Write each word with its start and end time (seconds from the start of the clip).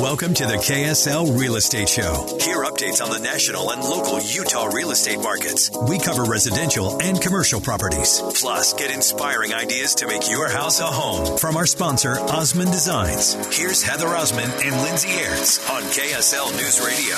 Welcome 0.00 0.34
to 0.34 0.46
the 0.46 0.56
KSL 0.56 1.38
Real 1.38 1.54
Estate 1.54 1.88
Show. 1.88 2.26
Hear 2.40 2.64
updates 2.64 3.00
on 3.00 3.10
the 3.10 3.20
national 3.20 3.70
and 3.70 3.80
local 3.80 4.20
Utah 4.20 4.66
real 4.66 4.90
estate 4.90 5.20
markets. 5.20 5.70
We 5.88 6.00
cover 6.00 6.24
residential 6.24 7.00
and 7.00 7.20
commercial 7.20 7.60
properties. 7.60 8.20
Plus, 8.34 8.72
get 8.72 8.90
inspiring 8.90 9.54
ideas 9.54 9.94
to 9.96 10.08
make 10.08 10.28
your 10.28 10.48
house 10.48 10.80
a 10.80 10.86
home 10.86 11.38
from 11.38 11.56
our 11.56 11.66
sponsor, 11.66 12.18
Osmond 12.18 12.72
Designs. 12.72 13.34
Here's 13.56 13.82
Heather 13.84 14.08
Osmond 14.08 14.52
and 14.64 14.82
Lindsay 14.82 15.10
Airts 15.10 15.70
on 15.70 15.82
KSL 15.82 16.50
News 16.52 16.80
Radio. 16.80 17.16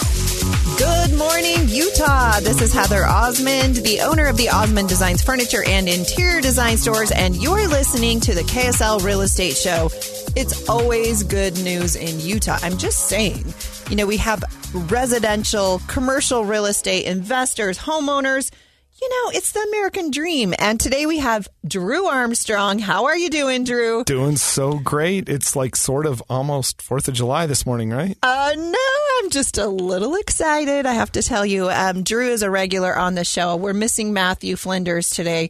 Good 0.77 1.17
morning, 1.17 1.69
Utah. 1.69 2.41
This 2.41 2.61
is 2.61 2.75
Heather 2.75 3.07
Osmond, 3.07 3.77
the 3.77 4.03
owner 4.03 4.27
of 4.27 4.37
the 4.37 4.51
Osmond 4.51 4.91
Designs 4.91 5.23
Furniture 5.23 5.65
and 5.67 5.89
Interior 5.89 6.43
Design 6.43 6.77
Stores, 6.77 7.11
and 7.11 7.37
you're 7.37 7.69
listening 7.69 8.21
to 8.21 8.35
the 8.35 8.43
KSL 8.43 9.03
Real 9.03 9.23
Estate 9.23 9.57
Show. 9.57 9.89
It's 10.37 10.69
always 10.69 11.23
good 11.23 11.59
news 11.65 11.97
in 11.97 12.21
Utah. 12.21 12.59
I'm 12.61 12.77
just 12.77 13.09
saying. 13.09 13.55
You 13.89 13.97
know, 13.97 14.05
we 14.05 14.19
have 14.19 14.45
residential, 14.75 15.81
commercial 15.87 16.45
real 16.45 16.67
estate 16.67 17.07
investors, 17.07 17.79
homeowners. 17.79 18.53
You 19.01 19.09
know, 19.09 19.31
it's 19.39 19.53
the 19.53 19.61
American 19.61 20.11
dream. 20.11 20.53
And 20.59 20.79
today 20.79 21.07
we 21.07 21.21
have 21.21 21.49
Drew 21.67 22.05
Armstrong. 22.05 22.79
How 22.79 23.07
are 23.07 23.17
you 23.17 23.31
doing, 23.31 23.65
Drew? 23.65 24.05
Doing 24.05 24.37
so 24.37 24.75
great. 24.75 25.31
It's 25.31 25.57
like 25.57 25.75
sort 25.75 26.05
of 26.05 26.23
almost 26.29 26.83
4th 26.83 27.09
of 27.09 27.15
July 27.15 27.47
this 27.47 27.65
morning, 27.65 27.89
right? 27.89 28.19
Uh, 28.23 28.53
no, 28.59 28.79
I'm 29.23 29.31
just 29.31 29.57
a 29.57 29.67
little 29.67 30.17
excited. 30.17 30.85
I 30.85 30.93
have 30.93 31.13
to 31.13 31.23
tell 31.23 31.47
you, 31.47 31.71
um, 31.71 32.03
Drew 32.03 32.29
is 32.29 32.43
a 32.43 32.51
regular 32.51 32.95
on 32.95 33.15
the 33.15 33.25
show. 33.25 33.57
We're 33.57 33.73
missing 33.73 34.13
Matthew 34.13 34.57
Flinders 34.57 35.09
today. 35.09 35.49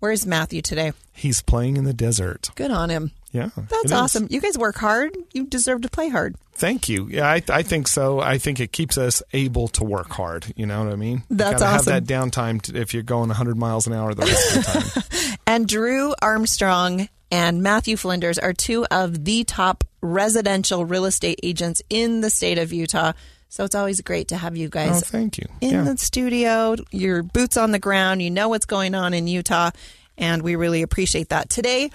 Where's 0.00 0.26
Matthew 0.26 0.60
today? 0.60 0.92
He's 1.14 1.40
playing 1.40 1.78
in 1.78 1.84
the 1.84 1.94
desert. 1.94 2.50
Good 2.54 2.70
on 2.70 2.90
him. 2.90 3.12
Yeah. 3.32 3.50
That's 3.56 3.92
awesome. 3.92 4.28
You 4.30 4.40
guys 4.40 4.56
work 4.56 4.76
hard. 4.76 5.16
You 5.32 5.46
deserve 5.46 5.82
to 5.82 5.90
play 5.90 6.08
hard. 6.08 6.36
Thank 6.54 6.88
you. 6.88 7.06
Yeah, 7.10 7.28
I, 7.28 7.42
I 7.50 7.62
think 7.62 7.86
so. 7.86 8.20
I 8.20 8.38
think 8.38 8.60
it 8.60 8.72
keeps 8.72 8.96
us 8.96 9.22
able 9.34 9.68
to 9.68 9.84
work 9.84 10.10
hard. 10.10 10.46
You 10.56 10.64
know 10.64 10.82
what 10.82 10.92
I 10.92 10.96
mean? 10.96 11.22
That's 11.28 11.60
you 11.60 11.66
awesome. 11.66 11.92
Have 11.92 12.06
that 12.06 12.12
downtime 12.12 12.62
to, 12.62 12.80
if 12.80 12.94
you're 12.94 13.02
going 13.02 13.28
100 13.28 13.58
miles 13.58 13.86
an 13.86 13.92
hour 13.92 14.14
the 14.14 14.22
rest 14.22 14.56
of 14.56 14.64
the 14.64 15.00
time. 15.00 15.38
and 15.46 15.68
Drew 15.68 16.14
Armstrong 16.22 17.08
and 17.30 17.62
Matthew 17.62 17.96
Flinders 17.96 18.38
are 18.38 18.52
two 18.52 18.86
of 18.90 19.24
the 19.24 19.44
top 19.44 19.84
residential 20.00 20.84
real 20.84 21.04
estate 21.04 21.40
agents 21.42 21.82
in 21.90 22.20
the 22.20 22.30
state 22.30 22.58
of 22.58 22.72
Utah. 22.72 23.12
So 23.48 23.64
it's 23.64 23.74
always 23.74 24.00
great 24.00 24.28
to 24.28 24.36
have 24.36 24.56
you 24.56 24.66
oh, 24.66 24.70
guys. 24.70 25.02
Oh, 25.02 25.06
thank 25.06 25.38
you. 25.38 25.46
In 25.60 25.70
yeah. 25.70 25.82
the 25.82 25.96
studio, 25.98 26.76
your 26.90 27.22
boots 27.22 27.56
on 27.56 27.70
the 27.70 27.78
ground. 27.78 28.22
You 28.22 28.30
know 28.30 28.48
what's 28.48 28.66
going 28.66 28.94
on 28.94 29.14
in 29.14 29.26
Utah, 29.26 29.70
and 30.18 30.42
we 30.42 30.56
really 30.56 30.82
appreciate 30.82 31.30
that. 31.30 31.48
Today, 31.48 31.90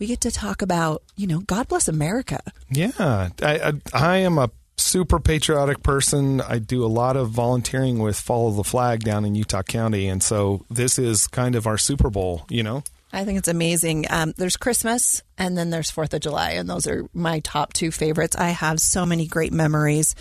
we 0.00 0.06
get 0.06 0.22
to 0.22 0.30
talk 0.32 0.62
about, 0.62 1.02
you 1.14 1.28
know, 1.28 1.40
God 1.40 1.68
bless 1.68 1.86
America. 1.86 2.40
Yeah, 2.70 2.90
I, 2.98 3.30
I, 3.42 3.72
I 3.92 4.16
am 4.18 4.38
a 4.38 4.50
super 4.78 5.20
patriotic 5.20 5.82
person. 5.82 6.40
I 6.40 6.58
do 6.58 6.84
a 6.84 6.88
lot 6.88 7.16
of 7.16 7.30
volunteering 7.30 7.98
with 7.98 8.18
Follow 8.18 8.50
the 8.50 8.64
Flag 8.64 9.04
down 9.04 9.24
in 9.24 9.34
Utah 9.34 9.62
County, 9.62 10.08
and 10.08 10.22
so 10.22 10.64
this 10.70 10.98
is 10.98 11.28
kind 11.28 11.54
of 11.54 11.66
our 11.66 11.78
Super 11.78 12.10
Bowl. 12.10 12.46
You 12.48 12.64
know. 12.64 12.82
I 13.12 13.24
think 13.24 13.38
it's 13.38 13.48
amazing. 13.48 14.06
Um, 14.08 14.34
there's 14.36 14.56
Christmas 14.56 15.24
and 15.36 15.58
then 15.58 15.70
there's 15.70 15.90
Fourth 15.90 16.14
of 16.14 16.20
July, 16.20 16.52
and 16.52 16.70
those 16.70 16.86
are 16.86 17.08
my 17.12 17.40
top 17.40 17.72
two 17.72 17.90
favorites. 17.90 18.36
I 18.36 18.50
have 18.50 18.78
so 18.80 19.04
many 19.04 19.26
great 19.26 19.52
memories. 19.52 20.14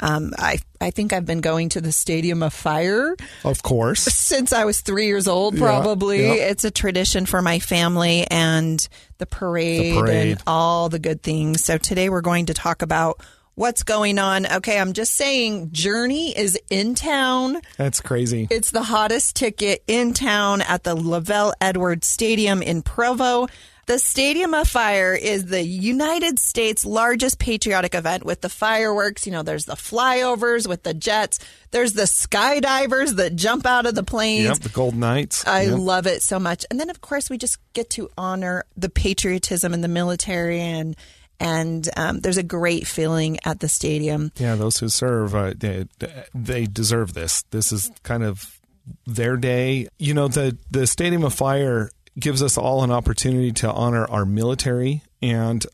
Um, 0.00 0.32
I 0.38 0.58
I 0.80 0.90
think 0.90 1.12
I've 1.12 1.24
been 1.24 1.40
going 1.40 1.70
to 1.70 1.80
the 1.80 1.92
Stadium 1.92 2.42
of 2.42 2.52
Fire, 2.52 3.16
of 3.44 3.62
course, 3.62 4.02
since 4.02 4.52
I 4.52 4.64
was 4.64 4.80
three 4.80 5.06
years 5.06 5.26
old. 5.26 5.56
Probably 5.56 6.22
yeah, 6.22 6.34
yeah. 6.34 6.42
it's 6.44 6.64
a 6.64 6.70
tradition 6.70 7.26
for 7.26 7.40
my 7.42 7.58
family 7.58 8.26
and 8.30 8.86
the 9.18 9.26
parade, 9.26 9.94
the 9.94 10.00
parade 10.00 10.32
and 10.32 10.42
all 10.46 10.88
the 10.88 10.98
good 10.98 11.22
things. 11.22 11.64
So 11.64 11.78
today 11.78 12.10
we're 12.10 12.20
going 12.20 12.46
to 12.46 12.54
talk 12.54 12.82
about 12.82 13.20
what's 13.56 13.82
going 13.82 14.18
on. 14.18 14.46
Okay, 14.46 14.78
I'm 14.78 14.92
just 14.92 15.14
saying, 15.14 15.72
Journey 15.72 16.36
is 16.36 16.58
in 16.70 16.94
town. 16.94 17.60
That's 17.76 18.00
crazy. 18.00 18.46
It's 18.50 18.70
the 18.70 18.82
hottest 18.82 19.34
ticket 19.34 19.82
in 19.86 20.14
town 20.14 20.60
at 20.60 20.84
the 20.84 20.94
LaVell 20.94 21.54
Edwards 21.60 22.06
Stadium 22.06 22.62
in 22.62 22.82
Provo. 22.82 23.48
The 23.86 24.00
Stadium 24.00 24.52
of 24.52 24.66
Fire 24.66 25.14
is 25.14 25.46
the 25.46 25.62
United 25.62 26.40
States' 26.40 26.84
largest 26.84 27.38
patriotic 27.38 27.94
event 27.94 28.24
with 28.24 28.40
the 28.40 28.48
fireworks. 28.48 29.26
You 29.26 29.32
know, 29.32 29.44
there's 29.44 29.64
the 29.64 29.76
flyovers 29.76 30.68
with 30.68 30.82
the 30.82 30.92
jets. 30.92 31.38
There's 31.70 31.92
the 31.92 32.02
skydivers 32.02 33.14
that 33.14 33.36
jump 33.36 33.64
out 33.64 33.86
of 33.86 33.94
the 33.94 34.02
planes. 34.02 34.44
Yep, 34.46 34.58
the 34.58 34.68
Gold 34.70 34.96
Knights. 34.96 35.46
I 35.46 35.62
yep. 35.62 35.78
love 35.78 36.08
it 36.08 36.22
so 36.22 36.40
much. 36.40 36.66
And 36.68 36.80
then, 36.80 36.90
of 36.90 37.00
course, 37.00 37.30
we 37.30 37.38
just 37.38 37.58
get 37.74 37.88
to 37.90 38.10
honor 38.18 38.64
the 38.76 38.88
patriotism 38.88 39.72
and 39.72 39.84
the 39.84 39.88
military 39.88 40.60
and 40.60 40.96
and 41.38 41.88
um, 41.96 42.20
there's 42.20 42.38
a 42.38 42.42
great 42.42 42.86
feeling 42.88 43.38
at 43.44 43.60
the 43.60 43.68
stadium. 43.68 44.32
Yeah, 44.36 44.56
those 44.56 44.78
who 44.78 44.88
serve, 44.88 45.34
uh, 45.34 45.52
they, 45.54 45.86
they 46.34 46.64
deserve 46.64 47.12
this. 47.12 47.42
This 47.50 47.72
is 47.72 47.90
kind 48.02 48.24
of 48.24 48.58
their 49.06 49.36
day. 49.36 49.88
You 49.98 50.14
know, 50.14 50.28
the 50.28 50.56
the 50.70 50.86
Stadium 50.86 51.24
of 51.24 51.34
Fire 51.34 51.90
gives 52.18 52.42
us 52.42 52.56
all 52.56 52.82
an 52.82 52.90
opportunity 52.90 53.52
to 53.52 53.70
honor 53.70 54.06
our 54.06 54.24
military 54.24 55.02
and 55.20 55.66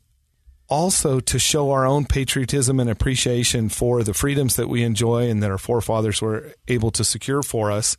also 0.69 1.21
to 1.21 1.39
show 1.39 1.71
our 1.71 1.87
own 1.87 2.07
patriotism 2.07 2.81
and 2.81 2.89
appreciation 2.89 3.69
for 3.69 4.03
the 4.03 4.15
freedoms 4.15 4.57
that 4.57 4.69
we 4.69 4.83
enjoy 4.83 5.29
and 5.29 5.43
that 5.43 5.51
our 5.51 5.59
forefathers 5.59 6.23
were 6.23 6.55
able 6.67 6.91
to 6.91 7.05
secure 7.05 7.43
for 7.43 7.71
us. 7.71 7.97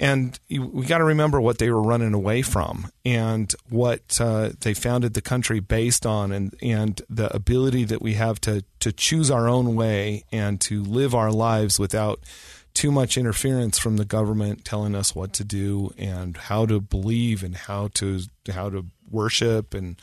And 0.00 0.38
we 0.48 0.86
got 0.86 0.98
to 0.98 1.04
remember 1.04 1.40
what 1.40 1.58
they 1.58 1.70
were 1.70 1.82
running 1.82 2.14
away 2.14 2.42
from 2.42 2.90
and 3.04 3.52
what 3.68 4.20
uh, 4.20 4.50
they 4.60 4.74
founded 4.74 5.14
the 5.14 5.20
country 5.20 5.58
based 5.58 6.06
on, 6.06 6.30
and, 6.30 6.54
and 6.62 7.02
the 7.08 7.34
ability 7.34 7.84
that 7.84 8.00
we 8.00 8.14
have 8.14 8.40
to, 8.42 8.64
to 8.80 8.92
choose 8.92 9.30
our 9.30 9.48
own 9.48 9.74
way 9.74 10.24
and 10.30 10.60
to 10.62 10.84
live 10.84 11.16
our 11.16 11.32
lives 11.32 11.80
without 11.80 12.20
too 12.78 12.92
much 12.92 13.18
interference 13.18 13.76
from 13.76 13.96
the 13.96 14.04
government 14.04 14.64
telling 14.64 14.94
us 14.94 15.12
what 15.12 15.32
to 15.32 15.42
do 15.42 15.92
and 15.98 16.36
how 16.36 16.64
to 16.64 16.78
believe 16.78 17.42
and 17.42 17.56
how 17.56 17.88
to 17.88 18.20
how 18.52 18.70
to 18.70 18.86
worship 19.10 19.74
and 19.74 20.00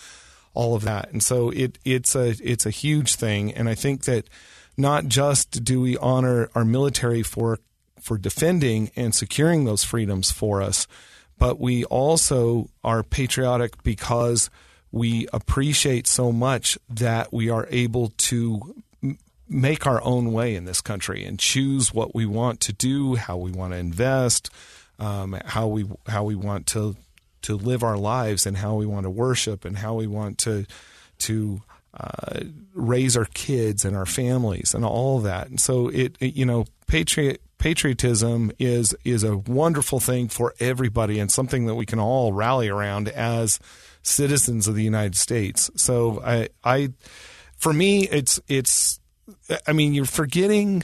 all 0.53 0.75
of 0.75 0.83
that. 0.83 1.09
And 1.09 1.23
so 1.23 1.51
it 1.51 1.79
it's 1.85 2.17
a 2.17 2.35
it's 2.43 2.65
a 2.65 2.71
huge 2.71 3.15
thing. 3.15 3.53
And 3.53 3.69
I 3.69 3.75
think 3.75 4.03
that 4.03 4.27
not 4.75 5.05
just 5.07 5.63
do 5.63 5.79
we 5.79 5.95
honor 5.99 6.49
our 6.53 6.65
military 6.65 7.23
for 7.23 7.59
for 8.01 8.17
defending 8.17 8.91
and 8.97 9.15
securing 9.15 9.63
those 9.63 9.85
freedoms 9.85 10.33
for 10.33 10.61
us, 10.61 10.85
but 11.37 11.57
we 11.57 11.85
also 11.85 12.69
are 12.83 13.03
patriotic 13.03 13.83
because 13.83 14.49
we 14.91 15.29
appreciate 15.31 16.07
so 16.07 16.33
much 16.33 16.77
that 16.89 17.31
we 17.31 17.49
are 17.49 17.67
able 17.69 18.09
to 18.17 18.83
make 19.47 19.85
our 19.85 20.03
own 20.03 20.31
way 20.31 20.55
in 20.55 20.65
this 20.65 20.81
country 20.81 21.23
and 21.23 21.39
choose 21.39 21.93
what 21.93 22.15
we 22.15 22.25
want 22.25 22.59
to 22.61 22.73
do, 22.73 23.15
how 23.15 23.37
we 23.37 23.51
want 23.51 23.73
to 23.73 23.77
invest, 23.77 24.49
um, 24.99 25.37
how 25.45 25.67
we 25.67 25.85
how 26.07 26.23
we 26.23 26.35
want 26.35 26.67
to 26.67 26.95
to 27.43 27.55
live 27.55 27.83
our 27.83 27.97
lives, 27.97 28.45
and 28.45 28.57
how 28.57 28.75
we 28.75 28.85
want 28.85 29.03
to 29.03 29.09
worship, 29.09 29.65
and 29.65 29.77
how 29.77 29.93
we 29.93 30.07
want 30.07 30.37
to 30.39 30.65
to 31.19 31.61
uh, 31.93 32.41
raise 32.73 33.15
our 33.15 33.25
kids 33.25 33.85
and 33.85 33.95
our 33.95 34.05
families, 34.05 34.73
and 34.73 34.83
all 34.83 35.19
that. 35.19 35.47
And 35.47 35.59
so 35.59 35.89
it, 35.89 36.15
it 36.19 36.35
you 36.35 36.45
know 36.45 36.65
patriot 36.87 37.41
patriotism 37.57 38.51
is 38.59 38.95
is 39.03 39.23
a 39.23 39.37
wonderful 39.37 39.99
thing 39.99 40.27
for 40.27 40.53
everybody, 40.59 41.19
and 41.19 41.31
something 41.31 41.65
that 41.65 41.75
we 41.75 41.85
can 41.85 41.99
all 41.99 42.33
rally 42.33 42.69
around 42.69 43.09
as 43.09 43.59
citizens 44.01 44.67
of 44.67 44.75
the 44.75 44.83
United 44.83 45.15
States. 45.15 45.69
So 45.75 46.21
I 46.23 46.49
I 46.63 46.93
for 47.57 47.73
me 47.73 48.07
it's 48.07 48.39
it's 48.47 48.99
I 49.67 49.73
mean, 49.73 49.93
you're 49.93 50.05
forgetting 50.05 50.83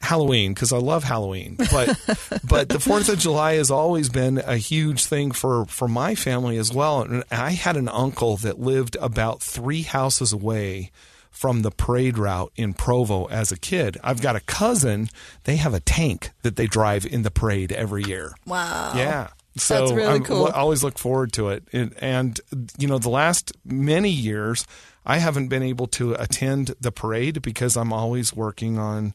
Halloween 0.00 0.54
because 0.54 0.72
I 0.72 0.78
love 0.78 1.04
Halloween, 1.04 1.56
but 1.70 1.98
but 2.44 2.68
the 2.68 2.80
Fourth 2.80 3.08
of 3.08 3.18
July 3.18 3.54
has 3.54 3.70
always 3.70 4.08
been 4.08 4.38
a 4.38 4.56
huge 4.56 5.04
thing 5.04 5.30
for 5.32 5.66
for 5.66 5.88
my 5.88 6.14
family 6.14 6.56
as 6.56 6.72
well. 6.72 7.02
And 7.02 7.24
I 7.30 7.50
had 7.50 7.76
an 7.76 7.88
uncle 7.88 8.36
that 8.38 8.58
lived 8.58 8.96
about 9.00 9.42
three 9.42 9.82
houses 9.82 10.32
away 10.32 10.90
from 11.30 11.62
the 11.62 11.70
parade 11.70 12.18
route 12.18 12.52
in 12.56 12.72
Provo 12.74 13.26
as 13.26 13.52
a 13.52 13.58
kid. 13.58 13.98
I've 14.02 14.22
got 14.22 14.36
a 14.36 14.40
cousin; 14.40 15.08
they 15.44 15.56
have 15.56 15.74
a 15.74 15.80
tank 15.80 16.30
that 16.42 16.56
they 16.56 16.66
drive 16.66 17.04
in 17.04 17.22
the 17.22 17.30
parade 17.30 17.70
every 17.72 18.04
year. 18.04 18.34
Wow. 18.46 18.92
Yeah. 18.96 19.28
So 19.56 19.74
That's 19.74 19.92
really 19.92 20.20
cool. 20.20 20.46
I 20.46 20.50
always 20.52 20.84
look 20.84 20.96
forward 20.96 21.32
to 21.34 21.48
it. 21.48 21.64
And, 21.72 21.92
and, 21.98 22.40
you 22.78 22.86
know, 22.86 22.98
the 22.98 23.10
last 23.10 23.52
many 23.64 24.10
years, 24.10 24.64
I 25.04 25.18
haven't 25.18 25.48
been 25.48 25.62
able 25.62 25.86
to 25.88 26.14
attend 26.14 26.74
the 26.80 26.92
parade 26.92 27.42
because 27.42 27.76
I'm 27.76 27.92
always 27.92 28.34
working 28.34 28.78
on 28.78 29.14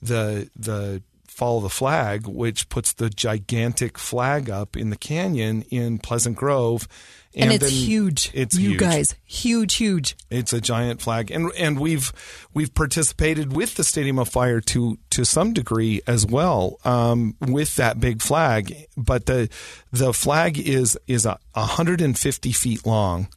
the 0.00 0.50
the 0.56 1.02
follow 1.36 1.60
the 1.60 1.68
flag, 1.68 2.26
which 2.26 2.68
puts 2.70 2.94
the 2.94 3.10
gigantic 3.10 3.98
flag 3.98 4.48
up 4.48 4.74
in 4.74 4.88
the 4.88 4.96
canyon 4.96 5.62
in 5.68 5.98
Pleasant 5.98 6.34
Grove. 6.34 6.88
And, 7.34 7.52
it's 7.52 7.68
huge. 7.68 8.30
It's 8.32 8.56
you 8.56 8.70
huge. 8.70 8.80
guys, 8.80 9.14
huge, 9.26 9.74
huge. 9.74 10.16
It's 10.30 10.54
a 10.54 10.60
giant 10.60 11.02
flag, 11.02 11.30
and 11.30 11.52
and 11.58 11.78
we've 11.78 12.10
we've 12.54 12.72
participated 12.72 13.54
with 13.54 13.74
the 13.74 13.84
Stadium 13.84 14.18
of 14.18 14.30
Fire 14.30 14.62
to 14.62 14.96
to 15.10 15.24
some 15.26 15.52
degree 15.52 16.00
as 16.06 16.24
well 16.24 16.78
um, 16.86 17.36
with 17.38 17.76
that 17.76 18.00
big 18.00 18.22
flag. 18.22 18.86
But 18.96 19.26
the 19.26 19.50
the 19.92 20.14
flag 20.14 20.58
is 20.58 20.98
is 21.06 21.26
a 21.26 21.38
150 21.52 22.52
feet 22.52 22.86
long, 22.86 23.28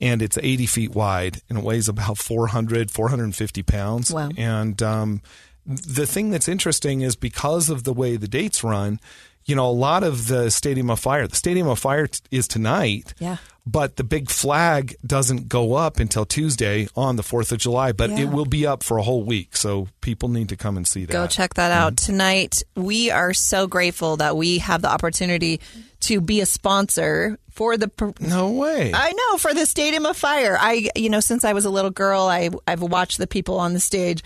and 0.00 0.22
it's 0.22 0.38
80 0.38 0.66
feet 0.66 0.94
wide, 0.94 1.40
and 1.48 1.58
it 1.58 1.64
weighs 1.64 1.88
about 1.88 2.18
400 2.18 2.90
450 2.90 3.62
pounds. 3.62 4.12
Wow. 4.12 4.30
And 4.36 4.80
um, 4.82 5.22
the 5.66 6.06
thing 6.06 6.30
that's 6.30 6.48
interesting 6.48 7.00
is 7.02 7.16
because 7.16 7.68
of 7.70 7.84
the 7.84 7.92
way 7.92 8.16
the 8.16 8.28
dates 8.28 8.62
run. 8.64 9.00
You 9.44 9.54
know, 9.56 9.66
a 9.66 9.72
lot 9.72 10.02
of 10.02 10.28
the 10.28 10.50
Stadium 10.50 10.90
of 10.90 11.00
Fire, 11.00 11.26
the 11.26 11.34
Stadium 11.36 11.68
of 11.68 11.78
Fire 11.78 12.06
t- 12.06 12.20
is 12.30 12.46
tonight 12.46 13.14
Yeah. 13.18 13.38
but 13.66 13.96
the 13.96 14.04
big 14.04 14.28
flag 14.28 14.94
doesn't 15.06 15.48
go 15.48 15.72
up 15.72 15.98
until 16.00 16.26
Tuesday 16.26 16.86
on 16.94 17.16
the 17.16 17.22
4th 17.22 17.50
of 17.52 17.56
July, 17.58 17.92
but 17.92 18.10
Yeah. 18.10 18.20
it 18.20 18.28
will 18.28 18.44
be 18.44 18.66
up 18.66 18.82
for 18.82 18.98
a 18.98 19.02
whole 19.02 19.22
week. 19.24 19.56
So 19.56 19.88
people 20.02 20.28
need 20.28 20.50
to 20.50 20.56
come 20.56 20.76
and 20.76 20.86
see 20.86 21.06
that. 21.06 21.12
Go 21.14 21.26
check 21.26 21.54
that 21.54 21.72
out 21.72 21.96
tonight. 21.96 22.62
We 22.76 23.10
are 23.10 23.32
so 23.32 23.66
grateful 23.66 24.18
that 24.18 24.36
we 24.36 24.58
have 24.58 24.82
the 24.82 24.90
opportunity 24.90 25.60
to 26.00 26.20
be 26.20 26.42
a 26.42 26.46
sponsor 26.46 27.38
for 27.58 27.76
the. 27.76 27.90
No 28.20 28.52
way. 28.52 28.92
I 28.94 29.12
know 29.12 29.36
for 29.36 29.52
the 29.52 29.66
Stadium 29.66 30.06
of 30.06 30.16
Fire. 30.16 30.56
I, 30.58 30.88
you 30.94 31.10
know, 31.10 31.18
since 31.20 31.44
I 31.44 31.52
was 31.52 31.64
a 31.64 31.70
little 31.70 31.90
girl, 31.90 32.22
I 32.22 32.50
I've 32.68 32.80
watched 32.80 33.18
the 33.18 33.26
people 33.26 33.58
on 33.58 33.74
the 33.74 33.80
stage. 33.80 34.22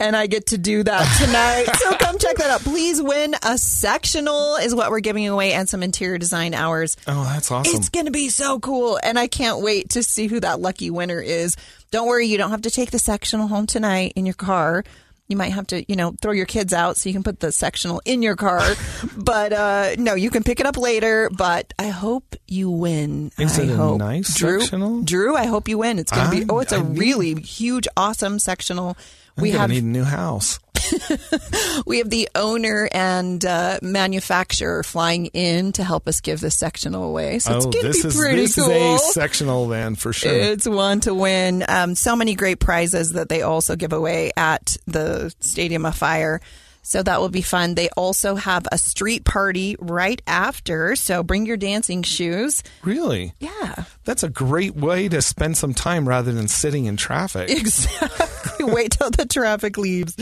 And 0.00 0.14
I 0.14 0.28
get 0.28 0.46
to 0.48 0.58
do 0.58 0.84
that 0.84 1.02
tonight. 1.20 1.76
so 1.76 1.90
come 1.96 2.18
check 2.18 2.36
that 2.36 2.50
out. 2.50 2.60
Please 2.60 3.02
win 3.02 3.34
a 3.42 3.58
sectional 3.58 4.54
is 4.56 4.72
what 4.72 4.90
we're 4.92 5.00
giving 5.00 5.26
away 5.26 5.52
and 5.54 5.68
some 5.68 5.82
interior 5.82 6.18
design 6.18 6.54
hours. 6.54 6.96
oh, 7.08 7.24
that's 7.24 7.50
awesome. 7.50 7.74
It's 7.74 7.88
going 7.88 8.06
to 8.06 8.12
be 8.12 8.28
so 8.28 8.60
cool. 8.60 9.00
And 9.02 9.18
I 9.18 9.26
can't 9.26 9.60
wait 9.60 9.90
to 9.90 10.04
see 10.04 10.28
who 10.28 10.38
that 10.38 10.60
lucky 10.60 10.90
winner 10.90 11.20
is. 11.20 11.56
Don't 11.90 12.06
worry, 12.06 12.26
you 12.28 12.38
don't 12.38 12.52
have 12.52 12.62
to 12.62 12.70
take 12.70 12.92
the 12.92 13.00
sectional 13.00 13.48
home 13.48 13.66
tonight 13.66 14.12
in 14.14 14.24
your 14.24 14.36
car. 14.36 14.84
You 15.28 15.36
might 15.36 15.52
have 15.52 15.66
to, 15.68 15.84
you 15.88 15.94
know, 15.96 16.14
throw 16.22 16.32
your 16.32 16.46
kids 16.46 16.72
out 16.72 16.96
so 16.96 17.08
you 17.08 17.12
can 17.12 17.22
put 17.22 17.40
the 17.40 17.52
sectional 17.52 18.00
in 18.06 18.22
your 18.22 18.34
car. 18.34 18.62
but 19.16 19.52
uh, 19.52 19.90
no, 19.98 20.14
you 20.14 20.30
can 20.30 20.42
pick 20.42 20.58
it 20.58 20.64
up 20.66 20.76
later. 20.78 21.28
But 21.36 21.74
I 21.78 21.88
hope 21.88 22.34
you 22.46 22.70
win. 22.70 23.30
Is 23.38 23.58
I 23.58 23.64
it 23.64 23.70
a 23.70 23.76
hope. 23.76 23.98
nice 23.98 24.34
Drew, 24.34 24.60
sectional? 24.60 25.02
Drew, 25.02 25.36
I 25.36 25.44
hope 25.46 25.68
you 25.68 25.78
win. 25.78 25.98
It's 25.98 26.10
going 26.10 26.30
to 26.30 26.44
be, 26.46 26.50
oh, 26.50 26.60
it's 26.60 26.72
a 26.72 26.76
I 26.76 26.82
need- 26.82 26.98
really 26.98 27.34
huge, 27.42 27.86
awesome 27.96 28.38
sectional. 28.38 28.96
I'm 29.36 29.42
We 29.42 29.50
have 29.52 29.68
need 29.70 29.82
a 29.84 29.86
new 29.86 30.04
house. 30.04 30.58
we 31.86 31.98
have 31.98 32.10
the 32.10 32.28
owner 32.34 32.88
and 32.92 33.44
uh, 33.44 33.78
manufacturer 33.82 34.82
flying 34.82 35.26
in 35.26 35.72
to 35.72 35.84
help 35.84 36.08
us 36.08 36.20
give 36.20 36.40
this 36.40 36.56
sectional 36.56 37.04
away. 37.04 37.38
So 37.38 37.56
it's 37.56 37.66
oh, 37.66 37.70
going 37.70 37.82
to 37.82 37.88
this 37.88 38.02
be 38.02 38.08
is 38.08 38.16
pretty 38.16 38.40
this 38.42 38.54
cool. 38.56 38.70
is 38.70 39.02
a 39.02 39.12
sectional 39.12 39.68
then 39.68 39.94
for 39.94 40.12
sure. 40.12 40.32
It's 40.32 40.68
one 40.68 41.00
to 41.00 41.14
win. 41.14 41.64
Um, 41.68 41.94
so 41.94 42.16
many 42.16 42.34
great 42.34 42.60
prizes 42.60 43.12
that 43.12 43.28
they 43.28 43.42
also 43.42 43.76
give 43.76 43.92
away 43.92 44.32
at 44.36 44.76
the 44.86 45.34
Stadium 45.40 45.86
of 45.86 45.94
Fire. 45.94 46.40
So 46.82 47.02
that 47.02 47.20
will 47.20 47.28
be 47.28 47.42
fun. 47.42 47.74
They 47.74 47.90
also 47.98 48.34
have 48.34 48.66
a 48.72 48.78
street 48.78 49.24
party 49.26 49.76
right 49.78 50.22
after. 50.26 50.96
So 50.96 51.22
bring 51.22 51.44
your 51.44 51.58
dancing 51.58 52.02
shoes. 52.02 52.62
really? 52.82 53.34
Yeah, 53.40 53.84
That's 54.04 54.22
a 54.22 54.30
great 54.30 54.74
way 54.74 55.06
to 55.10 55.20
spend 55.20 55.58
some 55.58 55.74
time 55.74 56.08
rather 56.08 56.32
than 56.32 56.48
sitting 56.48 56.86
in 56.86 56.96
traffic. 56.96 57.50
exactly. 57.50 58.26
Wait 58.74 58.92
till 58.92 59.10
the 59.10 59.26
traffic 59.26 59.76
leaves. 59.78 60.14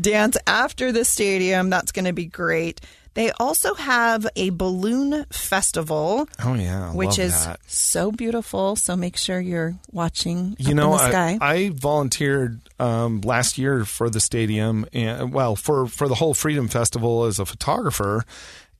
Dance 0.00 0.36
after 0.46 0.92
the 0.92 1.04
stadium. 1.04 1.70
That's 1.70 1.92
going 1.92 2.04
to 2.06 2.12
be 2.12 2.26
great. 2.26 2.80
They 3.14 3.30
also 3.32 3.74
have 3.74 4.26
a 4.34 4.50
balloon 4.50 5.24
festival, 5.30 6.28
oh 6.44 6.54
yeah, 6.54 6.90
I 6.90 6.94
which 6.94 7.16
is 7.20 7.44
that. 7.46 7.60
so 7.68 8.10
beautiful. 8.10 8.74
So 8.74 8.96
make 8.96 9.16
sure 9.16 9.38
you're 9.38 9.76
watching 9.92 10.56
You 10.58 10.74
know, 10.74 10.90
in 10.92 10.98
the 10.98 11.08
sky. 11.10 11.38
I, 11.40 11.52
I 11.54 11.70
volunteered 11.70 12.60
um, 12.80 13.20
last 13.20 13.56
year 13.56 13.84
for 13.84 14.10
the 14.10 14.18
stadium, 14.18 14.84
and 14.92 15.32
well, 15.32 15.54
for 15.54 15.86
for 15.86 16.08
the 16.08 16.16
whole 16.16 16.34
Freedom 16.34 16.66
Festival 16.66 17.22
as 17.24 17.38
a 17.38 17.46
photographer, 17.46 18.24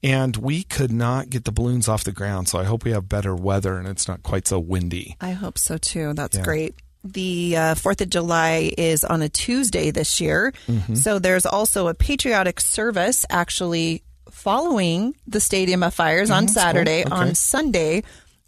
and 0.03 0.37
we 0.37 0.65
could 0.65 0.91
not 0.91 1.31
get 1.31 1.45
the 1.45 1.53
balloons 1.53 1.87
off 1.89 2.03
the 2.03 2.11
ground. 2.11 2.49
So 2.49 2.59
I 2.59 2.65
hope 2.65 2.83
we 2.85 2.91
have 2.91 3.09
better 3.09 3.37
weather 3.37 3.79
and 3.79 3.87
it's 3.87 4.09
not 4.09 4.25
quite 4.25 4.49
so 4.49 4.59
windy. 4.59 5.17
I 5.21 5.31
hope 5.31 5.59
so 5.59 5.79
too. 5.79 6.13
That's 6.13 6.37
Yeah. 6.37 6.43
great. 6.43 6.75
The 7.05 7.57
uh, 7.57 7.75
Fourth 7.75 8.01
of 8.01 8.09
July 8.11 8.73
is 8.79 9.05
on 9.05 9.21
a 9.23 9.29
Tuesday 9.29 9.91
this 9.91 10.21
year, 10.21 10.53
Mm-hmm. 10.67 10.95
so 10.95 11.19
there's 11.19 11.45
also 11.47 11.89
a 11.89 11.95
patriotic 11.95 12.61
service 12.61 13.27
actually 13.29 14.03
following 14.31 15.15
the 15.27 15.41
Stadium 15.41 15.83
of 15.83 15.93
Fires 15.95 16.31
on 16.31 16.49
Saturday. 16.49 17.03
Mm-hmm. 17.03 17.13
cool. 17.13 17.19
On 17.29 17.35
Sunday 17.35 18.03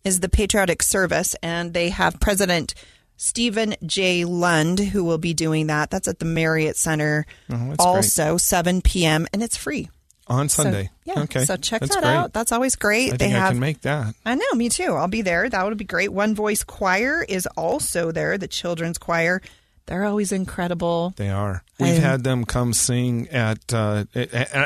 is 0.04 0.20
the 0.20 0.28
patriotic 0.28 0.82
service, 0.82 1.34
and 1.42 1.74
they 1.74 1.90
have 1.90 2.18
President 2.18 2.74
Steven 3.18 3.74
J. 3.84 4.24
Lund 4.24 4.78
who 4.78 5.04
will 5.04 5.18
be 5.18 5.34
doing 5.34 5.66
that. 5.68 5.90
That's 5.90 6.08
at 6.08 6.18
the 6.18 6.24
Marriott 6.26 6.76
Center, 6.76 7.26
Oh, 7.50 7.74
also 7.78 8.36
7 8.36 8.80
p.m. 8.82 9.26
and 9.32 9.42
it's 9.42 9.56
free. 9.56 9.88
On 10.28 10.48
So, 10.48 10.64
Sunday. 10.64 10.90
yeah. 11.04 11.20
Okay. 11.22 11.44
So 11.44 11.56
check 11.56 11.80
That's 11.80 11.94
that 11.94 12.02
great. 12.02 12.12
out. 12.12 12.32
That's 12.32 12.50
always 12.50 12.74
great. 12.74 13.12
I 13.14 13.16
they 13.16 13.28
have 13.28 13.44
I 13.44 13.50
can 13.50 13.60
make 13.60 13.82
that. 13.82 14.14
I 14.24 14.34
know, 14.34 14.44
me 14.54 14.68
too. 14.68 14.92
I'll 14.94 15.06
be 15.06 15.22
there. 15.22 15.48
That 15.48 15.64
would 15.64 15.76
be 15.78 15.84
great. 15.84 16.12
One 16.12 16.34
Voice 16.34 16.64
Choir 16.64 17.24
is 17.28 17.46
also 17.56 18.10
there, 18.10 18.36
the 18.36 18.48
children's 18.48 18.98
choir. 18.98 19.40
They're 19.86 20.04
always 20.04 20.32
incredible. 20.32 21.14
They 21.16 21.28
are. 21.30 21.62
We've 21.78 21.98
had 22.02 22.24
them 22.24 22.44
come 22.44 22.72
sing 22.72 23.28
at. 23.28 23.72
Uh, 23.72 24.06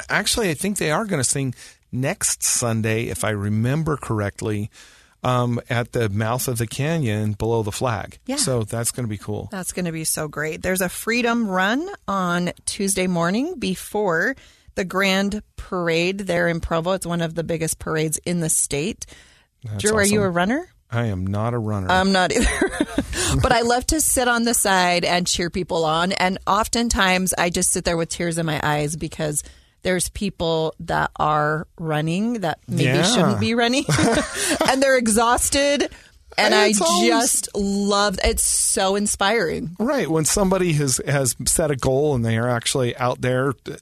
actually, 0.08 0.48
I 0.48 0.54
think 0.54 0.78
they 0.78 0.90
are 0.90 1.04
going 1.04 1.20
to 1.20 1.28
sing 1.28 1.54
next 1.92 2.42
Sunday, 2.42 3.08
if 3.08 3.22
I 3.22 3.30
remember 3.30 3.98
correctly, 3.98 4.70
um, 5.22 5.60
at 5.68 5.92
the 5.92 6.08
mouth 6.08 6.48
of 6.48 6.56
the 6.56 6.66
canyon 6.66 7.32
below 7.34 7.62
the 7.62 7.70
flag. 7.72 8.18
Yeah. 8.24 8.36
So 8.36 8.62
that's 8.62 8.92
going 8.92 9.04
to 9.04 9.10
be 9.10 9.18
cool. 9.18 9.48
That's 9.50 9.72
going 9.72 9.84
to 9.84 9.92
be 9.92 10.04
so 10.04 10.26
great. 10.26 10.62
There's 10.62 10.80
a 10.80 10.88
freedom 10.88 11.46
run 11.48 11.86
on 12.08 12.52
Tuesday 12.64 13.06
morning 13.06 13.58
before 13.58 14.36
the 14.74 14.84
Grand 14.84 15.42
Parade 15.56 16.18
there 16.18 16.48
in 16.48 16.60
Provo. 16.60 16.92
It's 16.92 17.06
one 17.06 17.20
of 17.20 17.34
the 17.34 17.44
biggest 17.44 17.78
parades 17.78 18.18
in 18.18 18.40
the 18.40 18.48
state. 18.48 19.06
Drew, 19.78 19.94
are 19.96 20.04
you 20.04 20.22
a 20.22 20.28
runner? 20.28 20.68
I 20.90 21.06
am 21.06 21.26
not 21.26 21.54
a 21.54 21.58
runner. 21.58 21.88
I'm 21.90 22.10
not 22.12 22.32
either. 22.32 22.46
but 23.42 23.52
I 23.52 23.60
love 23.60 23.86
to 23.88 24.00
sit 24.00 24.26
on 24.26 24.42
the 24.44 24.54
side 24.54 25.04
and 25.04 25.26
cheer 25.26 25.50
people 25.50 25.84
on. 25.84 26.12
And 26.12 26.38
oftentimes 26.46 27.32
I 27.36 27.50
just 27.50 27.70
sit 27.70 27.84
there 27.84 27.96
with 27.96 28.08
tears 28.08 28.38
in 28.38 28.46
my 28.46 28.58
eyes 28.62 28.96
because 28.96 29.44
there's 29.82 30.08
people 30.08 30.74
that 30.80 31.10
are 31.16 31.66
running 31.78 32.40
that 32.40 32.58
maybe 32.66 32.84
Yeah. 32.84 33.02
shouldn't 33.02 33.40
be 33.40 33.54
running 33.54 33.84
and 34.68 34.82
they're 34.82 34.98
exhausted. 34.98 35.90
And 36.38 36.54
I 36.54 36.68
It's 36.68 36.80
always- 36.80 37.08
just 37.08 37.48
love 37.54 38.18
it's 38.24 38.44
so 38.44 38.96
inspiring. 38.96 39.76
Right 39.78 40.08
when 40.10 40.24
somebody 40.24 40.72
has 40.74 41.00
has 41.06 41.34
set 41.46 41.70
a 41.70 41.76
goal 41.76 42.14
and 42.14 42.24
they 42.24 42.38
are 42.38 42.48
actually 42.48 42.96
out 42.96 43.20
there 43.20 43.54
uh, 43.70 43.76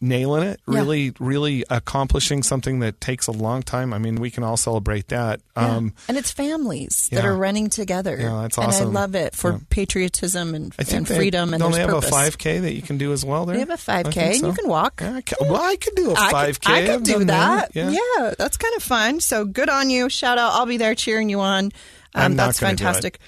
nailing 0.00 0.42
it, 0.44 0.60
Yeah. 0.68 0.74
really, 0.80 1.12
really 1.18 1.64
accomplishing 1.70 2.42
something 2.42 2.80
that 2.80 3.00
takes 3.00 3.26
a 3.26 3.32
long 3.32 3.62
time. 3.62 3.92
I 3.92 3.98
mean, 3.98 4.16
we 4.16 4.30
can 4.30 4.44
all 4.44 4.56
celebrate 4.56 5.08
that. 5.08 5.40
Um, 5.56 5.94
and 6.08 6.16
it's 6.18 6.30
families 6.30 7.08
that 7.12 7.24
are 7.24 7.34
running 7.36 7.70
together. 7.70 8.16
Yeah, 8.20 8.42
that's 8.42 8.56
And 8.58 8.66
I 8.66 8.68
awesome. 8.68 8.92
love 8.92 9.14
it 9.14 9.34
for 9.34 9.52
Yeah. 9.52 9.58
patriotism 9.70 10.54
and, 10.54 10.74
and 10.78 11.06
they- 11.06 11.16
freedom 11.16 11.54
and 11.54 11.60
don't 11.62 11.72
they 11.72 11.80
have 11.80 11.90
purpose. 11.90 12.08
a 12.08 12.12
five 12.12 12.38
k 12.38 12.58
that 12.58 12.74
you 12.74 12.82
can 12.82 12.98
do 12.98 13.12
as 13.12 13.24
well? 13.24 13.46
There, 13.46 13.54
They 13.54 13.60
have 13.60 13.70
a 13.70 13.76
5K 13.76 14.12
think 14.12 14.16
and 14.16 14.40
so. 14.40 14.46
you 14.48 14.52
can 14.52 14.68
walk. 14.68 15.00
Yeah, 15.00 15.14
I 15.16 15.20
can, 15.22 15.38
well, 15.48 15.62
I 15.62 15.76
could 15.76 15.94
do 15.94 16.10
a 16.12 16.16
five 16.16 16.60
could, 16.60 16.72
I 16.72 16.80
k. 16.82 16.86
could 16.94 17.04
do 17.04 17.24
that. 17.24 17.70
Yeah. 17.74 17.94
that's 18.38 18.56
kind 18.58 18.74
of 18.76 18.82
fun. 18.82 19.20
So 19.20 19.44
good 19.44 19.68
on 19.70 19.88
you. 19.90 20.08
Shout 20.08 20.38
out. 20.38 20.52
I'll 20.52 20.66
be 20.66 20.76
there 20.76 20.94
cheering 20.94 21.28
you 21.30 21.40
on. 21.40 21.72
Um, 22.14 22.36
that's 22.36 22.60
gonna 22.60 22.76
do 22.76 22.82
it. 22.82 22.86
fantastic. 22.86 23.18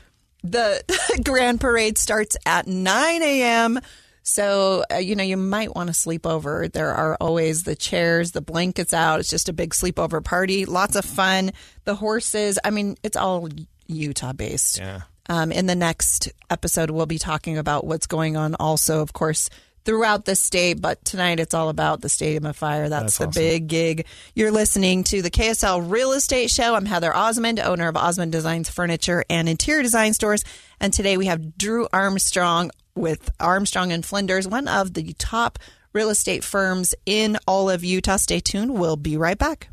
The 0.42 1.20
grand 1.24 1.60
parade 1.60 1.98
starts 1.98 2.36
at 2.46 2.66
9 2.66 3.22
a.m. 3.22 3.80
So, 4.22 4.84
uh, 4.92 4.96
you 4.96 5.16
know, 5.16 5.24
you 5.24 5.38
might 5.38 5.74
want 5.74 5.86
to 5.86 5.94
sleep 5.94 6.26
over. 6.26 6.68
There 6.68 6.92
are 6.92 7.16
always 7.18 7.62
the 7.62 7.74
chairs, 7.74 8.32
the 8.32 8.42
blankets 8.42 8.92
out. 8.92 9.20
It's 9.20 9.30
just 9.30 9.48
a 9.48 9.54
big 9.54 9.70
sleepover 9.70 10.22
party. 10.22 10.66
Lots 10.66 10.96
of 10.96 11.04
fun. 11.06 11.52
The 11.84 11.94
horses, 11.94 12.58
I 12.62 12.70
mean, 12.70 12.96
it's 13.02 13.16
all 13.16 13.48
Utah 13.86 14.34
based. 14.34 14.78
Yeah. 14.78 15.00
Um, 15.30 15.50
in 15.50 15.66
the 15.66 15.74
next 15.74 16.30
episode, 16.50 16.90
we'll 16.90 17.06
be 17.06 17.18
talking 17.18 17.58
about 17.58 17.86
what's 17.86 18.06
going 18.06 18.36
on 18.36 18.54
also, 18.54 19.00
of 19.00 19.12
course, 19.14 19.48
throughout 19.88 20.26
the 20.26 20.36
state, 20.36 20.82
but 20.82 21.02
tonight 21.02 21.40
it's 21.40 21.54
all 21.54 21.70
about 21.70 22.02
the 22.02 22.10
Stadium 22.10 22.44
of 22.44 22.54
Fire. 22.54 22.90
That's, 22.90 23.16
That's 23.16 23.18
the 23.18 23.26
awesome. 23.28 23.42
big 23.42 23.68
gig. 23.68 24.06
You're 24.34 24.50
listening 24.50 25.02
to 25.04 25.22
the 25.22 25.30
KSL 25.30 25.90
Real 25.90 26.12
Estate 26.12 26.50
Show. 26.50 26.74
I'm 26.74 26.84
Heather 26.84 27.16
Osmond, 27.16 27.58
owner 27.58 27.88
of 27.88 27.96
Osmond 27.96 28.30
Designs 28.30 28.68
Furniture 28.68 29.24
and 29.30 29.48
Interior 29.48 29.82
Design 29.82 30.12
Stores. 30.12 30.44
And 30.78 30.92
today 30.92 31.16
we 31.16 31.24
have 31.24 31.56
Drew 31.56 31.88
Armstrong 31.90 32.70
with 32.94 33.30
Armstrong 33.40 33.90
and 33.90 34.04
Flinders, 34.04 34.46
one 34.46 34.68
of 34.68 34.92
the 34.92 35.14
top 35.14 35.58
real 35.94 36.10
estate 36.10 36.44
firms 36.44 36.94
in 37.06 37.38
all 37.46 37.70
of 37.70 37.82
Utah. 37.82 38.16
Stay 38.16 38.40
tuned. 38.40 38.78
We'll 38.78 38.96
be 38.96 39.16
right 39.16 39.38
back. 39.38 39.70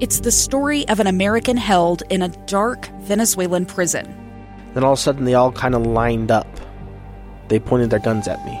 It's 0.00 0.18
the 0.18 0.32
story 0.32 0.88
of 0.88 0.98
an 0.98 1.06
American 1.06 1.56
held 1.56 2.02
in 2.10 2.22
a 2.22 2.28
dark 2.46 2.88
Venezuelan 3.02 3.66
prison. 3.66 4.12
Then 4.74 4.82
all 4.82 4.94
of 4.94 4.98
a 4.98 5.02
sudden, 5.02 5.26
they 5.26 5.34
all 5.34 5.52
kind 5.52 5.76
of 5.76 5.86
lined 5.86 6.32
up. 6.32 6.48
They 7.46 7.60
pointed 7.60 7.90
their 7.90 8.00
guns 8.00 8.26
at 8.26 8.44
me. 8.44 8.60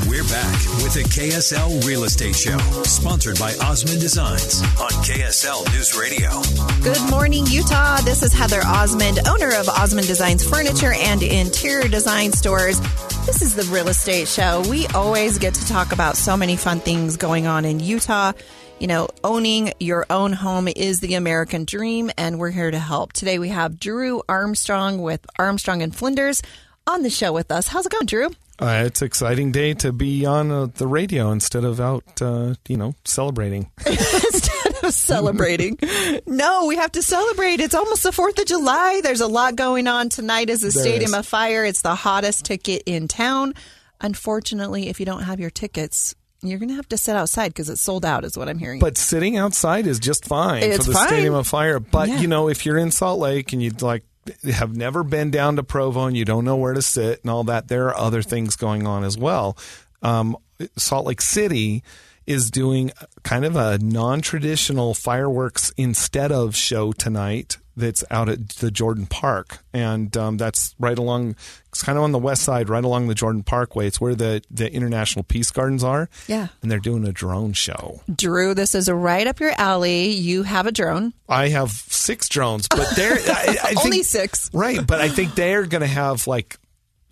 We're 0.00 0.24
back 0.24 0.58
with 0.82 0.94
the 0.94 1.04
KSL 1.04 1.86
Real 1.86 2.02
Estate 2.02 2.34
Show, 2.34 2.58
sponsored 2.82 3.38
by 3.38 3.54
Osmond 3.62 4.00
Designs 4.00 4.60
on 4.80 4.90
KSL 5.04 5.72
News 5.72 5.96
Radio. 5.96 6.30
Good 6.82 7.10
morning, 7.12 7.46
Utah. 7.46 8.00
This 8.00 8.24
is 8.24 8.32
Heather 8.32 8.60
Osmond, 8.66 9.20
owner 9.28 9.54
of 9.54 9.68
Osmond 9.68 10.08
Designs 10.08 10.44
Furniture 10.44 10.94
and 10.94 11.22
Interior 11.22 11.86
Design 11.86 12.32
Stores. 12.32 12.80
This 13.24 13.40
is 13.40 13.54
the 13.54 13.62
Real 13.72 13.86
Estate 13.86 14.26
Show. 14.26 14.64
We 14.68 14.88
always 14.88 15.38
get 15.38 15.54
to 15.54 15.66
talk 15.68 15.92
about 15.92 16.16
so 16.16 16.36
many 16.36 16.56
fun 16.56 16.80
things 16.80 17.16
going 17.16 17.46
on 17.46 17.64
in 17.64 17.78
Utah. 17.78 18.32
You 18.80 18.88
know, 18.88 19.08
owning 19.22 19.74
your 19.78 20.06
own 20.10 20.32
home 20.32 20.66
is 20.66 20.98
the 20.98 21.14
American 21.14 21.66
dream, 21.66 22.10
and 22.18 22.40
we're 22.40 22.50
here 22.50 22.72
to 22.72 22.80
help. 22.80 23.12
Today 23.12 23.38
we 23.38 23.50
have 23.50 23.78
Drew 23.78 24.22
Armstrong 24.28 25.02
with 25.02 25.24
Armstrong 25.38 25.82
and 25.82 25.94
Flinders 25.94 26.42
on 26.84 27.02
the 27.04 27.10
show 27.10 27.32
with 27.32 27.52
us. 27.52 27.68
How's 27.68 27.86
it 27.86 27.92
going, 27.92 28.06
Drew? 28.06 28.30
Uh, 28.60 28.84
it's 28.86 29.02
an 29.02 29.06
exciting 29.06 29.50
day 29.50 29.74
to 29.74 29.92
be 29.92 30.24
on 30.24 30.50
uh, 30.50 30.66
the 30.66 30.86
radio 30.86 31.30
instead 31.32 31.64
of 31.64 31.80
out, 31.80 32.04
uh, 32.22 32.54
you 32.68 32.76
know, 32.76 32.94
celebrating. 33.04 33.68
instead 33.86 34.84
of 34.84 34.92
celebrating. 34.94 35.76
no, 36.26 36.66
we 36.66 36.76
have 36.76 36.92
to 36.92 37.02
celebrate. 37.02 37.58
It's 37.60 37.74
almost 37.74 38.04
the 38.04 38.10
4th 38.10 38.38
of 38.40 38.46
July. 38.46 39.00
There's 39.02 39.20
a 39.20 39.26
lot 39.26 39.56
going 39.56 39.88
on. 39.88 40.08
Tonight 40.08 40.50
is 40.50 40.60
the 40.60 40.70
There 40.70 40.82
Stadium 40.84 41.10
is. 41.14 41.18
of 41.18 41.26
Fire. 41.26 41.64
It's 41.64 41.82
the 41.82 41.94
hottest 41.96 42.44
ticket 42.44 42.84
in 42.86 43.08
town. 43.08 43.54
Unfortunately, 44.00 44.88
if 44.88 45.00
you 45.00 45.06
don't 45.06 45.22
have 45.22 45.40
your 45.40 45.50
tickets, 45.50 46.14
you're 46.42 46.58
going 46.58 46.68
to 46.68 46.74
have 46.76 46.88
to 46.90 46.96
sit 46.96 47.16
outside 47.16 47.48
because 47.48 47.68
it's 47.70 47.80
sold 47.80 48.04
out, 48.04 48.24
is 48.24 48.36
what 48.36 48.48
I'm 48.48 48.58
hearing. 48.58 48.78
But 48.78 48.98
sitting 48.98 49.36
outside 49.36 49.86
is 49.86 49.98
just 49.98 50.26
fine 50.26 50.62
It's 50.62 50.76
for 50.84 50.92
the 50.92 50.92
fine. 50.92 51.08
Stadium 51.08 51.34
of 51.34 51.46
Fire. 51.48 51.80
But 51.80 52.08
Yeah. 52.08 52.20
you 52.20 52.28
know, 52.28 52.48
if 52.48 52.66
you're 52.66 52.78
in 52.78 52.90
Salt 52.92 53.18
Lake 53.18 53.52
and 53.52 53.62
you'd 53.62 53.82
like 53.82 54.04
have 54.44 54.76
never 54.76 55.02
been 55.02 55.30
down 55.30 55.56
to 55.56 55.62
Provo 55.62 56.04
and 56.04 56.16
you 56.16 56.24
don't 56.24 56.44
know 56.44 56.56
where 56.56 56.74
to 56.74 56.82
sit 56.82 57.20
and 57.22 57.30
all 57.30 57.44
that, 57.44 57.68
there 57.68 57.88
are 57.88 57.96
other 57.96 58.22
things 58.22 58.56
going 58.56 58.86
on 58.86 59.04
as 59.04 59.16
well. 59.18 59.56
Um, 60.02 60.36
Salt 60.76 61.06
Lake 61.06 61.20
City 61.20 61.82
is 62.26 62.50
doing 62.50 62.90
kind 63.22 63.44
of 63.44 63.56
a 63.56 63.78
non-traditional 63.78 64.94
fireworks 64.94 65.72
instead 65.76 66.32
of 66.32 66.56
show 66.56 66.92
tonight 66.92 67.58
that's 67.76 68.04
out 68.10 68.28
at 68.28 68.48
the 68.50 68.70
Jordan 68.70 69.06
Park, 69.06 69.58
and 69.72 70.16
um, 70.16 70.36
that's 70.36 70.74
right 70.78 70.98
along. 70.98 71.36
It's 71.70 71.82
kind 71.82 71.98
of 71.98 72.04
on 72.04 72.12
the 72.12 72.18
west 72.18 72.42
side, 72.42 72.68
right 72.68 72.84
along 72.84 73.08
the 73.08 73.14
Jordan 73.14 73.42
Parkway. 73.42 73.86
It's 73.86 74.00
where 74.00 74.14
the 74.14 74.42
the 74.50 74.72
International 74.72 75.24
Peace 75.24 75.50
Gardens 75.50 75.82
are. 75.82 76.08
Yeah. 76.28 76.48
and 76.62 76.70
they're 76.70 76.78
doing 76.78 77.04
a 77.06 77.12
drone 77.12 77.52
show. 77.52 78.00
Drew, 78.14 78.54
this 78.54 78.74
is 78.74 78.88
right 78.90 79.26
up 79.26 79.40
your 79.40 79.52
alley. 79.58 80.10
You 80.12 80.44
have 80.44 80.66
a 80.66 80.72
drone. 80.72 81.12
I 81.28 81.48
have 81.48 81.70
six 81.70 82.28
drones, 82.28 82.68
but 82.68 82.86
they're 82.94 83.18
I, 83.18 83.56
I 83.62 83.74
Only 83.84 84.02
six. 84.04 84.50
right? 84.54 84.86
But 84.86 85.00
I 85.00 85.08
think 85.08 85.34
they're 85.34 85.66
going 85.66 85.80
to 85.82 85.86
have 85.86 86.26
like. 86.26 86.56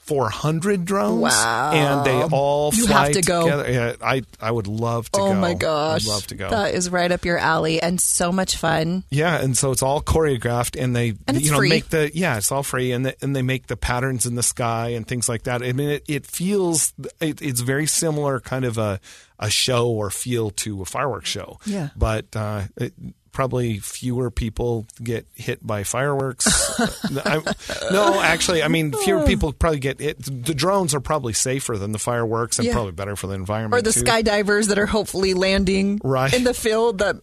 400 0.02 0.84
drones 0.84 1.22
Wow. 1.22 1.70
and 1.72 2.04
they 2.06 2.22
all 2.36 2.72
You 2.74 2.86
fly 2.86 3.04
have 3.06 3.12
to 3.12 3.22
go. 3.22 3.42
together. 3.42 3.70
Yeah, 3.72 3.92
I 4.02 4.22
I 4.40 4.50
would 4.50 4.66
love 4.66 5.10
to 5.12 5.18
go. 5.20 5.26
oh 5.28 5.34
my 5.34 5.54
gosh. 5.54 6.04
I'd 6.04 6.08
love 6.08 6.26
to 6.28 6.34
go. 6.34 6.50
That 6.50 6.74
is 6.74 6.90
right 6.90 7.10
up 7.10 7.24
your 7.24 7.38
alley 7.38 7.80
and 7.80 8.00
so 8.00 8.32
much 8.32 8.56
fun. 8.56 9.04
Yeah, 9.10 9.40
and 9.40 9.56
so 9.56 9.70
it's 9.72 9.82
all 9.82 10.02
choreographed, 10.02 10.80
and 10.82 10.94
they 10.94 11.10
And 11.26 11.36
it's 11.36 11.46
you 11.46 11.52
know 11.52 11.58
free. 11.58 11.68
make 11.68 11.88
the 11.90 12.10
yeah, 12.14 12.36
it's 12.36 12.50
all 12.52 12.62
free, 12.62 12.92
and 12.92 13.06
the, 13.06 13.16
and 13.22 13.34
they 13.34 13.42
make 13.42 13.68
the 13.68 13.76
patterns 13.76 14.26
in 14.26 14.34
the 14.34 14.42
sky 14.42 14.88
and 14.88 15.06
things 15.06 15.28
like 15.28 15.44
that. 15.44 15.62
I 15.62 15.72
mean, 15.72 15.90
it, 15.90 16.04
it 16.08 16.26
feels 16.26 16.92
it, 17.20 17.40
it's 17.40 17.60
very 17.60 17.86
similar, 17.86 18.40
kind 18.40 18.64
of 18.64 18.78
a 18.78 19.00
a 19.38 19.50
show 19.50 19.88
or 19.88 20.10
feel 20.10 20.50
to 20.50 20.82
a 20.82 20.84
fireworks 20.84 21.28
show. 21.28 21.58
Yeah. 21.66 21.88
but 21.96 22.26
uh, 22.36 22.62
it, 22.76 22.92
probably 23.32 23.78
fewer 23.78 24.30
people 24.30 24.86
get 25.02 25.26
hit 25.34 25.66
by 25.66 25.84
fireworks. 25.84 26.46
I, 27.24 27.42
no, 27.90 28.20
actually, 28.20 28.62
I 28.62 28.68
mean 28.68 28.92
fewer 28.92 29.20
oh. 29.20 29.26
people 29.26 29.52
probably 29.52 29.80
get 29.80 30.00
it. 30.00 30.22
The 30.22 30.54
drones 30.54 30.94
are 30.94 31.00
probably 31.00 31.32
safer 31.32 31.76
than 31.78 31.92
the 31.92 31.98
fireworks, 31.98 32.58
and 32.58 32.66
Yeah. 32.66 32.74
probably 32.74 32.92
better 32.92 33.16
for 33.16 33.26
the 33.26 33.34
environment. 33.34 33.78
Or 33.78 33.82
the 33.82 33.92
too. 33.92 34.02
skydivers 34.04 34.68
that 34.68 34.78
are 34.78 34.86
hopefully 34.86 35.34
landing 35.34 36.00
Right. 36.04 36.32
in 36.32 36.44
the 36.44 36.54
field 36.54 36.98
that 36.98 37.16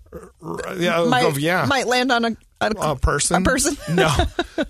yeah, 0.77 0.99
oh, 0.99 1.09
might, 1.09 1.23
oh, 1.25 1.37
yeah. 1.37 1.65
might 1.65 1.87
land 1.87 2.11
on 2.11 2.25
a, 2.25 2.37
a, 2.61 2.71
a 2.71 2.95
person. 2.95 3.41
A 3.41 3.45
person. 3.45 3.77
no, 3.95 4.13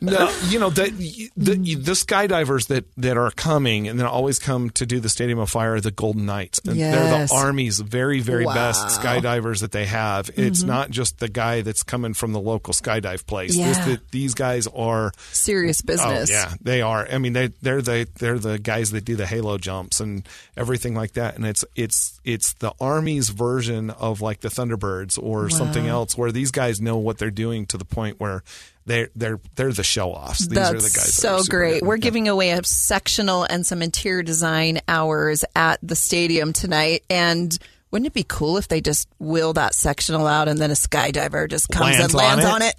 no. 0.02 0.32
You 0.50 0.60
know 0.60 0.70
the, 0.70 0.90
the 1.38 1.56
the 1.76 1.92
skydivers 1.92 2.68
that 2.68 2.86
that 2.98 3.18
are 3.18 3.32
coming 3.32 3.88
and 3.88 4.00
then 4.00 4.06
always 4.08 4.40
come 4.40 4.70
to 4.72 4.86
do 4.86 5.00
the 5.00 5.10
Stadium 5.10 5.40
of 5.40 5.50
Fire 5.50 5.76
are 5.76 5.82
the 5.82 5.92
Golden 5.92 6.26
Knights. 6.26 6.60
And 6.68 6.80
They're 6.80 7.26
the 7.28 7.34
Army's 7.34 7.80
very 7.80 8.20
very 8.20 8.46
Wow. 8.46 8.54
Mm-hmm. 8.56 8.88
best 8.88 9.02
skydivers 9.02 9.62
that 9.62 9.72
they 9.72 9.86
have. 9.86 10.30
It's 10.36 10.64
not 10.64 10.90
just 10.92 11.20
the 11.20 11.30
guy 11.30 11.62
that's 11.62 11.84
coming 11.84 12.14
from 12.14 12.32
the 12.34 12.40
local 12.40 12.74
skydive 12.74 13.26
place. 13.26 13.56
This, 13.56 13.78
Yeah. 13.78 13.86
the, 13.86 14.02
these 14.12 14.34
guys 14.34 14.68
are. 14.68 15.12
serious 15.32 15.82
business. 15.82 16.30
Oh 16.30 16.34
yeah, 16.34 16.54
they 16.62 16.82
are. 16.82 17.08
I 17.12 17.18
mean, 17.18 17.34
they 17.34 17.48
they're 17.62 17.82
the 17.82 18.08
they're 18.20 18.40
the 18.40 18.60
guys 18.60 18.92
that 18.92 19.06
do 19.06 19.16
the 19.16 19.26
halo 19.28 19.58
jumps 19.58 20.00
and 20.00 20.28
everything 20.56 20.96
like 20.96 21.14
that. 21.14 21.36
And 21.36 21.46
it's 21.46 21.66
it's 21.76 22.20
it's 22.24 22.54
the 22.54 22.72
Army's 22.80 23.30
version 23.30 23.90
of 23.90 24.22
like 24.22 24.42
the 24.42 24.50
Thunderbirds 24.50 25.22
or 25.22 25.50
something 25.50 25.88
else, 25.88 26.18
where 26.18 26.32
these 26.32 26.52
guys 26.52 26.80
know 26.82 26.98
what 26.98 27.18
they're 27.18 27.32
doing 27.32 27.66
to 27.68 27.78
the 27.80 27.86
point 27.86 28.20
where 28.20 28.44
they 28.86 29.08
they're 29.16 29.40
they're 29.56 29.74
the 29.74 29.84
show 29.84 30.12
offs. 30.12 30.40
These 30.48 30.50
That's 30.50 30.70
are 30.70 30.74
the 30.74 30.82
guys. 30.82 30.94
that 30.94 31.00
so 31.12 31.38
super 31.40 31.58
great. 31.58 31.84
We're 31.84 31.96
Yeah. 31.96 32.02
giving 32.02 32.28
away 32.28 32.52
a 32.52 32.64
sectional 32.64 33.44
and 33.44 33.66
some 33.66 33.82
interior 33.82 34.24
design 34.24 34.80
hours 34.88 35.44
at 35.56 35.80
the 35.82 35.96
stadium 35.96 36.54
tonight. 36.54 37.04
And 37.10 37.58
wouldn't 37.92 38.08
it 38.08 38.14
be 38.14 38.26
cool 38.28 38.58
if 38.58 38.68
they 38.68 38.82
just 38.82 39.08
wheel 39.20 39.54
that 39.54 39.74
sectional 39.74 40.28
out 40.28 40.48
and 40.48 40.60
then 40.60 40.70
a 40.72 40.76
skydiver 40.76 41.50
just 41.50 41.70
comes 41.70 41.98
Lands 41.98 42.00
and 42.06 42.14
lands 42.14 42.46
on 42.46 42.52
on 42.54 42.62
it? 42.62 42.76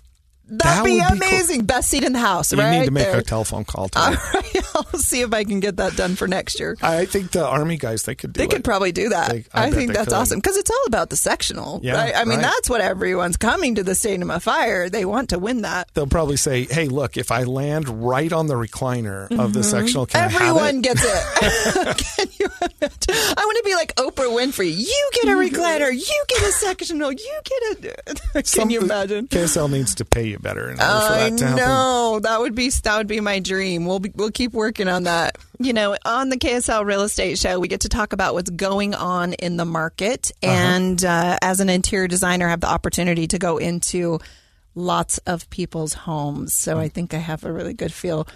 That'd 0.51 0.61
That 0.61 0.85
be 0.85 0.91
would 0.93 0.99
be 0.99 1.05
cool. 1.05 1.17
amazing. 1.17 1.65
Best 1.65 1.91
seat 1.91 2.05
in 2.05 2.13
the 2.13 2.19
house, 2.19 2.53
right? 2.53 2.59
You 2.59 2.65
right 2.71 2.79
need 2.81 2.85
to 2.87 2.91
make 2.91 3.05
there. 3.05 3.19
a 3.19 3.23
telephone 3.23 3.65
call. 3.65 3.89
To 3.91 3.99
All 3.99 4.11
them. 4.11 4.19
I'll 4.75 4.99
see 4.99 5.21
if 5.23 5.33
I 5.33 5.45
can 5.45 5.61
get 5.61 5.77
that 5.77 5.97
done 5.97 6.17
for 6.17 6.27
next 6.29 6.59
year. 6.61 6.77
I 6.83 7.05
think 7.07 7.31
the 7.33 7.47
Army 7.47 7.77
guys 7.77 8.03
they 8.05 8.15
could 8.15 8.33
do 8.33 8.39
They 8.39 8.45
it. 8.45 8.51
could 8.51 8.65
probably 8.65 8.93
do 8.93 9.11
that. 9.11 9.31
They- 9.31 9.45
I 9.53 9.67
I, 9.67 9.71
think 9.71 9.93
that's 9.93 10.09
could. 10.09 10.15
awesome 10.15 10.39
because 10.39 10.57
it's 10.57 10.71
all 10.71 10.85
about 10.87 11.11
the 11.11 11.17
sectional, 11.17 11.81
Yeah, 11.83 11.95
right? 11.95 12.15
I 12.17 12.25
mean, 12.25 12.39
right. 12.39 12.43
that's 12.43 12.69
what 12.69 12.81
everyone's 12.81 13.37
coming 13.37 13.77
to 13.77 13.83
the 13.85 13.95
Stadium 13.95 14.31
of 14.31 14.43
Fire. 14.43 14.89
They 14.89 15.05
want 15.05 15.31
to 15.31 15.39
win 15.39 15.63
that. 15.63 15.89
They'll 15.95 16.07
probably 16.07 16.37
say, 16.37 16.65
"Hey, 16.65 16.87
look, 16.89 17.17
if 17.17 17.31
I 17.31 17.45
land 17.45 17.89
right 18.05 18.33
on 18.33 18.47
the 18.47 18.55
recliner 18.55 19.31
of 19.39 19.53
the 19.53 19.63
sectional, 19.63 20.07
can 20.07 20.21
I 20.21 20.29
have 20.29 20.41
Mm-hmm. 20.41 20.49
Everyone 20.49 20.77
it?" 20.77 20.83
gets 20.83 21.03
it. 21.05 22.07
Can 22.17 22.27
you 22.39 22.47
imagine? 22.47 23.35
I 23.37 23.45
want 23.45 23.57
to 23.59 23.63
be 23.65 23.75
like 23.75 23.95
Oprah 23.97 24.31
Winfrey. 24.37 24.75
You 24.77 25.11
get 25.13 25.25
a 25.25 25.37
recliner. 25.37 25.93
You 25.93 26.25
get 26.29 26.43
a 26.43 26.53
sectional. 26.53 27.13
You 27.13 27.41
get 27.45 27.85
a. 27.85 28.15
Can 28.35 28.45
Some- 28.45 28.71
you 28.71 28.81
imagine? 28.81 29.29
KSL 29.29 29.71
needs 29.71 29.95
to 29.97 30.05
pay 30.05 30.27
you 30.29 30.39
better 30.41 30.71
in 30.71 30.81
order 30.81 30.83
for 31.07 31.13
that 31.15 31.39
to 31.39 31.47
happen. 31.47 31.65
know 31.65 32.21
that 32.23 32.41
would 32.41 32.55
be 32.55 32.71
that 32.71 32.97
would 32.99 33.07
be 33.07 33.21
my 33.21 33.39
dream. 33.39 33.87
We'll 33.87 34.01
be, 34.01 34.11
we'll 34.15 34.31
keep 34.31 34.53
working 34.53 34.89
on 34.89 35.05
that. 35.05 35.39
You 35.59 35.73
know, 35.73 35.97
on 36.05 36.29
the 36.31 36.37
KSL 36.39 36.85
Real 36.85 37.03
Estate 37.03 37.39
Show, 37.39 37.59
we 37.61 37.69
get 37.69 37.81
to 37.83 37.89
talk 37.89 38.13
about 38.13 38.35
what's 38.35 38.51
going 38.51 38.95
on 38.95 39.35
in 39.35 39.57
the 39.57 39.65
market, 39.67 40.31
Uh-huh. 40.43 40.53
and 40.53 41.05
uh, 41.05 41.37
as 41.43 41.61
an 41.61 41.69
interior 41.69 42.09
designer, 42.09 42.49
have 42.49 42.61
the 42.61 42.69
opportunity 42.69 43.27
to 43.29 43.39
go 43.39 43.59
into 43.59 44.19
lots 44.75 45.19
of 45.27 45.49
people's 45.51 45.93
homes. 45.93 46.55
So 46.55 46.79
I 46.79 46.89
think 46.89 47.13
I 47.13 47.19
have 47.19 47.45
a 47.45 47.53
really 47.53 47.75
good 47.75 47.93
feel. 47.93 48.27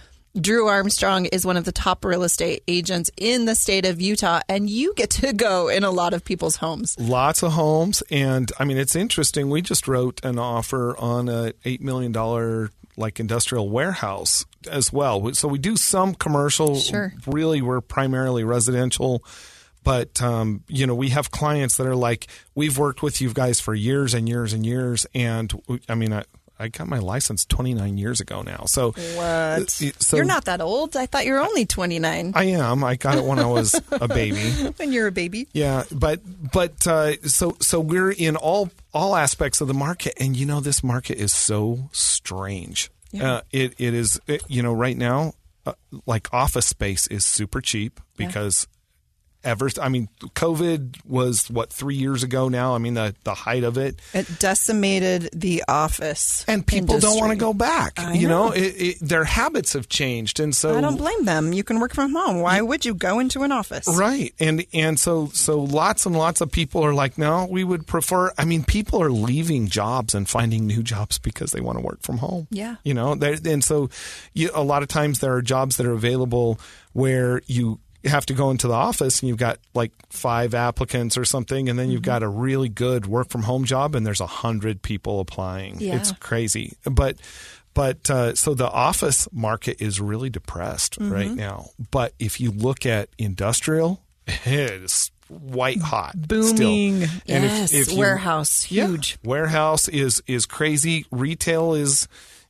Drew 0.40 0.66
Armstrong 0.66 1.26
is 1.26 1.46
one 1.46 1.56
of 1.56 1.64
the 1.64 1.72
top 1.72 2.04
real 2.04 2.24
estate 2.24 2.64
agents 2.66 3.08
in 3.16 3.44
the 3.44 3.54
state 3.54 3.86
of 3.86 4.00
Utah, 4.00 4.40
and 4.48 4.68
you 4.68 4.92
get 4.94 5.10
to 5.10 5.32
go 5.32 5.68
in 5.68 5.84
a 5.84 5.90
lot 5.90 6.12
of 6.12 6.24
people's 6.24 6.56
homes. 6.56 6.98
Lots 6.98 7.44
of 7.44 7.52
homes, 7.52 8.02
and 8.10 8.50
I 8.58 8.64
mean 8.64 8.76
it's 8.76 8.96
interesting. 8.96 9.48
We 9.48 9.62
just 9.62 9.86
wrote 9.86 10.24
an 10.24 10.38
offer 10.38 10.96
on 10.98 11.28
a 11.28 11.52
eight 11.64 11.80
million 11.80 12.10
dollar 12.10 12.70
like 12.96 13.20
industrial 13.20 13.68
warehouse 13.68 14.44
as 14.68 14.92
well. 14.92 15.32
So 15.34 15.46
we 15.46 15.58
do 15.58 15.76
some 15.76 16.14
commercial. 16.14 16.76
Sure. 16.76 17.12
Really, 17.26 17.62
we're 17.62 17.80
primarily 17.80 18.42
residential. 18.42 19.24
But 19.84 20.20
um, 20.20 20.64
you 20.66 20.86
know, 20.86 20.94
we 20.94 21.10
have 21.10 21.30
clients 21.30 21.76
that 21.76 21.86
are 21.86 21.94
like, 21.94 22.26
we've 22.54 22.76
worked 22.76 23.02
with 23.02 23.20
you 23.20 23.32
guys 23.32 23.60
for 23.60 23.74
years 23.74 24.14
and 24.14 24.28
years 24.28 24.52
and 24.52 24.64
years, 24.66 25.06
and 25.14 25.52
I 25.88 25.94
mean, 25.94 26.12
I, 26.12 26.24
I 26.58 26.68
got 26.68 26.86
my 26.86 26.98
license 26.98 27.44
29 27.44 27.98
years 27.98 28.20
ago 28.20 28.42
now. 28.42 28.64
So 28.66 28.92
What? 28.92 29.70
So 29.70 30.16
You're 30.16 30.24
not 30.24 30.44
that 30.44 30.60
old. 30.60 30.96
I 30.96 31.06
thought 31.06 31.26
you 31.26 31.32
were 31.32 31.40
only 31.40 31.66
29 31.66 32.32
I 32.34 32.44
am. 32.44 32.84
I 32.84 32.96
got 32.96 33.18
it 33.18 33.24
when 33.24 33.38
I 33.38 33.46
was 33.46 33.74
a 33.90 34.08
baby. 34.08 34.50
when 34.76 34.92
you're 34.92 35.08
a 35.08 35.12
baby. 35.12 35.48
Yeah, 35.52 35.84
but 35.90 36.20
but 36.52 36.86
uh, 36.86 37.20
so 37.22 37.56
so 37.60 37.80
we're 37.80 38.12
in 38.12 38.36
all 38.36 38.70
all 38.92 39.16
aspects 39.16 39.60
of 39.60 39.68
the 39.68 39.74
market, 39.74 40.14
and 40.18 40.36
you 40.36 40.46
know 40.46 40.60
this 40.60 40.84
market 40.84 41.18
is 41.18 41.32
so 41.32 41.88
strange. 41.92 42.90
Uh, 43.20 43.42
it 43.52 43.74
it 43.78 43.94
is 43.94 44.20
it, 44.26 44.42
you 44.48 44.62
know 44.62 44.72
right 44.72 44.96
now, 44.96 45.34
uh, 45.66 45.72
like 46.06 46.32
office 46.32 46.66
space 46.66 47.06
is 47.08 47.24
super 47.24 47.60
cheap 47.60 48.00
because 48.16 48.66
ever 49.44 49.68
I 49.80 49.88
mean 49.88 50.08
COVID 50.20 51.04
was 51.06 51.50
what 51.50 51.72
three 51.72 51.96
years 51.96 52.22
ago 52.22 52.48
now. 52.48 52.74
I 52.74 52.78
mean 52.78 52.94
the 52.94 53.14
the 53.24 53.34
height 53.34 53.64
of 53.64 53.78
it, 53.78 54.00
It 54.12 54.38
decimated 54.38 55.30
the 55.32 55.64
office. 55.68 56.44
and 56.48 56.66
people 56.66 56.98
don't 56.98 57.18
want 57.18 57.32
to 57.32 57.38
go 57.38 57.52
back. 57.52 57.94
I 57.98 58.14
you 58.14 58.28
know, 58.28 58.48
know. 58.48 58.52
it, 58.52 58.60
it, 58.60 58.98
their 59.00 59.24
habits 59.24 59.74
have 59.74 59.88
changed, 59.88 60.40
and 60.40 60.54
so 60.54 60.76
I 60.76 60.80
don't 60.80 60.96
blame 60.96 61.24
them. 61.24 61.52
You 61.52 61.64
can 61.64 61.80
work 61.80 61.94
from 61.94 62.12
home. 62.12 62.40
Why 62.40 62.60
would 62.60 62.84
you 62.84 62.94
go 62.94 63.18
into 63.18 63.42
an 63.42 63.52
office? 63.52 63.86
Right. 63.88 64.34
And 64.40 64.64
and 64.72 64.98
so 64.98 65.28
so 65.28 65.60
lots 65.60 66.06
and 66.06 66.16
lots 66.16 66.40
of 66.40 66.50
people 66.50 66.84
are 66.84 66.94
like, 66.94 67.18
no, 67.18 67.46
we 67.50 67.64
would 67.64 67.86
prefer 67.86 68.32
I 68.36 68.44
mean, 68.44 68.64
people 68.64 69.02
are 69.02 69.10
leaving 69.10 69.68
jobs 69.68 70.14
and 70.14 70.28
finding 70.28 70.66
new 70.66 70.82
jobs 70.82 71.18
because 71.18 71.52
they 71.52 71.60
want 71.60 71.78
to 71.78 71.84
work 71.84 72.02
from 72.02 72.18
home. 72.18 72.46
Yeah. 72.50 72.76
You 72.84 72.94
know, 72.94 73.12
and 73.12 73.62
so 73.64 73.90
you, 74.32 74.50
a 74.54 74.62
lot 74.62 74.82
of 74.82 74.88
times 74.88 75.20
there 75.20 75.34
are 75.34 75.42
jobs 75.42 75.76
that 75.76 75.86
are 75.86 75.92
available 75.92 76.58
where 76.92 77.42
you 77.46 77.80
have 78.06 78.26
to 78.26 78.34
go 78.34 78.50
into 78.50 78.68
the 78.68 78.74
office 78.74 79.20
and 79.20 79.28
you've 79.28 79.38
got 79.38 79.58
like 79.74 79.92
five 80.10 80.54
applicants 80.54 81.16
or 81.16 81.24
something 81.24 81.68
and 81.68 81.78
then 81.78 81.90
you've 81.90 82.02
got 82.02 82.22
a 82.22 82.28
really 82.28 82.68
good 82.68 83.06
work 83.06 83.28
from 83.30 83.42
home 83.42 83.64
job 83.64 83.94
and 83.94 84.06
there's 84.06 84.20
a 84.20 84.26
hundred 84.26 84.82
people 84.82 85.20
applying 85.20 85.80
Yeah. 85.80 85.96
it's 85.96 86.12
crazy 86.12 86.76
but 86.84 87.16
but 87.74 88.08
uh, 88.10 88.34
so 88.34 88.54
the 88.54 88.70
office 88.70 89.26
market 89.32 89.80
is 89.80 90.00
really 90.00 90.30
depressed 90.30 90.96
right 91.00 91.30
now 91.30 91.66
but 91.90 92.12
if 92.18 92.40
you 92.40 92.50
look 92.50 92.86
at 92.86 93.08
industrial 93.18 94.00
it 94.26 94.70
is 94.70 95.10
white 95.28 95.80
hot 95.80 96.14
Booming. 96.16 97.06
still. 97.06 97.20
And 97.28 97.44
if- 97.44 97.50
Yes. 97.50 97.72
if 97.72 97.92
you- 97.92 97.98
Warehouse. 97.98 98.70
yeah. 98.70 98.86
Huge. 98.86 99.16
Warehouse 99.24 99.88
is 99.88 100.22
is 100.26 100.44
crazy. 100.46 101.06
Retail 101.10 101.72
is 101.74 102.08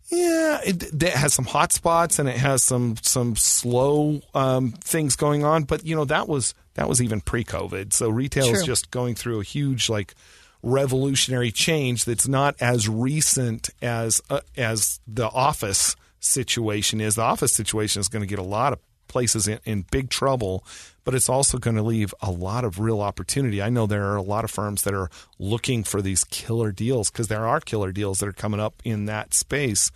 yeah, 0.09 0.61
it, 0.65 1.03
it 1.03 1.15
has 1.15 1.35
some 1.35 1.47
hot 1.47 1.73
spots 1.73 2.19
and 2.19 2.29
it 2.29 2.37
has 2.37 2.63
some 2.63 2.97
some 3.03 3.37
slow 3.37 4.21
um, 4.35 4.73
things 4.73 5.17
going 5.17 5.45
on. 5.45 5.65
But 5.65 5.85
you 5.85 5.97
know 5.97 6.05
that 6.05 6.29
was 6.29 6.55
that 6.75 6.89
was 6.89 7.01
even 7.01 7.21
pre-COVID. 7.21 7.93
So 7.93 8.11
retail 8.11 8.47
is 8.47 8.65
just 8.65 8.91
going 8.91 9.15
through 9.15 9.41
a 9.41 9.45
huge 9.45 9.89
like 9.89 10.15
revolutionary 10.63 11.53
change 11.53 12.05
that's 12.05 12.27
not 12.27 12.57
as 12.61 12.89
recent 12.89 13.71
as 13.81 14.21
uh, 14.31 14.41
as 14.57 15.01
the 15.07 15.29
office 15.29 15.97
situation 16.21 17.01
is. 17.01 17.15
The 17.15 17.23
office 17.23 17.53
situation 17.53 18.01
is 18.01 18.09
going 18.09 18.23
to 18.23 18.29
get 18.29 18.39
a 18.39 18.43
lot 18.43 18.73
of 18.73 18.81
places 19.09 19.47
in, 19.47 19.61
in 19.65 19.83
big 19.91 20.11
trouble, 20.11 20.65
but 21.05 21.15
it's 21.15 21.29
also 21.29 21.59
going 21.59 21.77
to 21.77 21.83
leave 21.83 22.15
a 22.21 22.31
lot 22.31 22.65
of 22.65 22.81
real 22.81 23.01
opportunity. 23.01 23.63
I 23.63 23.69
know 23.69 23.87
there 23.87 24.07
are 24.07 24.17
a 24.17 24.23
lot 24.23 24.45
of 24.45 24.51
firms 24.51 24.83
that 24.83 24.95
are 24.95 25.11
looking 25.39 25.85
for 25.85 26.03
these 26.03 26.25
killer 26.25 26.73
deals 26.73 27.11
because 27.11 27.29
there 27.29 27.47
are 27.47 27.61
killer 27.61 27.93
deals 27.93 28.19
that 28.19 28.29
are 28.29 28.33
coming 28.33 28.61
up 28.61 28.83
in 28.85 29.05
that 29.07 29.35
space. 29.35 29.91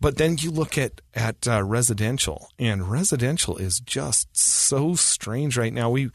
But 0.00 0.16
then 0.16 0.36
you 0.38 0.50
look 0.50 0.76
at 0.76 1.00
at 1.14 1.46
uh, 1.48 1.62
residential, 1.62 2.50
and 2.58 2.90
residential 2.90 3.56
is 3.56 3.80
just 3.80 4.36
so 4.36 4.94
strange 4.94 5.56
right 5.56 5.72
now. 5.72 5.90
We, 5.90 6.10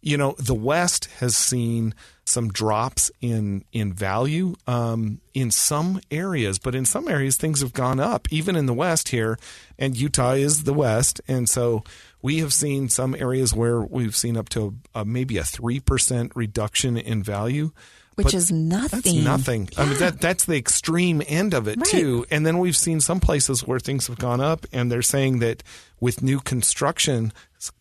you 0.00 0.16
know, 0.16 0.34
the 0.38 0.54
West 0.54 1.06
has 1.18 1.36
seen 1.36 1.94
some 2.24 2.48
drops 2.48 3.10
in 3.20 3.64
in 3.72 3.92
value 3.92 4.54
um, 4.66 5.20
in 5.34 5.50
some 5.50 6.00
areas, 6.10 6.58
but 6.58 6.74
in 6.74 6.86
some 6.86 7.08
areas 7.08 7.36
things 7.36 7.60
have 7.60 7.72
gone 7.72 8.00
up. 8.00 8.32
Even 8.32 8.56
in 8.56 8.66
the 8.66 8.72
West 8.72 9.08
here, 9.08 9.38
and 9.78 9.96
Utah 9.96 10.32
is 10.32 10.64
the 10.64 10.72
West, 10.72 11.20
and 11.28 11.48
so 11.48 11.84
we 12.24 12.38
have 12.38 12.54
seen 12.54 12.88
some 12.88 13.14
areas 13.14 13.52
where 13.52 13.82
we've 13.82 14.16
seen 14.16 14.38
up 14.38 14.48
to 14.48 14.74
a, 14.94 15.04
maybe 15.04 15.36
a 15.36 15.44
three 15.44 15.78
percent 15.78 16.32
reduction 16.34 16.96
in 16.96 17.22
value. 17.22 17.70
Which 18.14 18.32
is 18.32 18.50
nothing. 18.50 19.00
That's 19.02 19.12
nothing. 19.12 19.68
I 19.76 19.84
mean, 19.84 19.98
that 19.98 20.22
that's 20.22 20.46
the 20.46 20.56
extreme 20.56 21.20
end 21.26 21.52
of 21.52 21.68
it 21.68 21.76
Right. 21.78 21.86
too. 21.90 22.24
And 22.30 22.46
then 22.46 22.58
we've 22.60 22.76
seen 22.76 23.00
some 23.00 23.20
places 23.20 23.66
where 23.66 23.78
things 23.78 24.06
have 24.06 24.18
gone 24.18 24.40
up, 24.40 24.64
and 24.72 24.90
they're 24.90 25.02
saying 25.02 25.40
that 25.40 25.62
with 26.00 26.22
new 26.22 26.40
construction 26.40 27.30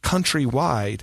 countrywide, 0.04 1.02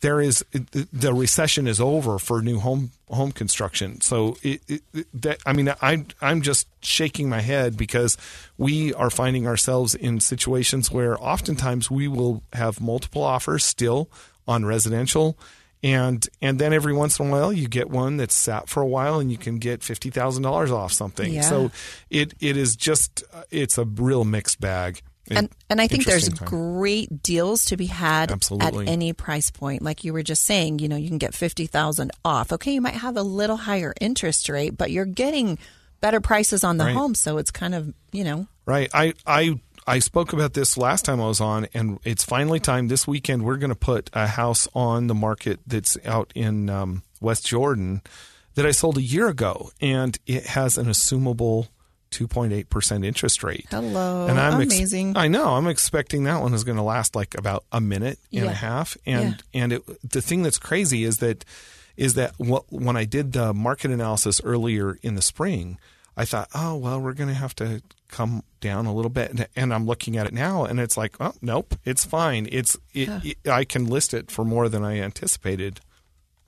there 0.00 0.20
is 0.20 0.44
the 0.52 1.14
recession 1.14 1.66
is 1.66 1.80
over 1.80 2.18
for 2.18 2.42
new 2.42 2.58
home 2.58 2.90
home 3.08 3.32
construction. 3.32 4.00
So 4.00 4.36
it, 4.42 4.60
it, 4.68 5.06
that 5.14 5.38
I 5.46 5.52
mean, 5.52 5.72
I 5.80 6.04
I'm 6.20 6.42
just 6.42 6.68
shaking 6.84 7.28
my 7.28 7.40
head 7.40 7.76
because 7.76 8.16
we 8.58 8.92
are 8.94 9.10
finding 9.10 9.46
ourselves 9.46 9.94
in 9.94 10.20
situations 10.20 10.90
where 10.90 11.20
oftentimes 11.22 11.90
we 11.90 12.08
will 12.08 12.42
have 12.52 12.80
multiple 12.80 13.22
offers 13.22 13.64
still 13.64 14.10
on 14.46 14.64
residential 14.64 15.38
and 15.84 16.26
and 16.40 16.58
then 16.58 16.72
every 16.72 16.94
once 16.94 17.20
in 17.20 17.28
a 17.28 17.30
while 17.30 17.52
you 17.52 17.68
get 17.68 17.90
one 17.90 18.16
that's 18.16 18.34
sat 18.34 18.70
for 18.70 18.82
a 18.82 18.86
while 18.86 19.20
and 19.20 19.30
you 19.30 19.36
can 19.36 19.58
get 19.58 19.82
fifty 19.82 20.08
thousand 20.08 20.42
dollars 20.42 20.72
off 20.72 20.92
something. 20.92 21.34
Yeah. 21.34 21.42
So 21.42 21.70
it 22.08 22.32
it 22.40 22.56
is 22.56 22.74
just 22.74 23.22
it's 23.50 23.76
a 23.76 23.84
real 23.84 24.24
mixed 24.24 24.60
bag. 24.60 25.02
And 25.30 25.48
and 25.70 25.80
I 25.80 25.86
think 25.86 26.04
there's 26.04 26.28
time. 26.28 26.48
great 26.48 27.22
deals 27.22 27.64
to 27.66 27.76
be 27.76 27.86
had 27.86 28.30
Absolutely. 28.30 28.86
at 28.86 28.92
any 28.92 29.12
price 29.12 29.50
point. 29.50 29.82
Like 29.82 30.04
you 30.04 30.12
were 30.12 30.22
just 30.22 30.44
saying, 30.44 30.80
you 30.80 30.88
know, 30.88 30.96
you 30.96 31.08
can 31.08 31.18
get 31.18 31.34
fifty 31.34 31.66
thousand 31.66 32.12
off. 32.24 32.52
Okay, 32.52 32.72
you 32.74 32.80
might 32.80 32.94
have 32.94 33.16
a 33.16 33.22
little 33.22 33.56
higher 33.56 33.94
interest 34.00 34.48
rate, 34.48 34.76
but 34.76 34.90
you're 34.90 35.04
getting 35.06 35.58
better 36.00 36.20
prices 36.20 36.62
on 36.64 36.76
the 36.76 36.84
Right. 36.84 36.94
home, 36.94 37.14
so 37.14 37.38
it's 37.38 37.50
kind 37.50 37.74
of 37.74 37.92
you 38.12 38.24
know 38.24 38.46
Right. 38.66 38.90
I 38.92 39.14
I 39.26 39.60
I 39.86 39.98
spoke 39.98 40.32
about 40.32 40.54
this 40.54 40.76
last 40.78 41.04
time 41.04 41.20
I 41.20 41.26
was 41.26 41.40
on, 41.40 41.66
and 41.74 41.98
it's 42.04 42.24
finally 42.24 42.60
time. 42.60 42.88
This 42.88 43.06
weekend, 43.06 43.44
we're 43.44 43.56
going 43.58 43.70
to 43.70 43.74
put 43.76 44.08
a 44.14 44.26
house 44.26 44.66
on 44.74 45.06
the 45.08 45.14
market 45.14 45.60
that's 45.66 45.98
out 46.06 46.32
in 46.34 46.70
um, 46.70 47.02
West 47.20 47.46
Jordan 47.46 48.00
that 48.54 48.64
I 48.64 48.70
sold 48.70 48.96
a 48.96 49.02
year 49.02 49.28
ago, 49.28 49.70
and 49.80 50.18
it 50.26 50.46
has 50.46 50.78
an 50.78 50.86
assumable. 50.86 51.68
2.8% 52.18 53.04
interest 53.04 53.42
rate. 53.42 53.66
Hello. 53.70 54.26
And 54.26 54.38
I'm 54.38 54.60
ex- 54.60 54.74
Amazing. 54.76 55.16
I 55.16 55.28
know. 55.28 55.54
I'm 55.54 55.66
expecting 55.66 56.24
that 56.24 56.40
one 56.40 56.54
is 56.54 56.64
going 56.64 56.76
to 56.76 56.82
last 56.82 57.14
like 57.16 57.36
about 57.36 57.64
a 57.72 57.80
minute 57.80 58.18
and 58.32 58.44
Yeah. 58.44 58.50
a 58.50 58.54
half. 58.54 58.96
And 59.06 59.42
and 59.52 59.72
it, 59.74 59.82
the 60.08 60.22
thing 60.22 60.42
that's 60.42 60.58
crazy 60.58 61.04
is 61.04 61.18
that 61.18 61.44
is 61.96 62.14
that 62.14 62.34
what, 62.38 62.64
when 62.72 62.96
I 62.96 63.04
did 63.04 63.32
the 63.32 63.52
market 63.54 63.90
analysis 63.90 64.40
earlier 64.42 64.98
in 65.02 65.14
the 65.14 65.22
spring, 65.22 65.78
I 66.16 66.24
thought, 66.24 66.48
oh 66.54 66.76
well, 66.76 67.00
we're 67.00 67.12
going 67.14 67.28
to 67.28 67.34
have 67.34 67.54
to 67.56 67.82
come 68.08 68.42
down 68.60 68.86
a 68.86 68.94
little 68.94 69.10
bit. 69.10 69.30
And, 69.30 69.48
and 69.56 69.74
I'm 69.74 69.86
looking 69.86 70.16
at 70.16 70.26
it 70.26 70.32
now, 70.32 70.64
and 70.64 70.78
it's 70.80 70.96
like, 70.96 71.16
oh 71.20 71.34
nope, 71.42 71.74
it's 71.84 72.04
fine. 72.04 72.48
It's 72.52 72.76
it, 72.92 73.08
it- 73.44 73.48
I 73.48 73.64
can 73.64 73.86
list 73.86 74.14
it 74.14 74.30
for 74.30 74.44
more 74.44 74.68
than 74.68 74.84
I 74.84 75.00
anticipated. 75.00 75.80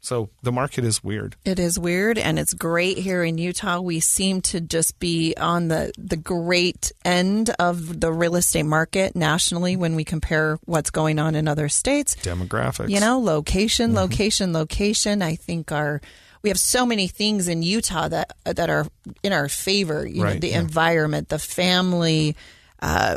So 0.07 0.31
the 0.41 0.53
market 0.53 0.85
is 0.85 1.03
weird. 1.03 1.35
It 1.45 1.59
is 1.59 1.81
weird 1.81 2.17
and 2.17 2.39
it's 2.39 2.55
great 2.55 2.97
here 2.97 3.25
in 3.25 3.39
Utah. 3.39 3.81
We 3.81 3.99
seem 3.99 4.41
to 4.43 4.61
just 4.61 5.01
be 5.01 5.35
on 5.37 5.67
the, 5.67 5.91
the 5.99 6.17
great 6.17 6.93
end 7.05 7.51
of 7.59 7.99
the 7.99 8.13
real 8.13 8.37
estate 8.37 8.63
market 8.63 9.17
nationally 9.17 9.75
when 9.75 9.97
we 9.97 10.05
compare 10.05 10.61
what's 10.65 10.91
going 10.91 11.19
on 11.19 11.35
in 11.35 11.49
other 11.49 11.69
states. 11.69 12.15
Demographics, 12.23 12.89
You 12.89 13.01
know, 13.01 13.19
location, 13.19 13.89
Mm-hmm. 13.91 13.99
location, 13.99 14.53
location. 14.53 15.23
I 15.23 15.35
think 15.35 15.73
our 15.73 16.01
we 16.43 16.51
have 16.51 16.59
so 16.61 16.87
many 16.87 17.09
things 17.09 17.49
in 17.49 17.63
Utah 17.63 18.07
that 18.07 18.37
that 18.45 18.71
are 18.71 18.87
in 19.25 19.33
our 19.33 19.49
favor. 19.49 20.07
You 20.07 20.23
know, 20.23 20.35
the 20.35 20.51
yeah. 20.51 20.61
environment, 20.61 21.31
the 21.31 21.41
family, 21.41 22.37
uh, 22.81 23.17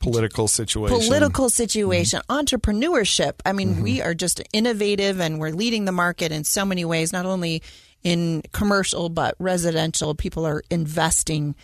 political 0.00 0.48
situation, 0.48 0.98
political 0.98 1.48
situation, 1.48 2.20
entrepreneurship. 2.28 3.34
I 3.44 3.52
mean, 3.52 3.74
Mm-hmm. 3.74 3.82
we 3.82 4.02
are 4.02 4.14
just 4.14 4.42
innovative 4.52 5.20
and 5.20 5.38
we're 5.38 5.50
leading 5.52 5.84
the 5.84 5.92
market 5.92 6.32
in 6.32 6.44
so 6.44 6.64
many 6.64 6.84
ways, 6.84 7.12
not 7.12 7.26
only 7.26 7.62
in 8.02 8.42
commercial, 8.52 9.08
but 9.10 9.34
residential. 9.38 10.14
People 10.14 10.46
are 10.46 10.62
investing 10.70 11.54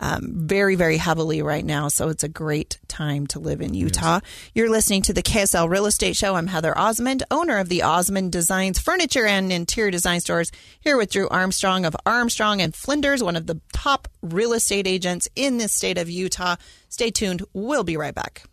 um, 0.00 0.32
very, 0.34 0.74
very 0.74 0.96
heavily 0.96 1.42
right 1.42 1.64
now. 1.64 1.88
So 1.88 2.08
it's 2.08 2.24
a 2.24 2.28
great 2.28 2.78
time 2.88 3.26
to 3.28 3.38
live 3.38 3.60
in 3.60 3.74
Utah. 3.74 4.20
You're 4.54 4.70
listening 4.70 5.02
to 5.02 5.12
the 5.12 5.22
KSL 5.22 5.68
Real 5.68 5.86
Estate 5.86 6.16
Show. 6.16 6.34
I'm 6.34 6.48
Heather 6.48 6.76
Osmond, 6.76 7.22
owner 7.30 7.58
of 7.58 7.68
the 7.68 7.82
Osmond 7.82 8.32
Designs 8.32 8.78
Furniture 8.78 9.26
and 9.26 9.52
Interior 9.52 9.90
Design 9.90 10.20
Stores, 10.20 10.52
here 10.80 10.96
with 10.96 11.10
Drew 11.10 11.28
Armstrong 11.28 11.84
of 11.84 11.96
Armstrong 12.04 12.60
and 12.60 12.74
Flinders, 12.74 13.22
one 13.22 13.36
of 13.36 13.46
the 13.46 13.60
top 13.72 14.08
real 14.22 14.52
estate 14.52 14.86
agents 14.86 15.28
in 15.34 15.58
the 15.58 15.68
state 15.68 15.98
of 15.98 16.10
Utah. 16.10 16.56
Stay 16.88 17.10
tuned. 17.10 17.42
We'll 17.52 17.84
be 17.84 17.96
right 17.96 18.14
back. 18.14 18.44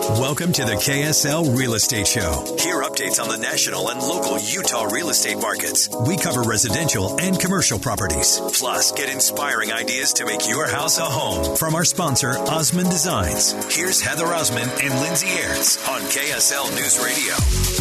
Welcome 0.00 0.52
to 0.54 0.64
the 0.64 0.72
KSL 0.72 1.54
Real 1.54 1.74
Estate 1.74 2.06
Show. 2.06 2.56
Hear 2.58 2.80
updates 2.82 3.20
on 3.22 3.28
the 3.28 3.36
national 3.36 3.90
and 3.90 4.00
local 4.00 4.38
Utah 4.38 4.84
real 4.84 5.10
estate 5.10 5.36
markets. 5.36 5.90
We 6.06 6.16
cover 6.16 6.42
residential 6.42 7.20
and 7.20 7.38
commercial 7.38 7.78
properties. 7.78 8.40
Plus, 8.54 8.92
get 8.92 9.12
inspiring 9.12 9.72
ideas 9.72 10.14
to 10.14 10.24
make 10.24 10.48
your 10.48 10.66
house 10.66 10.96
a 10.98 11.02
home 11.02 11.54
from 11.54 11.74
our 11.74 11.84
sponsor, 11.84 12.30
Osmond 12.38 12.90
Designs. 12.90 13.52
Here's 13.76 14.00
Heather 14.00 14.24
Osmond 14.24 14.70
and 14.82 14.94
Lindsay 15.00 15.28
Airts 15.28 15.76
on 15.86 16.00
KSL 16.00 16.74
News 16.74 16.98
Radio. 16.98 17.34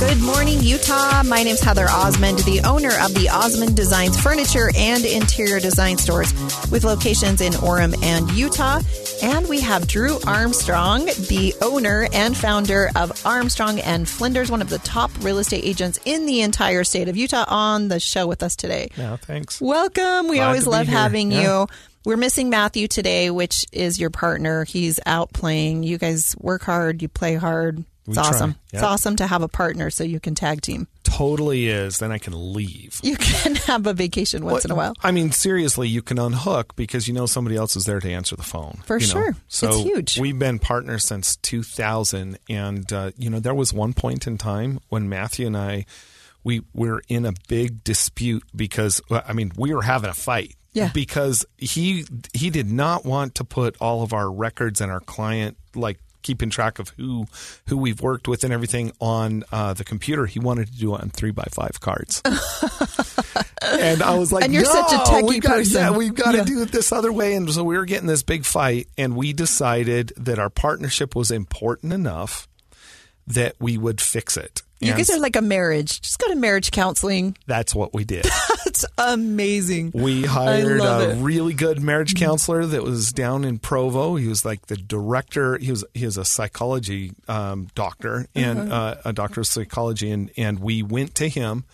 Good 0.06 0.22
morning, 0.22 0.60
Utah. 0.62 1.24
My 1.24 1.44
name's 1.44 1.62
Heather 1.62 1.88
Osmond, 1.90 2.40
the 2.40 2.60
owner 2.62 2.92
of 3.02 3.14
the 3.14 3.30
Osmond 3.30 3.78
Designs 3.78 4.22
Furniture 4.22 4.72
and 4.76 5.06
Interior 5.06 5.62
Design 5.62 5.98
Stores 5.98 6.34
with 6.70 6.84
locations 6.84 7.40
in 7.40 7.54
Orem 7.54 7.96
and 8.04 8.30
Utah. 8.32 8.82
And 9.22 9.50
we 9.50 9.60
have 9.62 9.86
Drew 9.88 10.18
Armstrong, 10.26 11.06
the 11.06 11.54
owner 11.62 12.08
and 12.14 12.36
founder 12.38 12.90
of 12.96 13.26
Armstrong 13.26 13.80
and 13.82 14.08
Flinders, 14.08 14.50
one 14.50 14.62
of 14.62 14.70
the 14.70 14.78
top 14.80 15.12
real 15.22 15.40
estate 15.40 15.64
agents 15.66 16.00
in 16.06 16.26
the 16.26 16.42
entire 16.42 16.84
state 16.86 17.10
of 17.10 17.18
Utah, 17.18 17.44
on 17.48 17.90
the 17.90 18.00
show 18.00 18.28
with 18.28 18.44
us 18.44 18.56
today. 18.56 18.90
Yeah, 18.96 19.18
thanks. 19.18 19.60
Welcome. 19.60 20.30
We 20.30 20.38
Glad 20.38 20.48
always 20.48 20.68
love 20.68 20.88
here. 20.88 20.98
having 20.98 21.32
Yeah. 21.32 21.42
you. 21.62 21.68
We're 22.06 22.18
missing 22.18 22.50
Matthew 22.50 22.88
today, 22.88 23.30
which 23.30 23.66
is 23.74 24.00
your 24.00 24.10
partner. 24.10 24.64
He's 24.64 25.02
out 25.06 25.34
playing. 25.34 25.84
You 25.84 25.98
guys 25.98 26.34
work 26.40 26.64
hard, 26.64 27.02
you 27.02 27.10
play 27.10 27.36
hard. 27.36 27.84
It's 28.10 28.18
We 28.18 28.24
try. 28.24 28.30
awesome. 28.30 28.56
It's 28.74 28.84
awesome 28.84 29.16
to 29.18 29.28
have 29.28 29.42
a 29.42 29.48
partner 29.48 29.90
so 29.90 30.04
you 30.04 30.20
can 30.20 30.36
tag 30.36 30.62
team. 30.62 30.88
Totally 31.04 31.68
is. 31.68 31.98
Then 32.00 32.12
I 32.12 32.18
can 32.18 32.54
leave. 32.54 33.00
You 33.04 33.16
can 33.20 33.56
have 33.56 33.88
a 33.88 33.94
vacation 33.94 34.46
once 34.46 34.66
in 34.66 34.72
a 34.72 34.76
while. 34.76 34.94
I 35.02 35.12
mean, 35.12 35.32
seriously, 35.32 35.88
you 35.88 36.02
can 36.02 36.20
unhook 36.20 36.76
because 36.76 37.08
you 37.08 37.14
know 37.14 37.26
somebody 37.26 37.56
else 37.56 37.76
is 37.76 37.86
there 37.86 38.00
to 38.00 38.12
answer 38.12 38.36
the 38.36 38.44
phone. 38.44 38.80
For 38.86 38.98
you 38.98 39.08
know? 39.08 39.14
sure. 39.14 39.36
So 39.48 39.70
It's 39.70 39.78
huge. 39.80 40.20
We've 40.20 40.38
been 40.38 40.60
partners 40.60 41.04
since 41.06 41.36
2000, 41.38 42.38
and 42.50 42.92
uh, 42.94 43.12
you 43.18 43.30
know 43.30 43.40
there 43.40 43.56
was 43.56 43.74
one 43.74 43.94
point 43.94 44.28
in 44.28 44.38
time 44.38 44.80
when 44.90 45.10
Matthew 45.10 45.48
and 45.48 45.58
I 45.58 45.86
we 46.44 46.62
were 46.74 47.02
in 47.10 47.26
a 47.26 47.34
big 47.48 47.84
dispute 47.84 48.44
because 48.56 49.02
I 49.12 49.34
mean 49.34 49.52
we 49.58 49.74
were 49.74 49.82
having 49.84 50.10
a 50.10 50.14
fight. 50.14 50.56
Yeah. 50.72 50.92
Because 50.94 51.46
he 51.58 52.06
he 52.34 52.50
did 52.50 52.72
not 52.72 53.04
want 53.04 53.36
to 53.36 53.44
put 53.44 53.76
all 53.82 54.04
of 54.04 54.14
our 54.14 54.32
records 54.32 54.82
and 54.82 54.92
our 54.92 55.00
client 55.00 55.58
like 55.76 56.00
keeping 56.22 56.50
track 56.50 56.80
of 56.80 56.90
who 56.98 57.26
who 57.68 57.78
we've 57.78 58.02
worked 58.02 58.28
with 58.28 58.44
and 58.44 58.52
everything 58.54 58.92
on 59.00 59.44
uh, 59.52 59.74
the 59.74 59.84
computer. 59.84 60.26
He 60.26 60.40
wanted 60.40 60.68
to 60.68 60.74
do 60.78 60.96
it 60.96 61.02
on 61.02 61.10
three 61.10 61.32
by 61.32 61.48
five 61.52 61.80
cards. 61.80 62.22
and 63.62 64.02
I 64.02 64.16
was 64.16 64.32
like, 64.32 64.44
And 64.46 64.54
you're 64.54 64.66
such 64.66 64.92
a 64.92 64.98
"No, 64.98 65.04
techie 65.04 65.28
we've 65.30 65.42
got, 65.42 65.52
person." 65.58 65.76
Yeah, 65.82 65.92
we've 65.92 66.16
got 66.16 66.36
Yeah. 66.36 66.44
to 66.44 66.46
do 66.50 66.62
it 66.62 66.72
this 66.72 66.92
other 66.92 67.12
way. 67.12 67.36
And 67.36 67.52
so 67.52 67.64
we 67.64 67.78
were 67.78 67.86
getting 67.86 68.08
this 68.08 68.24
big 68.24 68.46
fight, 68.46 68.88
and 68.98 69.16
we 69.16 69.34
decided 69.34 70.14
that 70.18 70.40
our 70.40 70.50
partnership 70.50 71.16
was 71.16 71.32
important 71.32 71.94
enough 71.94 72.48
that 73.28 73.56
we 73.60 73.78
would 73.78 74.02
fix 74.02 74.38
it. 74.38 74.62
You 74.82 74.94
guys 74.94 75.10
are 75.10 75.20
like 75.20 75.36
a 75.36 75.42
marriage. 75.42 76.02
Just 76.02 76.20
go 76.20 76.28
to 76.30 76.36
marriage 76.36 76.72
counseling. 76.72 77.36
that's 77.48 77.76
what 77.76 77.94
we 77.94 78.06
did. 78.06 78.26
That's 78.64 78.86
amazing. 78.98 79.92
We 79.94 80.24
hired 80.24 80.80
a 80.80 81.12
it. 81.12 81.22
really 81.22 81.54
good 81.54 81.82
marriage 81.82 82.16
counselor 82.16 82.66
that 82.66 82.82
was 82.82 83.12
down 83.12 83.44
in 83.44 83.60
Provo. 83.60 84.16
He 84.16 84.28
was 84.28 84.46
like 84.46 84.68
the 84.68 84.78
director. 84.78 85.58
He 85.58 85.72
was 85.72 85.84
he 85.94 86.06
was 86.06 86.18
a 86.18 86.24
psychology 86.24 87.12
um, 87.28 87.68
doctor 87.76 88.28
and 88.36 88.72
uh, 88.72 88.96
a 89.04 89.12
doctor 89.12 89.42
of 89.42 89.48
psychology, 89.48 90.12
and 90.12 90.32
and 90.38 90.60
we 90.60 90.82
went 90.82 91.16
to 91.16 91.28
him. 91.28 91.66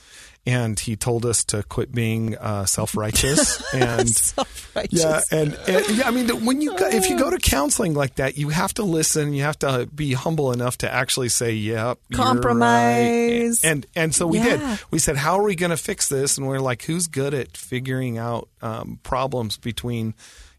And 0.47 0.79
he 0.79 0.95
told 0.95 1.25
us 1.25 1.43
to 1.45 1.63
quit 1.63 1.91
being 1.91 2.37
uh, 2.37 2.65
self 2.65 2.95
righteous 2.95 3.63
and 3.73 4.07
Self-righteous. 4.15 4.91
yeah, 5.03 5.21
and, 5.31 5.53
and 5.67 5.97
yeah, 5.97 6.07
I 6.07 6.11
mean, 6.11 6.45
when 6.45 6.61
you 6.61 6.77
go, 6.77 6.87
if 6.87 7.09
you 7.09 7.17
go 7.17 7.31
to 7.31 7.37
counseling 7.39 7.95
like 7.95 8.15
that, 8.15 8.37
you 8.37 8.49
have 8.49 8.71
to 8.75 8.83
listen. 8.83 9.33
You 9.33 9.41
have 9.41 9.57
to 9.59 9.87
be 9.87 10.13
humble 10.13 10.51
enough 10.51 10.77
to 10.79 10.93
actually 10.93 11.29
say, 11.29 11.53
"Yep, 11.53 11.97
you're 12.09 12.19
right." 12.19 12.25
Compromise. 12.27 13.63
And 13.63 13.85
and 13.95 14.13
so 14.13 14.27
we 14.27 14.37
Yeah. 14.37 14.57
did. 14.57 14.79
We 14.91 14.99
said, 14.99 15.17
"How 15.17 15.39
are 15.39 15.43
we 15.43 15.55
going 15.55 15.71
to 15.71 15.77
fix 15.77 16.09
this?" 16.09 16.37
And 16.37 16.47
we're 16.47 16.59
like, 16.59 16.83
"Who's 16.83 17.07
good 17.07 17.33
at 17.33 17.57
figuring 17.57 18.17
out 18.19 18.47
um, 18.61 18.99
problems 19.03 19.57
between?" 19.57 20.13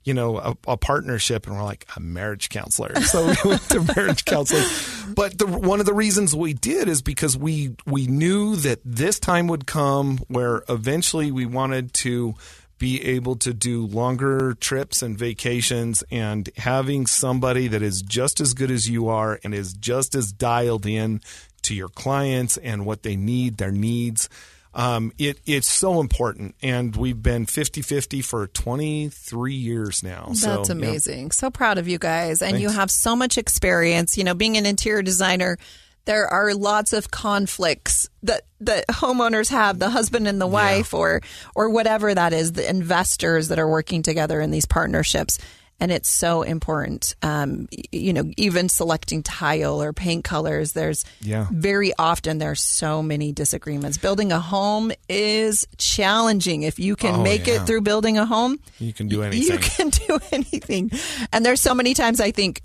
You 0.06 0.14
know, 0.14 0.38
a, 0.38 0.56
a 0.66 0.76
partnership, 0.78 1.46
and 1.46 1.56
we're 1.56 1.64
like 1.64 1.86
a 1.94 2.00
marriage 2.00 2.48
counselor. 2.48 2.94
So 3.06 3.26
we 3.26 3.50
went 3.50 3.68
to 3.70 3.80
marriage 3.94 4.24
counseling. 4.24 4.64
But 5.14 5.38
the, 5.38 5.46
one 5.46 5.80
of 5.80 5.86
the 5.86 5.94
reasons 5.94 6.34
we 6.34 6.54
did 6.54 6.88
is 6.88 7.02
because 7.02 7.36
we 7.36 7.76
we 7.86 8.06
knew 8.06 8.56
that 8.56 8.80
this 8.84 9.18
time 9.18 9.48
would 9.48 9.66
come 9.66 10.18
where 10.28 10.62
eventually 10.68 11.30
we 11.30 11.44
wanted 11.44 11.92
to 11.94 12.34
be 12.78 13.02
able 13.02 13.36
to 13.36 13.54
do 13.54 13.86
longer 13.86 14.54
trips 14.54 15.02
and 15.02 15.18
vacations 15.18 16.04
and 16.10 16.50
having 16.58 17.06
somebody 17.06 17.68
that 17.68 17.82
is 17.82 18.02
just 18.02 18.40
as 18.40 18.54
good 18.54 18.70
as 18.70 18.88
you 18.88 19.08
are 19.08 19.40
and 19.42 19.54
is 19.54 19.72
just 19.72 20.14
as 20.14 20.30
dialed 20.32 20.84
in 20.84 21.20
to 21.62 21.74
your 21.74 21.88
clients 21.88 22.56
and 22.58 22.84
what 22.84 23.02
they 23.02 23.16
need, 23.16 23.56
their 23.56 23.72
needs. 23.72 24.28
Um, 24.76 25.12
it, 25.16 25.40
it's 25.46 25.68
so 25.68 26.00
important. 26.00 26.54
And 26.62 26.94
we've 26.94 27.20
been 27.20 27.46
50 27.46 27.80
50 27.80 28.20
for 28.20 28.46
23 28.46 29.54
years 29.54 30.02
now. 30.02 30.32
So, 30.34 30.58
That's 30.58 30.68
yeah. 30.68 30.74
amazing. 30.74 31.30
So 31.30 31.50
proud 31.50 31.78
of 31.78 31.88
you 31.88 31.98
guys. 31.98 32.42
And 32.42 32.60
you 32.60 32.68
have 32.68 32.90
so 32.90 33.16
much 33.16 33.38
experience. 33.38 34.18
You 34.18 34.24
know, 34.24 34.34
being 34.34 34.58
an 34.58 34.66
interior 34.66 35.00
designer, 35.00 35.56
there 36.04 36.28
are 36.28 36.54
lots 36.54 36.92
of 36.92 37.10
conflicts 37.10 38.10
that 38.22 38.42
that 38.60 38.86
homeowners 38.88 39.50
have, 39.50 39.78
the 39.78 39.90
husband 39.90 40.28
and 40.28 40.40
the 40.40 40.46
wife 40.46 40.92
or 40.94 41.22
or 41.54 41.70
whatever 41.70 42.14
that 42.14 42.34
is, 42.34 42.52
the 42.52 42.68
investors 42.68 43.48
that 43.48 43.58
are 43.58 43.68
working 43.68 44.02
together 44.02 44.42
in 44.42 44.50
these 44.50 44.66
partnerships. 44.66 45.38
And 45.78 45.92
it's 45.92 46.08
so 46.08 46.40
important. 46.42 47.14
Um, 47.22 47.68
you 47.92 48.12
know, 48.14 48.24
even 48.38 48.68
selecting 48.70 49.22
tile 49.22 49.82
or 49.82 49.92
paint 49.92 50.24
colors, 50.24 50.72
there's 50.72 51.04
Yeah. 51.20 51.46
very 51.52 51.92
often 51.98 52.38
there's 52.38 52.62
so 52.62 53.02
many 53.02 53.32
disagreements. 53.32 53.98
Building 53.98 54.32
a 54.32 54.40
home 54.40 54.90
is 55.08 55.66
challenging. 55.76 56.62
If 56.62 56.78
you 56.78 56.96
can 56.96 57.16
Oh, 57.16 57.22
make 57.22 57.46
yeah. 57.46 57.54
it 57.62 57.66
through 57.66 57.82
building 57.82 58.16
a 58.16 58.24
home, 58.24 58.58
You 58.78 58.92
can 58.94 59.08
do 59.08 59.22
anything. 59.22 59.52
you 59.52 59.58
can 59.58 59.88
do 60.08 60.18
anything. 60.32 60.90
And 61.32 61.44
there's 61.44 61.60
so 61.60 61.74
many 61.74 61.92
times 61.92 62.20
I 62.20 62.30
think 62.30 62.62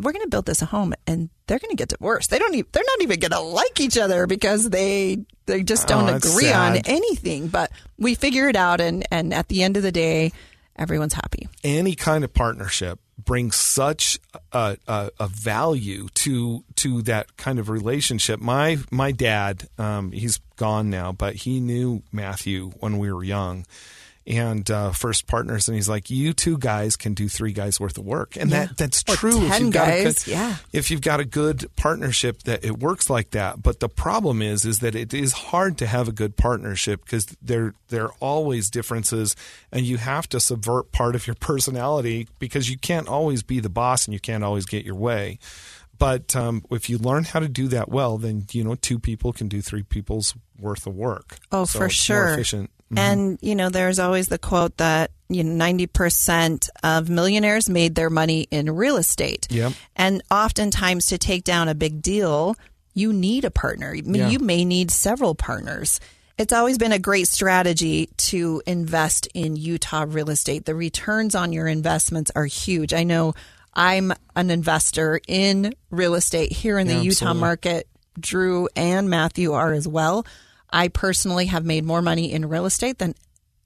we're 0.00 0.12
going 0.12 0.24
to 0.24 0.28
build 0.28 0.44
this 0.44 0.60
a 0.60 0.66
home 0.66 0.92
and 1.06 1.30
they're 1.46 1.58
going 1.60 1.70
to 1.70 1.76
get 1.76 1.88
divorced. 1.88 2.28
They 2.30 2.38
don't 2.38 2.52
even, 2.54 2.68
they're 2.72 2.82
not 2.86 3.02
even 3.02 3.20
going 3.20 3.30
to 3.30 3.40
like 3.40 3.80
each 3.80 3.96
other 3.96 4.26
because 4.26 4.68
they 4.68 5.18
they 5.46 5.62
just 5.62 5.86
don't 5.86 6.08
Oh, 6.10 6.16
agree 6.16 6.50
on 6.52 6.76
anything. 6.84 7.48
But 7.48 7.70
we 7.96 8.14
figure 8.16 8.48
it 8.48 8.56
out 8.56 8.80
and 8.80 9.06
and 9.10 9.32
at 9.32 9.48
the 9.48 9.62
end 9.62 9.76
of 9.76 9.82
the 9.82 9.92
day 9.92 10.32
everyone's 10.76 11.14
happy. 11.14 11.48
any 11.62 11.94
kind 11.94 12.24
of 12.24 12.32
partnership 12.32 12.98
brings 13.16 13.54
such 13.56 14.18
a, 14.52 14.76
a, 14.88 15.10
a 15.20 15.28
value 15.28 16.08
to 16.14 16.64
to 16.76 17.02
that 17.02 17.36
kind 17.36 17.58
of 17.58 17.68
relationship. 17.68 18.40
My 18.40 18.78
my 18.90 19.12
dad, 19.12 19.68
um, 19.78 20.10
he's 20.12 20.38
gone 20.56 20.90
now, 20.90 21.12
but 21.12 21.34
he 21.36 21.60
knew 21.60 22.02
Matthew 22.12 22.70
when 22.80 22.98
we 22.98 23.12
were 23.12 23.24
young. 23.24 23.66
And 24.26 24.70
uh, 24.70 24.92
first 24.92 25.26
partners, 25.26 25.68
and 25.68 25.74
he's 25.74 25.86
like, 25.88 26.08
"You 26.08 26.32
two 26.32 26.56
guys 26.56 26.96
can 26.96 27.12
do 27.12 27.28
three 27.28 27.52
guys 27.52 27.78
worth 27.78 27.98
of 27.98 28.06
work," 28.06 28.36
and 28.36 28.50
that 28.52 28.74
that's 28.78 29.04
Or 29.06 29.16
true. 29.16 29.46
10 29.48 29.60
you've 29.66 29.72
got 29.74 29.88
a 29.88 30.02
guys, 30.04 30.24
good- 30.24 30.30
yeah. 30.32 30.56
if 30.72 30.90
you've 30.90 31.02
got 31.02 31.20
a 31.20 31.26
good 31.26 31.66
partnership 31.76 32.42
that 32.44 32.64
it 32.64 32.78
works 32.78 33.10
like 33.10 33.32
that 33.32 33.62
but 33.62 33.80
the 33.80 33.88
problem 33.90 34.40
is 34.40 34.64
is 34.64 34.78
that 34.78 34.94
it 34.94 35.12
is 35.12 35.32
hard 35.34 35.76
to 35.76 35.86
have 35.86 36.08
a 36.08 36.12
good 36.12 36.38
partnership 36.38 37.04
because 37.04 37.26
there 37.42 37.74
there 37.88 38.04
are 38.04 38.14
always 38.18 38.70
differences 38.70 39.36
and 39.70 39.84
you 39.84 39.98
have 39.98 40.26
to 40.30 40.40
subvert 40.40 40.90
part 40.90 41.14
of 41.14 41.26
your 41.26 41.34
personality 41.40 42.26
because 42.38 42.70
you 42.70 42.78
can't 42.78 43.08
always 43.08 43.42
be 43.42 43.60
the 43.60 43.68
boss 43.68 44.06
and 44.06 44.14
you 44.14 44.20
can't 44.20 44.42
always 44.42 44.64
get 44.64 44.86
your 44.86 44.94
way 44.96 45.38
but 45.98 46.34
um, 46.34 46.64
if 46.70 46.88
you 46.90 46.96
learn 46.98 47.24
how 47.24 47.40
to 47.40 47.48
do 47.48 47.68
that 47.68 47.88
well 47.90 48.16
then 48.16 48.46
you 48.52 48.64
know 48.64 48.74
two 48.74 48.98
people 48.98 49.32
can 49.34 49.48
do 49.48 49.60
three 49.60 49.82
people's 49.82 50.34
worth 50.58 50.86
of 50.86 50.94
work 50.94 51.36
Oh, 51.52 51.64
So 51.66 51.78
for 51.80 51.88
sure. 51.90 52.36
more 52.36 52.44
efficient 52.96 53.20
And 53.20 53.38
you 53.42 53.54
know, 53.54 53.68
there's 53.70 53.98
always 53.98 54.28
the 54.28 54.38
quote 54.38 54.76
that 54.78 55.10
you 55.28 55.42
know, 55.44 55.52
ninety 55.52 55.86
percent 55.86 56.68
of 56.82 57.08
millionaires 57.08 57.68
made 57.68 57.94
their 57.94 58.10
money 58.10 58.46
in 58.50 58.74
real 58.74 58.96
estate. 58.96 59.46
Yep. 59.50 59.72
And 59.96 60.22
oftentimes, 60.30 61.06
to 61.06 61.18
take 61.18 61.44
down 61.44 61.68
a 61.68 61.74
big 61.74 62.02
deal, 62.02 62.56
you 62.94 63.12
need 63.12 63.44
a 63.44 63.50
partner. 63.50 63.94
Yeah. 63.94 64.28
You 64.28 64.38
may 64.38 64.64
need 64.64 64.90
several 64.90 65.34
partners. 65.34 66.00
It's 66.36 66.52
always 66.52 66.78
been 66.78 66.90
a 66.92 66.98
great 66.98 67.28
strategy 67.28 68.08
to 68.16 68.60
invest 68.66 69.28
in 69.34 69.54
Utah 69.56 70.04
real 70.08 70.30
estate. 70.30 70.64
The 70.64 70.74
returns 70.74 71.34
on 71.36 71.52
your 71.52 71.68
investments 71.68 72.32
are 72.34 72.44
huge. 72.46 72.92
I 72.92 73.04
know 73.04 73.34
I'm 73.72 74.12
an 74.34 74.50
investor 74.50 75.20
in 75.28 75.74
real 75.90 76.14
estate 76.14 76.52
here 76.52 76.78
in 76.78 76.88
the 76.88 76.94
Yeah, 76.94 77.02
Utah 77.02 77.10
absolutely. 77.26 77.40
market. 77.40 77.88
Drew 78.18 78.68
and 78.76 79.08
Matthew 79.08 79.52
are 79.52 79.72
as 79.72 79.86
well. 79.88 80.26
I 80.74 80.88
personally 80.88 81.46
have 81.46 81.64
made 81.64 81.84
more 81.84 82.02
money 82.02 82.32
in 82.32 82.48
real 82.48 82.66
estate 82.66 82.98
than 82.98 83.14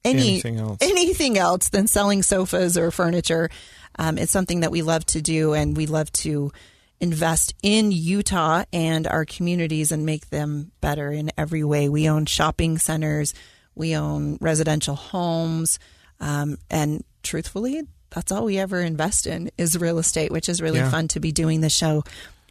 any 0.04 0.20
Anything 0.28 0.58
else. 0.58 0.78
anything 0.80 1.38
else 1.38 1.70
than 1.70 1.86
selling 1.88 2.22
sofas 2.22 2.76
or 2.78 2.90
furniture. 2.90 3.50
Um, 3.98 4.16
it's 4.18 4.30
something 4.30 4.60
that 4.60 4.70
we 4.70 4.82
love 4.82 5.04
to 5.06 5.20
do, 5.22 5.54
and 5.54 5.76
we 5.76 5.86
love 5.86 6.12
to 6.12 6.52
invest 7.00 7.54
in 7.62 7.90
Utah 7.92 8.64
and 8.72 9.06
our 9.06 9.24
communities 9.24 9.90
and 9.90 10.04
make 10.06 10.30
them 10.30 10.70
better 10.80 11.10
in 11.10 11.30
every 11.36 11.64
way. 11.64 11.88
We 11.88 12.08
own 12.08 12.26
shopping 12.26 12.78
centers, 12.78 13.34
we 13.74 13.96
own 13.96 14.36
residential 14.40 14.94
homes, 14.94 15.78
um, 16.20 16.58
and 16.70 17.02
truthfully, 17.22 17.82
that's 18.10 18.30
all 18.32 18.44
we 18.44 18.58
ever 18.58 18.80
invest 18.80 19.26
in 19.26 19.50
is 19.58 19.76
real 19.78 19.98
estate, 19.98 20.30
which 20.30 20.48
is 20.48 20.60
really 20.62 20.78
Yeah. 20.78 20.90
fun 20.90 21.08
to 21.08 21.20
be 21.20 21.32
doing 21.32 21.60
the 21.60 21.70
show 21.70 22.04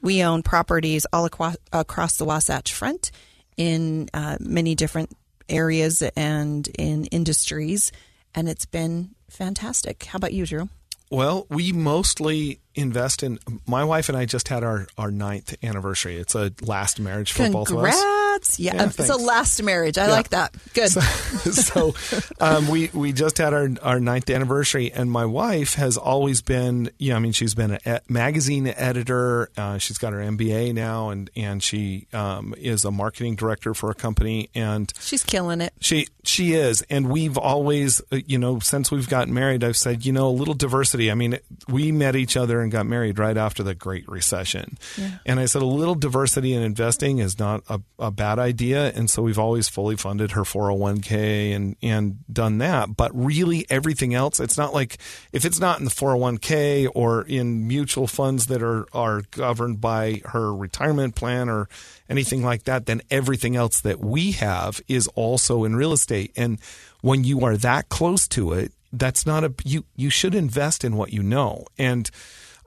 We 0.04 0.22
own 0.22 0.43
properties 0.43 1.08
all 1.12 1.26
across, 1.26 1.58
across 1.74 2.17
the 2.17 2.26
Wasatch 2.26 2.72
Front 2.72 3.10
in 3.58 4.10
uh, 4.13 4.38
many 4.39 4.76
different 4.76 5.12
areas 5.50 6.02
and 6.15 6.67
in 6.78 7.06
industries, 7.06 7.91
and 8.34 8.48
it's 8.48 8.65
been 8.65 9.15
fantastic. 9.30 10.04
How 10.06 10.17
about 10.17 10.34
you, 10.34 10.46
Drew? 10.46 10.70
Well, 11.10 11.48
we 11.50 11.72
mostly 11.72 12.60
invest 12.78 13.24
in. 13.24 13.40
My 13.66 13.84
wife 13.84 14.10
and 14.10 14.18
I 14.18 14.26
just 14.26 14.48
had 14.48 14.63
our, 14.63 14.88
our 14.98 15.12
ninth 15.12 15.56
anniversary. 15.63 16.18
It's 16.18 16.36
a 16.36 16.52
last 16.62 17.00
marriage 17.00 17.32
for 17.32 17.44
Congrats. 17.44 17.72
both 17.72 17.78
of 17.78 17.84
us. 17.84 17.96
Yeah, 17.96 18.74
Yeah, 18.76 18.86
it's 18.86 19.10
a 19.10 19.18
last 19.18 19.62
marriage. 19.63 19.98
I 19.98 20.08
like 20.08 20.30
that. 20.30 20.56
Good. 20.74 20.90
so 20.92 21.96
um, 22.40 22.68
we 22.68 22.90
we 22.94 23.12
just 23.12 23.38
had 23.40 23.54
our 23.54 23.70
our 23.82 24.00
ninth 24.00 24.30
anniversary, 24.30 24.92
and 24.92 25.12
my 25.12 25.26
wife 25.26 25.74
has 25.74 25.98
always 25.98 26.42
been, 26.42 26.92
yeah, 27.00 27.16
I 27.16 27.20
mean, 27.20 27.32
she's 27.32 27.56
been 27.56 27.80
a 27.86 28.02
magazine 28.08 28.68
editor. 28.68 29.50
Uh, 29.58 29.78
she's 29.80 29.98
got 29.98 30.13
her 30.13 30.20
MBA 30.20 30.74
now, 30.74 31.10
and 31.10 31.30
and 31.36 31.63
she 31.63 32.08
um, 32.13 32.54
is 32.58 32.86
a 32.86 32.92
marketing 32.92 33.36
director 33.36 33.74
for 33.74 33.90
a 33.90 33.96
company, 33.96 34.50
and 34.54 34.94
She's 35.00 35.24
killing 35.24 35.62
it. 35.62 35.74
she 35.80 36.08
she 36.24 36.54
is, 36.54 36.84
and 36.90 37.10
we've 37.10 37.38
always, 37.38 38.02
uh, 38.12 38.20
you 38.28 38.38
know, 38.38 38.60
since 38.60 38.92
we've 38.92 39.10
gotten 39.10 39.34
married, 39.34 39.63
I've 39.63 39.78
said, 39.78 40.06
you 40.06 40.12
know, 40.12 40.28
a 40.28 40.30
little 40.30 40.54
diversity. 40.54 41.10
I 41.10 41.16
mean, 41.16 41.40
we 41.68 41.92
met 41.92 42.16
each 42.16 42.38
other 42.38 42.62
and 42.67 42.71
got 42.71 42.86
married 42.86 43.17
right 43.17 43.38
after 43.38 43.63
the 43.63 43.73
Great 43.73 44.08
Recession, 44.08 44.77
and 45.25 45.39
I 45.39 45.45
said 45.45 45.62
a 45.62 45.65
little 45.65 45.95
diversity 45.95 46.53
in 46.53 46.62
investing 46.62 47.19
is 47.19 47.39
not 47.39 47.63
a, 47.69 47.82
a 47.97 48.12
bad 48.12 48.39
idea, 48.39 48.91
and 48.93 49.10
so 49.10 49.21
we've 49.21 49.39
always 49.39 49.69
fully 49.69 49.95
funded 49.95 50.32
her 50.32 50.41
401k 50.41 51.56
and 51.56 51.75
and 51.82 52.17
done 52.32 52.58
that. 52.60 52.95
But 52.95 53.12
really, 53.13 53.65
everything 53.69 54.13
else, 54.13 54.39
it's 54.39 54.58
not 54.58 54.73
like 54.73 54.97
if 55.32 55.45
it's 55.45 55.60
not 55.60 55.80
in 55.80 55.86
the 55.86 55.91
401k 55.91 56.89
or 56.93 57.23
in 57.23 57.67
mutual 57.67 58.08
funds 58.08 58.47
that 58.47 58.62
are 58.62 58.86
are 58.93 59.21
governed 59.32 59.80
by 59.80 60.21
her 60.25 60.53
retirement 60.53 61.15
plan 61.15 61.49
or 61.49 61.69
anything 62.10 62.43
like 62.43 62.63
that, 62.63 62.86
then 62.86 63.01
everything 63.10 63.56
else 63.56 63.82
that 63.82 63.99
we 63.99 64.32
have 64.32 64.82
is 64.88 65.08
also 65.15 65.63
in 65.63 65.75
real 65.75 65.93
estate. 65.93 66.32
And 66.36 66.60
when 67.01 67.23
you 67.23 67.45
are 67.45 67.58
that 67.58 67.89
close 67.89 68.27
to 68.30 68.53
it, 68.53 68.73
that's 68.93 69.25
not 69.25 69.43
a 69.43 69.53
you 69.63 69.86
you 69.95 70.10
should 70.10 70.36
invest 70.36 70.84
in 70.84 70.95
what 70.95 71.13
you 71.13 71.23
know. 71.23 71.65
And 71.77 72.10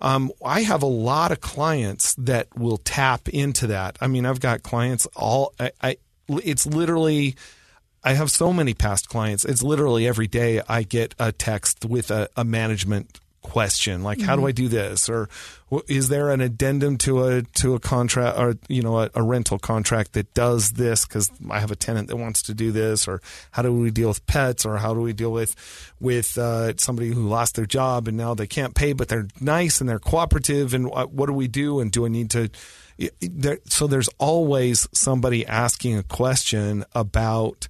um, 0.00 0.32
I 0.44 0.62
have 0.62 0.82
a 0.82 0.86
lot 0.86 1.30
of 1.30 1.40
clients 1.40 2.14
that 2.14 2.48
will 2.56 2.78
tap 2.78 3.28
into 3.28 3.66
that. 3.68 3.98
I 4.00 4.06
mean, 4.06 4.24
I've 4.26 4.40
got 4.40 4.62
clients 4.62 5.06
all 5.14 5.54
I, 5.60 5.72
I 5.82 5.96
it's 6.28 6.66
literally 6.66 7.36
I 8.02 8.14
have 8.14 8.30
so 8.30 8.52
many 8.52 8.72
past 8.72 9.08
clients. 9.08 9.44
It's 9.44 9.62
literally 9.62 10.06
every 10.06 10.26
day 10.26 10.62
I 10.68 10.82
get 10.84 11.14
a 11.18 11.32
text 11.32 11.84
with 11.84 12.10
a, 12.10 12.28
a 12.36 12.44
management 12.44 13.19
question 13.42 14.03
like 14.03 14.20
how 14.20 14.37
do 14.37 14.46
I 14.46 14.53
do 14.53 14.68
this? 14.68 15.09
Or 15.09 15.29
is 15.88 16.09
there 16.09 16.31
an 16.31 16.40
addendum 16.40 16.98
to 16.98 17.24
a 17.24 17.42
to 17.42 17.74
a 17.74 17.81
contract 17.81 18.38
or 18.38 18.55
you 18.68 18.83
know 18.83 19.00
a, 19.00 19.11
a 19.14 19.22
rental 19.22 19.59
contract 19.59 20.12
that 20.12 20.33
does 20.35 20.72
this 20.72 21.05
because 21.05 21.31
I 21.48 21.61
have 21.61 21.70
a 21.70 21.76
tenant 21.76 22.09
that 22.09 22.16
wants 22.16 22.42
to 22.42 22.55
do 22.55 22.70
this? 22.72 23.09
Or 23.09 23.22
how 23.53 23.62
do 23.62 23.72
we 23.72 23.90
deal 23.90 24.09
with 24.09 24.26
pets? 24.26 24.64
Or 24.64 24.76
how 24.76 24.94
do 24.94 25.00
we 25.00 25.12
deal 25.12 25.33
with 25.33 25.55
with 26.00 26.37
uh, 26.37 26.76
somebody 26.76 27.09
who 27.09 27.29
lost 27.29 27.57
their 27.57 27.66
job 27.66 28.09
and 28.09 28.16
now 28.16 28.35
they 28.35 28.46
can't 28.46 28.74
pay 28.74 28.92
but 28.92 29.09
they're 29.09 29.29
nice 29.40 29.81
and 29.81 29.88
they're 29.88 29.98
cooperative? 29.98 30.74
And 30.74 30.90
what, 30.90 31.11
what 31.12 31.26
do 31.26 31.33
we 31.33 31.48
do? 31.48 31.81
And 31.81 31.90
do 31.90 32.05
I 32.05 32.09
need 32.09 32.31
to 32.31 32.50
there, 33.20 33.59
so 33.66 33.87
there's 33.87 34.11
always 34.18 34.87
somebody 34.92 35.46
asking 35.46 35.96
a 35.96 36.03
question 36.03 36.85
about 36.94 37.68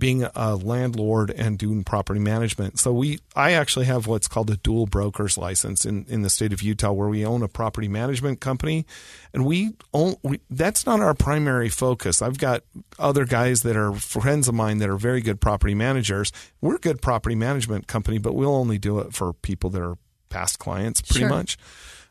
being 0.00 0.24
a 0.34 0.56
landlord 0.56 1.30
and 1.30 1.56
doing 1.56 1.84
property 1.84 2.18
management. 2.18 2.80
So 2.80 2.92
we, 2.92 3.20
I 3.36 3.52
actually 3.52 3.86
have 3.86 4.08
what's 4.08 4.26
called 4.26 4.50
a 4.50 4.56
dual 4.56 4.86
broker's 4.86 5.38
license 5.38 5.84
in, 5.86 6.06
in 6.08 6.22
the 6.22 6.30
state 6.30 6.52
of 6.52 6.60
Utah, 6.62 6.90
where 6.90 7.08
we 7.08 7.24
own 7.24 7.44
a 7.44 7.48
property 7.48 7.86
management 7.86 8.40
company, 8.40 8.84
and 9.32 9.46
we 9.46 9.74
own. 9.94 10.16
We, 10.24 10.40
that's 10.50 10.84
not 10.86 10.98
our 10.98 11.14
primary 11.14 11.68
focus. 11.68 12.20
I've 12.20 12.38
got 12.38 12.64
other 12.98 13.24
guys 13.24 13.62
that 13.62 13.76
are 13.76 13.92
friends 13.94 14.48
of 14.48 14.54
mine 14.54 14.78
that 14.78 14.90
are 14.90 14.96
very 14.96 15.20
good 15.20 15.40
property 15.40 15.74
managers. 15.76 16.32
We're 16.60 16.74
a 16.76 16.80
good 16.80 17.00
property 17.00 17.36
management 17.36 17.86
company, 17.86 18.18
but 18.18 18.34
we'll 18.34 18.56
only 18.56 18.78
do 18.78 18.98
it 18.98 19.14
for 19.14 19.32
people 19.34 19.70
that 19.70 19.82
are 19.82 19.96
past 20.30 20.58
clients, 20.58 21.00
pretty 21.02 21.20
Sure. 21.20 21.28
much, 21.28 21.58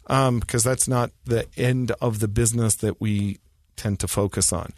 um, 0.08 0.39
because 0.39 0.63
that's 0.63 0.88
not 0.88 1.12
the 1.25 1.47
end 1.58 1.91
of 1.99 2.19
the 2.19 2.28
business 2.28 2.75
that 2.75 3.02
we 3.02 3.39
tend 3.80 4.00
to 4.02 4.08
focus 4.08 4.52
on. 4.52 4.74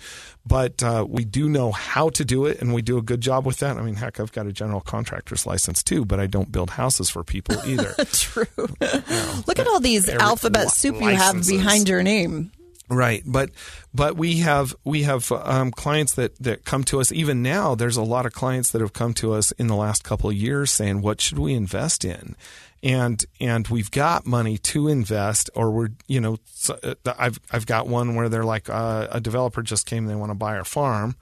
But 0.46 0.82
uh, 0.84 1.06
we 1.08 1.26
do 1.26 1.50
know 1.50 1.72
how 1.72 2.10
to 2.10 2.24
do 2.24 2.46
it, 2.46 2.62
and 2.62 2.74
we 2.74 2.82
do 2.82 2.98
a 2.98 3.02
good 3.02 3.22
job 3.22 3.46
with 3.46 3.58
that. 3.58 3.78
I 3.78 3.82
mean, 3.82 3.96
heck, 3.96 4.20
I've 4.20 4.32
got 4.32 4.48
a 4.48 4.54
general 4.54 4.82
contractor's 4.82 5.46
license 5.46 5.84
too, 5.84 6.06
but 6.06 6.20
I 6.20 6.28
don't 6.28 6.52
build 6.52 6.72
houses 6.72 7.10
for 7.10 7.24
people 7.24 7.56
either. 7.66 7.94
True. 8.12 8.46
Look 8.58 9.60
at 9.60 9.68
all 9.68 9.80
these 9.80 10.08
alphabet 10.08 10.72
soup 10.72 11.02
you 11.02 11.10
have 11.10 11.46
behind 11.48 11.90
your 11.90 12.04
name. 12.04 12.52
Right, 12.91 13.23
but 13.25 13.51
but 13.93 14.17
we 14.17 14.39
have 14.39 14.75
we 14.84 15.04
have 15.04 15.32
um, 15.32 15.71
clients 15.71 16.15
that 16.15 16.36
that 16.39 16.65
come 16.65 16.84
to 16.86 16.99
us 16.99 17.10
even 17.13 17.41
now. 17.41 17.73
There's 17.73 17.95
a 17.95 18.04
lot 18.04 18.25
of 18.25 18.34
clients 18.34 18.71
that 18.71 18.82
have 18.82 18.91
come 18.91 19.13
to 19.13 19.32
us 19.32 19.54
in 19.54 19.67
the 19.67 19.77
last 19.77 20.04
couple 20.04 20.30
of 20.30 20.36
years 20.36 20.71
saying, 20.71 21.01
"What 21.01 21.21
should 21.21 21.39
we 21.39 21.54
invest 21.54 22.04
in?" 22.04 22.36
And 22.84 23.23
and 23.39 23.65
we've 23.69 23.91
got 23.91 24.25
money 24.25 24.58
to 24.58 24.89
invest, 24.89 25.49
or 25.56 25.71
we're 25.71 25.91
you 26.10 26.19
know 26.19 26.39
uh, 26.84 26.95
I've 27.17 27.39
I've 27.49 27.65
got 27.65 27.88
one 27.88 28.15
where 28.15 28.27
they're 28.27 28.43
like 28.43 28.69
uh, 28.69 29.08
a 29.10 29.21
developer 29.21 29.62
just 29.62 29.86
came, 29.86 30.08
they 30.08 30.15
want 30.15 30.32
to 30.32 30.36
buy 30.36 30.58
our 30.58 30.65
farm, 30.65 31.15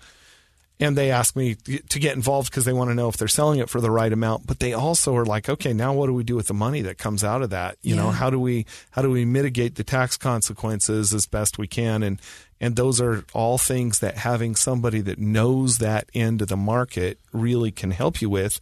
and 0.80 0.98
they 0.98 1.12
ask 1.12 1.36
me 1.36 1.56
to 1.56 2.00
get 2.00 2.16
involved 2.16 2.50
because 2.50 2.66
they 2.66 2.74
want 2.74 2.90
to 2.90 2.96
know 2.96 3.10
if 3.10 3.18
they're 3.18 3.28
selling 3.28 3.60
it 3.60 3.70
for 3.70 3.82
the 3.82 3.92
right 3.92 4.12
amount. 4.12 4.48
But 4.48 4.60
they 4.60 4.74
also 4.74 5.16
are 5.16 5.26
like 5.26 5.50
okay 5.50 5.74
now 5.74 5.94
what 5.94 6.08
do 6.08 6.14
we 6.14 6.24
do 6.24 6.36
with 6.36 6.48
the 6.48 6.54
money 6.54 6.82
that 6.82 6.98
comes 6.98 7.24
out 7.24 7.42
of 7.42 7.50
that? 7.50 7.78
You 7.82 7.96
know 7.96 8.12
how 8.12 8.30
do 8.30 8.40
we 8.40 8.66
how 8.92 9.02
do 9.02 9.10
we 9.10 9.26
mitigate 9.26 9.76
the 9.76 9.84
tax 9.84 10.18
consequences 10.18 11.14
as 11.14 11.26
best 11.26 11.58
we 11.58 11.68
can? 11.68 12.04
And 12.04 12.22
and 12.62 12.76
those 12.76 13.00
are 13.00 13.24
all 13.34 13.58
things 13.58 14.00
that 14.00 14.18
having 14.18 14.56
somebody 14.56 15.02
that 15.02 15.18
knows 15.18 15.78
that 15.78 16.10
end 16.14 16.42
of 16.42 16.48
the 16.50 16.58
market 16.58 17.20
really 17.32 17.72
can 17.72 17.92
help 17.92 18.22
you 18.22 18.30
with. 18.30 18.60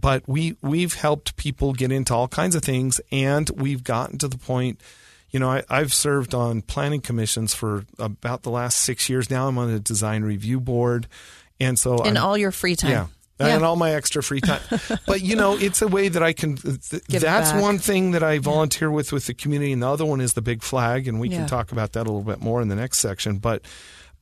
But 0.00 0.26
we 0.26 0.56
we've 0.62 0.94
helped 0.94 1.36
people 1.36 1.72
get 1.72 1.92
into 1.92 2.14
all 2.14 2.28
kinds 2.28 2.54
of 2.54 2.62
things 2.62 3.00
and 3.12 3.50
we've 3.50 3.84
gotten 3.84 4.18
to 4.18 4.28
the 4.28 4.38
point 4.38 4.80
you 5.30 5.38
know, 5.38 5.50
I, 5.50 5.62
I've 5.68 5.92
served 5.92 6.34
on 6.34 6.62
planning 6.62 7.00
commissions 7.00 7.54
for 7.54 7.84
about 7.98 8.42
the 8.42 8.50
last 8.50 8.78
six 8.78 9.08
years. 9.08 9.30
Now. 9.30 9.48
I'm 9.48 9.58
on 9.58 9.70
a 9.70 9.78
design 9.78 10.22
review 10.22 10.60
board, 10.60 11.06
and 11.60 11.78
so 11.78 12.02
In 12.04 12.16
I'm, 12.16 12.24
all 12.24 12.36
your 12.38 12.52
free 12.52 12.76
time. 12.76 12.90
yeah. 12.90 13.06
And 13.40 13.64
all 13.64 13.76
my 13.76 13.92
extra 13.92 14.20
free 14.20 14.40
time, 14.40 14.60
but 15.06 15.20
you 15.22 15.36
know, 15.36 15.56
it's 15.56 15.80
a 15.80 15.86
way 15.86 16.08
that 16.08 16.24
I 16.24 16.32
can. 16.32 16.56
Th- 16.56 16.80
that's 17.06 17.52
one 17.62 17.78
thing 17.78 18.10
that 18.10 18.22
I 18.24 18.40
volunteer 18.40 18.90
with 18.90 19.12
with 19.12 19.26
the 19.26 19.34
community, 19.34 19.70
and 19.72 19.80
the 19.80 19.88
other 19.88 20.04
one 20.04 20.20
is 20.20 20.32
the 20.32 20.42
big 20.42 20.60
flag, 20.64 21.06
and 21.06 21.20
we 21.20 21.28
Yeah. 21.28 21.36
can 21.38 21.46
talk 21.46 21.70
about 21.70 21.92
that 21.92 22.00
a 22.00 22.10
little 22.10 22.22
bit 22.24 22.40
more 22.40 22.60
in 22.60 22.66
the 22.66 22.74
next 22.74 22.98
section. 22.98 23.38
But, 23.38 23.62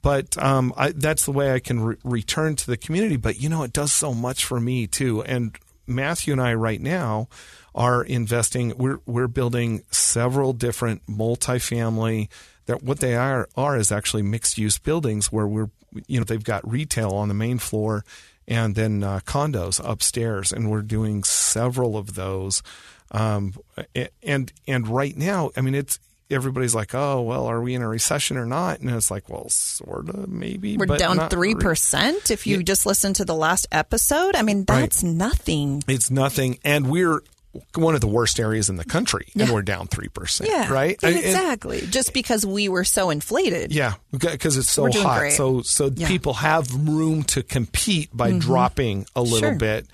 but 0.03 0.37
um, 0.37 0.75
I, 0.77 0.91
that's 0.93 1.25
the 1.25 1.33
way 1.33 1.51
I 1.55 1.61
can 1.61 1.81
re- 1.81 1.97
return 2.05 2.57
to 2.57 2.67
the 2.67 2.77
community. 2.77 3.17
But 3.17 3.41
you 3.41 3.49
know, 3.49 3.63
it 3.63 3.73
does 3.73 3.91
so 3.91 4.13
much 4.13 4.45
for 4.45 4.61
me 4.61 4.87
too. 4.87 5.23
And 5.23 5.57
Matthew 5.87 6.33
and 6.35 6.43
I 6.43 6.53
right 6.53 6.81
now 6.83 7.29
are 7.75 8.05
investing. 8.05 8.75
We're 8.77 8.99
we're 9.07 9.29
building 9.29 9.83
several 9.91 10.53
different 10.53 11.07
multifamily. 11.07 12.29
That 12.67 12.83
what 12.83 13.01
they 13.01 13.15
are 13.15 13.49
are 13.57 13.77
is 13.77 13.91
actually 13.93 14.23
mixed 14.23 14.59
use 14.59 14.79
buildings 14.79 15.33
where 15.33 15.47
we're 15.47 15.71
you 16.07 16.19
know 16.19 16.25
they've 16.25 16.43
got 16.43 16.69
retail 16.69 17.11
on 17.13 17.29
the 17.29 17.35
main 17.35 17.59
floor 17.59 18.05
and 18.49 18.75
then 18.75 19.03
uh, 19.03 19.21
condos 19.21 19.81
upstairs, 19.85 20.53
and 20.53 20.71
we're 20.71 20.83
doing 20.83 21.25
several 21.25 21.97
of 21.97 22.15
those. 22.15 22.63
Um, 23.11 23.55
and 24.23 24.53
and 24.67 24.89
right 24.89 25.17
now, 25.17 25.51
I 25.57 25.61
mean, 25.61 25.75
it's 25.75 25.99
everybody's 26.31 26.75
like, 26.75 26.95
oh 26.95 27.23
well, 27.23 27.47
are 27.47 27.61
we 27.61 27.75
in 27.75 27.83
a 27.83 27.89
recession 27.89 28.37
or 28.37 28.47
not? 28.47 28.81
And 28.81 28.91
it's 28.91 29.11
like, 29.11 29.29
well, 29.29 29.49
sort 29.49 30.09
of, 30.09 30.29
maybe. 30.29 30.77
We're 30.77 30.87
down 30.87 31.17
not 31.17 31.31
three 31.31 31.55
re- 31.55 31.61
percent. 31.61 32.31
If 32.31 32.47
you 32.47 32.63
just 32.63 32.87
listen 32.87 33.15
to 33.15 33.25
the 33.25 33.35
last 33.35 33.67
episode, 33.73 34.37
I 34.37 34.43
mean 34.43 34.65
that's 34.65 35.03
nothing. 35.03 35.83
It's 35.89 36.11
nothing, 36.11 36.59
and 36.65 36.89
we're 36.89 37.23
one 37.75 37.95
of 37.95 38.01
the 38.01 38.07
worst 38.07 38.39
areas 38.41 38.69
in 38.69 38.77
the 38.77 38.85
country, 38.85 39.29
and 39.39 39.51
we're 39.51 39.63
down 39.63 39.87
three 39.87 40.09
percent. 40.09 40.51
Yeah, 40.51 40.73
right. 40.73 40.99
And- 41.03 41.17
and- 41.17 41.25
Exactly. 41.25 41.81
just 41.91 42.13
because 42.15 42.45
we 42.47 42.69
were 42.69 42.85
so 42.85 43.11
inflated. 43.11 43.73
Yeah, 43.73 43.95
because 44.17 44.57
it's 44.57 44.71
so 44.71 44.91
hot. 44.91 45.19
great. 45.21 45.33
So 45.35 45.63
so 45.63 45.85
Yeah. 45.85 45.91
Mm-hmm. 45.91 46.07
people 46.07 46.35
have 46.35 46.73
room 46.89 47.23
to 47.25 47.43
compete 47.43 48.11
by 48.17 48.33
dropping 48.33 49.07
a 49.15 49.23
little 49.23 49.39
Sure. 49.51 49.55
bit. 49.55 49.87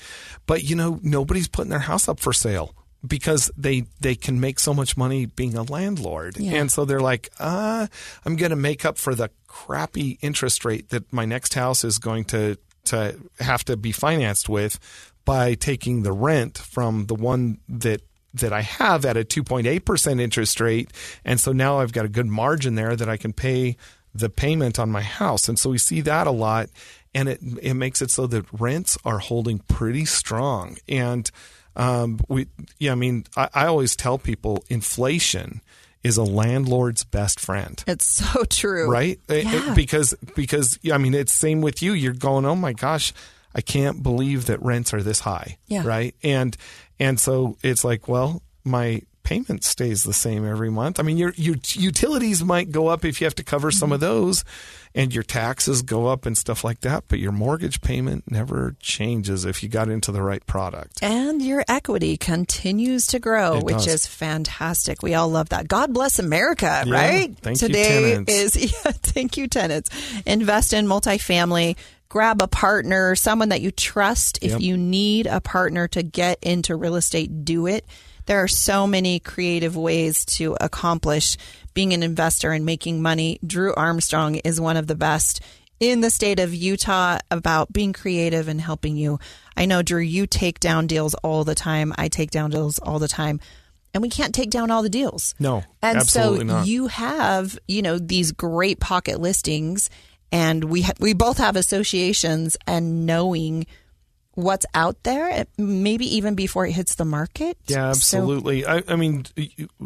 But 0.47 0.65
you 0.65 0.77
know, 0.77 0.99
nobody's 1.03 1.49
putting 1.49 1.71
their 1.71 1.79
house 1.81 2.09
up 2.09 2.19
for 2.21 2.33
sale 2.33 2.75
because 3.07 3.51
they 3.57 3.85
they 4.01 4.15
can 4.15 4.41
make 4.41 4.59
so 4.61 4.73
much 4.73 4.97
money 4.97 5.27
being 5.27 5.57
a 5.57 5.63
landlord. 5.63 6.37
Yeah. 6.39 6.55
And 6.61 6.71
so 6.71 6.85
they're 6.85 7.01
like, 7.01 7.31
"Uh, 7.39 7.87
I'm 8.25 8.37
going 8.37 8.51
to 8.51 8.57
make 8.57 8.85
up 8.85 8.99
for 8.99 9.15
the 9.15 9.31
crappy 9.49 10.19
interest 10.23 10.65
rate 10.65 10.89
that 10.91 11.13
my 11.13 11.25
next 11.25 11.55
house 11.55 11.85
is 11.85 11.99
going 11.99 12.25
to 12.27 12.57
to 12.85 13.17
have 13.39 13.65
to 13.65 13.77
be 13.77 13.93
financed 13.93 14.49
with 14.49 14.79
by 15.25 15.55
taking 15.55 16.03
the 16.03 16.13
rent 16.13 16.59
from 16.59 17.07
the 17.07 17.15
one 17.15 17.59
that 17.69 18.03
that 18.35 18.53
I 18.53 18.63
have 18.63 19.05
at 19.05 19.17
a 19.19 19.25
2.8% 19.25 20.19
interest 20.21 20.59
rate. 20.59 20.91
And 21.23 21.39
so 21.39 21.53
now 21.53 21.81
I've 21.81 21.93
got 21.93 22.07
a 22.07 22.09
good 22.09 22.27
margin 22.27 22.77
there 22.77 22.97
that 22.97 23.07
I 23.09 23.19
can 23.19 23.35
pay 23.35 23.77
the 24.15 24.31
payment 24.31 24.79
on 24.79 24.91
my 24.91 25.03
house. 25.03 25.49
And 25.51 25.59
so 25.59 25.69
we 25.69 25.77
see 25.77 26.01
that 26.01 26.27
a 26.27 26.31
lot. 26.31 26.71
And 27.15 27.29
it, 27.29 27.41
it 27.61 27.75
makes 27.75 28.01
it 28.01 28.11
so 28.11 28.27
that 28.29 28.47
rents 28.51 28.97
are 29.05 29.19
holding 29.19 29.59
pretty 29.59 30.07
strong. 30.07 30.79
And 30.89 31.31
um, 31.77 32.21
we, 32.27 32.47
yeah, 32.79 32.93
I 32.93 32.95
mean, 32.95 33.25
I, 33.37 33.51
I 33.55 33.67
always 33.67 33.95
tell 33.97 34.17
people 34.17 34.65
inflation 34.71 35.61
is 36.03 36.17
a 36.17 36.25
landlord's 36.25 37.05
best 37.05 37.39
friend. 37.39 37.85
It's 37.87 38.07
so 38.07 38.45
true. 38.45 38.91
Right? 38.91 39.21
It- 39.29 39.45
it- 39.45 39.45
Yeah. 39.45 39.75
because 39.75 40.15
because 40.35 40.79
I 40.91 40.97
mean 40.99 41.13
it's 41.15 41.33
same 41.33 41.61
with 41.61 41.83
you. 41.83 41.93
You're 41.93 42.13
going, 42.15 42.45
"Oh 42.47 42.57
my 42.57 42.73
gosh, 42.73 43.13
I 43.55 43.61
can't 43.61 44.03
believe 44.03 44.47
that 44.47 44.63
rents 44.63 44.93
are 44.95 45.03
this 45.03 45.21
high." 45.21 45.59
Yeah. 45.67 45.83
Right? 45.87 46.15
And 46.23 46.57
and 46.99 47.19
so 47.21 47.57
it's 47.63 47.85
like, 47.85 48.09
well, 48.09 48.43
my 48.65 49.03
payment 49.25 49.63
stays 49.63 50.03
the 50.03 50.13
same 50.13 50.45
every 50.45 50.69
month. 50.71 50.99
I 50.99 51.05
mean, 51.05 51.17
your 51.17 51.33
your 51.37 51.57
utilities 51.75 52.43
might 52.45 52.71
go 52.73 52.89
up 52.89 53.05
if 53.05 53.21
you 53.21 53.25
have 53.25 53.35
to 53.37 53.45
cover 53.45 53.71
some 53.71 53.93
of 53.93 54.01
Mm-hmm. 54.01 54.11
those 54.15 54.45
and 54.95 55.15
your 55.15 55.23
taxes 55.23 55.81
go 55.81 56.09
up 56.09 56.27
and 56.27 56.37
stuff 56.37 56.65
like 56.65 56.81
that, 56.81 57.05
but 57.09 57.19
your 57.19 57.33
mortgage 57.33 57.81
payment 57.81 58.25
never 58.31 58.77
changes 58.79 59.47
if 59.47 59.63
you 59.63 59.69
got 59.71 59.89
into 59.89 60.13
the 60.13 60.21
right 60.21 60.45
product. 60.47 61.03
And 61.03 61.41
your 61.41 61.65
equity 61.67 62.19
continues 62.19 63.07
to 63.07 63.19
grow, 63.19 63.57
It 63.59 63.65
which 63.65 63.77
does. 63.77 63.87
is 63.89 64.07
fantastic. 64.07 65.03
We 65.03 65.15
all 65.15 65.29
love 65.31 65.49
that. 65.51 65.67
God 65.67 65.95
bless 65.95 66.19
America, 66.19 66.83
Yeah. 66.87 66.93
right? 66.93 67.35
Thank 67.41 67.63
you, 67.63 67.69
Today 67.69 68.11
tenants. 68.25 68.33
is 68.57 68.57
yeah, 68.85 68.91
thank 68.93 69.37
you, 69.39 69.47
tenants. 69.49 69.89
Invest 70.27 70.73
in 70.75 70.87
multifamily. 70.87 71.77
Grab 72.13 72.43
a 72.43 72.47
partner, 72.47 73.15
someone 73.17 73.49
that 73.49 73.63
you 73.63 73.71
trust. 73.71 74.39
If 74.43 74.51
Yep. 74.51 74.61
you 74.61 74.77
need 74.77 75.27
a 75.27 75.41
partner 75.41 75.89
to 75.89 76.03
get 76.03 76.39
into 76.43 76.77
real 76.77 76.97
estate, 76.97 77.47
do 77.47 77.67
it. 77.67 77.87
There 78.27 78.43
are 78.43 78.49
so 78.49 78.87
many 78.87 79.19
creative 79.19 79.79
ways 79.79 80.27
to 80.37 80.55
accomplish 80.61 81.39
being 81.73 81.95
an 81.95 82.03
investor 82.03 82.53
and 82.53 82.67
making 82.67 83.01
money. 83.01 83.39
Drew 83.47 83.73
Armstrong 83.77 84.35
is 84.35 84.61
one 84.61 84.77
of 84.77 84.89
the 84.89 84.95
best 84.95 85.41
in 85.81 86.03
the 86.03 86.11
state 86.11 86.39
of 86.39 86.53
Utah 86.53 87.17
about 87.31 87.73
being 87.73 87.95
creative 87.95 88.47
and 88.47 88.61
helping 88.61 88.95
you. 88.99 89.19
I 89.57 89.65
know, 89.65 89.81
Drew, 89.81 90.03
you 90.03 90.27
take 90.27 90.61
down 90.61 90.87
deals 90.87 91.15
all 91.15 91.45
the 91.45 91.55
time. 91.55 91.95
I 91.97 92.09
take 92.09 92.31
down 92.31 92.51
deals 92.51 92.79
all 92.79 92.99
the 92.99 93.09
time. 93.09 93.41
And 93.95 94.03
we 94.03 94.11
can't 94.11 94.35
take 94.35 94.51
down 94.51 94.71
all 94.71 94.83
the 94.83 94.91
deals. 94.91 95.35
No, 95.39 95.65
And 95.81 95.97
absolutely 95.97 96.39
so 96.41 96.45
not. 96.45 96.67
you 96.67 96.89
have, 96.89 97.59
you 97.69 97.81
know, 97.81 97.99
these 97.99 98.33
great 98.33 98.81
pocket 98.81 99.19
listings 99.19 99.89
and 100.33 100.65
we 100.65 100.83
ha- 100.83 100.93
we 100.99 101.13
both 101.13 101.39
have 101.39 101.55
associations 101.55 102.57
and 102.67 103.07
knowing 103.07 103.67
what's 104.35 104.65
out 104.73 104.97
there 105.03 105.29
eh, 105.29 105.45
maybe 105.59 106.07
even 106.17 106.35
before 106.35 106.67
it 106.67 106.73
hits 106.73 106.95
the 106.95 107.05
market. 107.05 107.59
Yeah, 107.67 107.93
So- 107.93 108.17
absolutely. 108.17 108.65
I, 108.65 108.83
I 108.89 108.97
mean, 108.97 109.27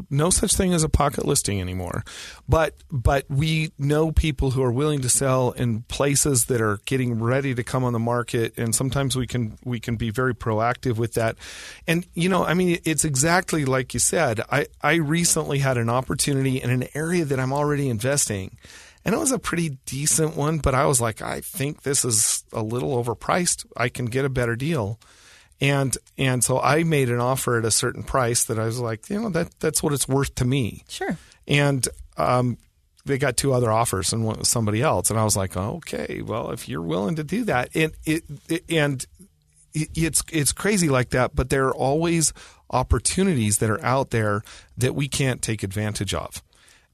no 0.08 0.30
such 0.30 0.54
thing 0.54 0.72
as 0.72 0.84
a 0.84 0.88
pocket 0.88 1.24
listing 1.26 1.60
anymore. 1.60 2.04
But 2.48 2.74
but 2.88 3.24
we 3.28 3.72
know 3.76 4.12
people 4.12 4.52
who 4.52 4.62
are 4.62 4.70
willing 4.70 5.00
to 5.00 5.08
sell 5.08 5.50
in 5.50 5.82
places 5.88 6.44
that 6.44 6.60
are 6.60 6.78
getting 6.84 7.20
ready 7.20 7.56
to 7.56 7.64
come 7.64 7.82
on 7.82 7.92
the 7.92 7.98
market, 7.98 8.54
and 8.56 8.72
sometimes 8.72 9.16
we 9.16 9.26
can 9.26 9.58
we 9.64 9.80
can 9.80 9.96
be 9.96 10.10
very 10.10 10.32
proactive 10.32 10.96
with 10.96 11.14
that. 11.14 11.34
And 11.88 12.06
you 12.14 12.28
know, 12.28 12.44
I 12.44 12.54
mean, 12.54 12.78
it's 12.84 13.04
exactly 13.04 13.64
like 13.64 13.94
you 13.94 14.00
said. 14.00 14.40
I 14.52 14.66
I 14.80 14.94
recently 14.94 15.58
had 15.58 15.76
an 15.76 15.90
opportunity 15.90 16.62
in 16.62 16.70
an 16.70 16.84
area 16.94 17.24
that 17.24 17.40
I'm 17.40 17.52
already 17.52 17.88
investing. 17.88 18.56
And 19.06 19.14
it 19.14 19.18
was 19.18 19.30
a 19.30 19.38
pretty 19.38 19.78
decent 19.86 20.36
one, 20.36 20.58
but 20.58 20.74
I 20.74 20.84
was 20.84 21.00
like, 21.00 21.22
I 21.22 21.40
think 21.40 21.84
this 21.84 22.04
is 22.04 22.42
a 22.52 22.60
little 22.60 23.02
overpriced. 23.02 23.64
I 23.76 23.88
can 23.88 24.06
get 24.06 24.24
a 24.24 24.28
better 24.28 24.56
deal. 24.56 24.98
And 25.60 25.96
and 26.18 26.42
so 26.42 26.60
I 26.60 26.82
made 26.82 27.08
an 27.08 27.20
offer 27.20 27.56
at 27.56 27.64
a 27.64 27.70
certain 27.70 28.02
price 28.02 28.44
that 28.44 28.58
I 28.58 28.64
was 28.64 28.80
like, 28.80 29.08
you 29.08 29.20
know, 29.20 29.28
that 29.30 29.58
that's 29.60 29.80
what 29.80 29.92
it's 29.92 30.08
worth 30.08 30.34
to 30.34 30.44
me. 30.44 30.82
Sure. 30.88 31.16
And 31.46 31.86
um, 32.16 32.58
they 33.04 33.16
got 33.16 33.36
two 33.36 33.54
other 33.54 33.70
offers 33.70 34.12
and 34.12 34.24
one 34.24 34.40
was 34.40 34.48
somebody 34.48 34.82
else, 34.82 35.08
and 35.08 35.18
I 35.18 35.24
was 35.24 35.36
like, 35.36 35.56
okay, 35.56 36.20
well, 36.22 36.50
if 36.50 36.68
you're 36.68 36.82
willing 36.82 37.14
to 37.14 37.24
do 37.24 37.44
that, 37.44 37.70
and 37.74 37.92
it, 38.04 38.24
it 38.48 38.64
and 38.68 39.06
it, 39.72 39.88
it's 39.94 40.24
it's 40.32 40.52
crazy 40.52 40.88
like 40.88 41.10
that, 41.10 41.36
but 41.36 41.48
there 41.48 41.66
are 41.66 41.74
always 41.74 42.32
opportunities 42.70 43.58
that 43.58 43.70
are 43.70 43.82
out 43.84 44.10
there 44.10 44.42
that 44.76 44.96
we 44.96 45.06
can't 45.06 45.40
take 45.40 45.62
advantage 45.62 46.12
of, 46.12 46.42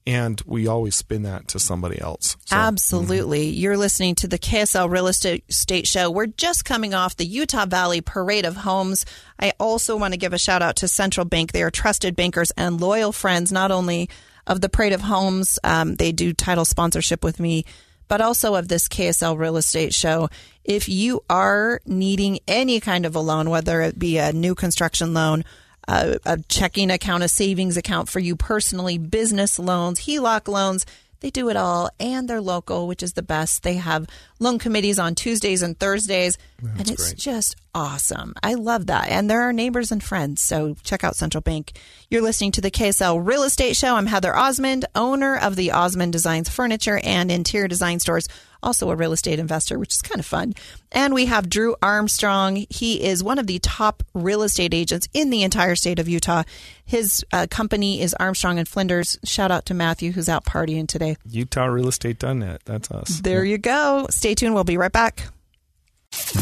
and 0.05 0.41
we 0.45 0.67
always 0.67 0.95
spin 0.95 1.23
that 1.23 1.47
to 1.49 1.59
somebody 1.59 1.99
else. 1.99 2.35
So, 2.45 2.55
Absolutely. 2.55 3.47
You're 3.49 3.77
listening 3.77 4.15
to 4.15 4.27
the 4.27 4.39
KSL 4.39 4.89
Real 4.89 5.07
Estate 5.07 5.45
Estate 5.47 5.87
Show. 5.87 6.11
We're 6.11 6.27
just 6.27 6.65
coming 6.65 6.93
off 6.93 7.15
the 7.15 7.25
Utah 7.25 7.65
Valley 7.65 8.01
Parade 8.01 8.45
of 8.45 8.57
Homes. 8.57 9.05
I 9.39 9.53
also 9.59 9.95
want 9.95 10.13
to 10.13 10.19
give 10.19 10.33
a 10.33 10.37
shout 10.37 10.61
out 10.61 10.77
to 10.77 10.87
Central 10.87 11.25
Bank. 11.25 11.51
They 11.51 11.63
are 11.63 11.71
trusted 11.71 12.15
bankers 12.15 12.51
and 12.51 12.81
loyal 12.81 13.11
friends, 13.11 13.51
not 13.51 13.71
only 13.71 14.09
of 14.45 14.61
the 14.61 14.69
Parade 14.69 14.93
of 14.93 15.01
Homes, 15.01 15.57
um, 15.63 15.95
they 15.95 16.11
do 16.11 16.33
title 16.33 16.65
sponsorship 16.65 17.23
with 17.23 17.39
me, 17.39 17.65
but 18.07 18.21
also 18.21 18.55
of 18.55 18.67
this 18.67 18.87
KSL 18.87 19.37
Real 19.37 19.57
Estate 19.57 19.93
Show. 19.93 20.29
If 20.63 20.89
you 20.89 21.23
are 21.29 21.81
needing 21.85 22.39
any 22.47 22.79
kind 22.79 23.05
of 23.05 23.15
a 23.15 23.19
loan, 23.19 23.49
whether 23.49 23.81
it 23.81 23.97
be 23.97 24.17
a 24.17 24.33
new 24.33 24.55
construction 24.55 25.13
loan, 25.13 25.45
a, 25.87 26.17
a 26.25 26.37
checking 26.49 26.91
account, 26.91 27.23
a 27.23 27.27
savings 27.27 27.77
account 27.77 28.09
for 28.09 28.19
you 28.19 28.35
personally, 28.35 28.97
business 28.97 29.59
loans, 29.59 30.01
HELOC 30.01 30.47
loans. 30.47 30.85
They 31.19 31.29
do 31.29 31.47
it 31.47 31.55
all, 31.55 31.89
and 32.01 32.27
they're 32.27 32.41
local, 32.41 32.85
which 32.85 33.01
is 33.01 33.13
the 33.13 33.21
best. 33.21 33.63
They 33.63 33.75
have 33.75 34.07
loan 34.41 34.59
committees 34.59 34.99
on 34.99 35.15
Tuesdays 35.15 35.61
and 35.61 35.79
Thursdays, 35.79 36.37
and 36.77 36.91
it's 36.91 37.11
great. 37.11 37.17
just 37.17 37.55
awesome. 37.73 38.33
I 38.43 38.55
love 38.55 38.87
that. 38.87 39.07
And 39.07 39.29
they're 39.29 39.43
our 39.43 39.53
neighbors 39.53 39.93
and 39.93 40.03
friends, 40.03 40.41
so 40.41 40.75
check 40.83 41.05
out 41.05 41.15
Central 41.15 41.39
Bank. 41.39 41.79
You're 42.09 42.21
listening 42.21 42.51
to 42.51 42.61
the 42.61 42.69
KSL 42.69 43.25
Real 43.25 43.43
Estate 43.43 43.77
Show. 43.77 43.95
I'm 43.95 44.07
Heather 44.07 44.35
Osmond, 44.35 44.83
owner 44.95 45.37
of 45.37 45.55
the 45.55 45.71
Osmond 45.71 46.11
Designs 46.11 46.49
Furniture 46.49 46.99
and 47.01 47.31
Interior 47.31 47.69
Design 47.69 48.01
Stores, 48.01 48.27
also 48.63 48.89
a 48.89 48.95
real 48.95 49.13
estate 49.13 49.39
investor, 49.39 49.77
which 49.79 49.93
is 49.93 50.01
kind 50.01 50.19
of 50.19 50.25
fun. 50.25 50.53
And 50.91 51.13
we 51.13 51.25
have 51.25 51.49
Drew 51.49 51.75
Armstrong. 51.81 52.65
He 52.69 53.03
is 53.03 53.23
one 53.23 53.39
of 53.39 53.47
the 53.47 53.59
top 53.59 54.03
real 54.13 54.43
estate 54.43 54.73
agents 54.73 55.07
in 55.13 55.29
the 55.29 55.43
entire 55.43 55.75
state 55.75 55.99
of 55.99 56.07
Utah. 56.09 56.43
His 56.85 57.25
uh, 57.31 57.47
company 57.49 58.01
is 58.01 58.13
Armstrong 58.15 58.59
and 58.59 58.67
Flinders. 58.67 59.17
Shout 59.23 59.51
out 59.51 59.65
to 59.67 59.73
Matthew, 59.73 60.11
who's 60.11 60.27
out 60.27 60.45
partying 60.45 60.87
today. 60.87 61.15
Utah 61.25 61.65
Real 61.65 61.87
Estate 61.87 62.19
Done 62.19 62.33
UtahRealEstate.net. 62.33 62.61
That's 62.65 62.91
us. 62.91 63.21
There 63.21 63.43
you 63.43 63.57
go. 63.57 64.07
Stay 64.09 64.35
tuned. 64.35 64.53
We'll 64.53 64.63
be 64.63 64.77
right 64.77 64.91
back. 64.91 65.32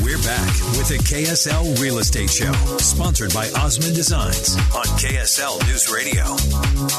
We're 0.03 0.17
back 0.17 0.51
with 0.75 0.89
the 0.89 0.97
KSL 0.97 1.79
Real 1.81 1.99
Estate 1.99 2.29
Show, 2.29 2.51
sponsored 2.77 3.33
by 3.33 3.49
Osmond 3.51 3.95
Designs 3.95 4.57
on 4.75 4.83
KSL 4.99 5.65
News 5.65 5.89
Radio. 5.89 6.35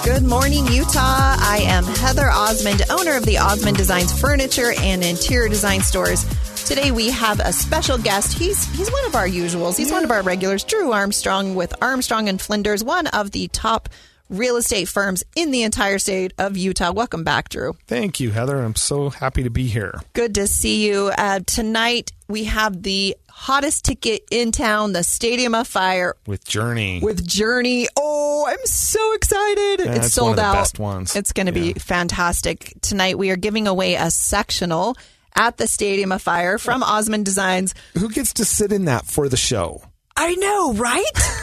Good 0.04 0.26
morning, 0.26 0.66
Utah. 0.68 1.37
I 1.38 1.64
am 1.64 1.85
Heather 1.85 2.30
Osmond, 2.30 2.82
owner 2.88 3.14
of 3.14 3.26
the 3.26 3.37
Osmond 3.37 3.76
Designs 3.76 4.18
Furniture 4.18 4.72
and 4.78 5.04
Interior 5.04 5.50
Design 5.50 5.82
Stores. 5.82 6.24
Today 6.64 6.92
we 6.92 7.11
have 7.11 7.40
a 7.40 7.52
special 7.52 7.98
guest. 7.98 8.38
He's 8.38 8.64
he's 8.74 8.90
one 8.90 9.04
of 9.04 9.16
our 9.16 9.28
usuals. 9.28 9.76
He's 9.76 9.92
one 9.92 10.04
of 10.04 10.11
our 10.11 10.22
regulars, 10.22 10.64
Drew 10.64 10.92
Armstrong 10.92 11.54
with 11.54 11.74
Armstrong 11.82 12.30
and 12.30 12.40
Flinders, 12.40 12.82
one 12.82 13.06
of 13.08 13.32
the 13.32 13.48
top 13.48 13.90
real 14.33 14.57
estate 14.57 14.88
firms 14.88 15.23
in 15.37 15.51
the 15.51 15.62
entire 15.62 15.99
state 15.99 16.33
of 16.38 16.57
Utah. 16.57 16.90
Welcome 16.92 17.23
back, 17.23 17.51
Drew. 17.51 17.75
Thank 17.87 18.18
you, 18.18 18.31
Heather. 18.31 18.59
I'm 18.59 18.75
so 18.75 19.11
happy 19.11 19.42
to 19.42 19.51
be 19.51 19.66
here. 19.66 20.01
Good 20.14 20.35
to 20.37 20.47
see 20.47 20.87
you. 20.87 21.12
Uh, 21.16 21.40
tonight 21.47 22.12
we 22.29 22.45
have 22.45 22.83
the 22.83 23.16
hottest 23.29 23.85
ticket 23.85 24.25
in 24.31 24.51
town, 24.53 24.92
the 24.92 25.05
Stadium 25.05 25.55
of 25.55 25.68
Fire 25.68 26.14
with 26.27 26.45
Journey. 26.47 27.01
with 27.03 27.27
Journey. 27.27 27.88
Oh, 27.97 28.47
I'm 28.49 28.64
so 28.64 29.12
excited. 29.14 29.81
Yeah, 29.85 29.92
it's 29.97 30.07
it's 30.07 30.14
sold 30.14 30.31
one 30.31 30.33
of 30.33 30.37
the 30.37 30.45
out. 30.45 30.55
best 30.55 30.79
ones. 30.79 31.14
It's 31.14 31.33
going 31.33 31.47
to 31.47 31.53
be 31.53 31.75
fantastic. 31.75 32.73
Tonight 32.81 33.18
we 33.18 33.31
are 33.31 33.37
giving 33.37 33.68
away 33.68 33.95
a 33.97 34.11
sectional 34.11 34.97
at 35.35 35.57
the 35.57 35.66
Stadium 35.66 36.12
of 36.12 36.23
Fire 36.23 36.59
from 36.59 36.83
Osmond 36.83 37.25
Designs. 37.25 37.75
Who 37.95 38.09
gets 38.09 38.33
to 38.35 38.45
sit 38.45 38.73
in 38.73 38.87
that 38.87 39.07
for 39.07 39.29
the 39.29 39.37
show? 39.37 39.83
I 40.16 40.35
know, 40.35 40.75
right? 40.75 41.05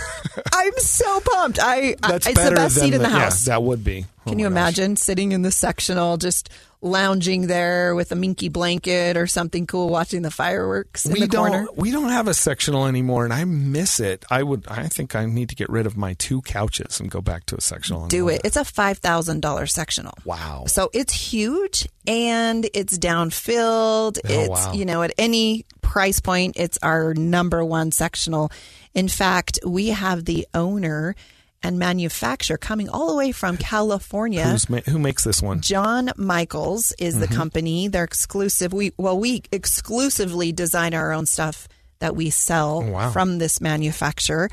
I'm 0.53 0.77
so 0.77 1.19
pumped. 1.21 1.59
I, 1.61 1.95
I 2.03 2.15
it's 2.15 2.27
the 2.27 2.53
best 2.55 2.75
seat 2.75 2.93
in 2.93 3.01
the, 3.01 3.09
yeah, 3.09 3.19
house. 3.19 3.45
that 3.45 3.63
would 3.63 3.83
be. 3.83 4.05
Oh 4.25 4.29
Can 4.29 4.39
you 4.39 4.45
gosh. 4.45 4.51
imagine 4.51 4.95
sitting 4.95 5.31
in 5.31 5.41
the 5.41 5.51
sectional 5.51 6.17
just 6.17 6.49
lounging 6.81 7.47
there 7.47 7.93
with 7.93 8.11
a 8.11 8.15
minky 8.15 8.47
blanket 8.47 9.17
or 9.17 9.27
something 9.27 9.67
cool 9.67 9.89
watching 9.89 10.21
the 10.21 10.31
fireworks 10.31 11.05
in 11.05 11.11
we 11.11 11.19
the 11.21 11.27
don't 11.27 11.49
corner? 11.49 11.67
we 11.75 11.91
don't 11.91 12.07
have 12.09 12.27
a 12.27 12.33
sectional 12.33 12.85
anymore 12.85 13.25
and 13.25 13.33
I 13.33 13.43
miss 13.43 13.99
it. 13.99 14.23
I 14.29 14.43
would 14.43 14.65
I 14.67 14.87
think 14.87 15.15
I 15.15 15.25
need 15.25 15.49
to 15.49 15.55
get 15.55 15.69
rid 15.69 15.85
of 15.85 15.97
my 15.97 16.13
two 16.13 16.41
couches 16.41 16.99
and 16.99 17.11
go 17.11 17.21
back 17.21 17.45
to 17.47 17.55
a 17.57 17.61
sectional. 17.61 18.07
Do 18.07 18.29
it. 18.29 18.41
It's 18.45 18.55
a 18.55 18.61
$5,000 18.61 19.69
sectional. 19.69 20.13
Wow. 20.23 20.65
So 20.67 20.89
it's 20.93 21.13
huge 21.13 21.87
and 22.07 22.69
it's 22.73 22.97
downfilled. 22.97 24.19
Oh, 24.23 24.29
it's, 24.29 24.49
wow. 24.49 24.73
you 24.73 24.85
know, 24.85 25.03
at 25.03 25.11
any 25.17 25.65
price 25.81 26.19
point, 26.21 26.55
it's 26.55 26.77
our 26.81 27.13
number 27.13 27.63
one 27.65 27.91
sectional. 27.91 28.51
In 28.99 29.07
fact, 29.07 29.59
we 29.65 29.88
have 29.89 30.25
the 30.25 30.47
owner 30.53 31.15
and 31.63 31.77
manufacturer 31.79 32.57
coming 32.57 32.88
all 32.89 33.07
the 33.09 33.15
way 33.15 33.31
from 33.31 33.57
California. 33.57 34.45
Who's 34.47 34.69
ma- 34.69 34.79
who 34.85 34.97
makes 34.99 35.23
this 35.23 35.41
one? 35.41 35.62
John 35.62 36.12
Michaels 36.17 36.93
is 36.99 37.15
Mm-hmm. 37.15 37.21
the 37.21 37.27
company. 37.41 37.88
They're 37.88 38.03
exclusive. 38.03 38.71
We 38.73 38.91
well, 38.97 39.17
we 39.19 39.43
exclusively 39.51 40.51
design 40.51 40.93
our 40.93 41.12
own 41.12 41.25
stuff 41.25 41.67
that 41.99 42.15
we 42.15 42.29
sell 42.29 42.83
Oh, 42.85 42.91
wow. 42.91 43.09
from 43.12 43.38
this 43.39 43.59
manufacturer, 43.62 44.49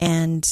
and 0.00 0.44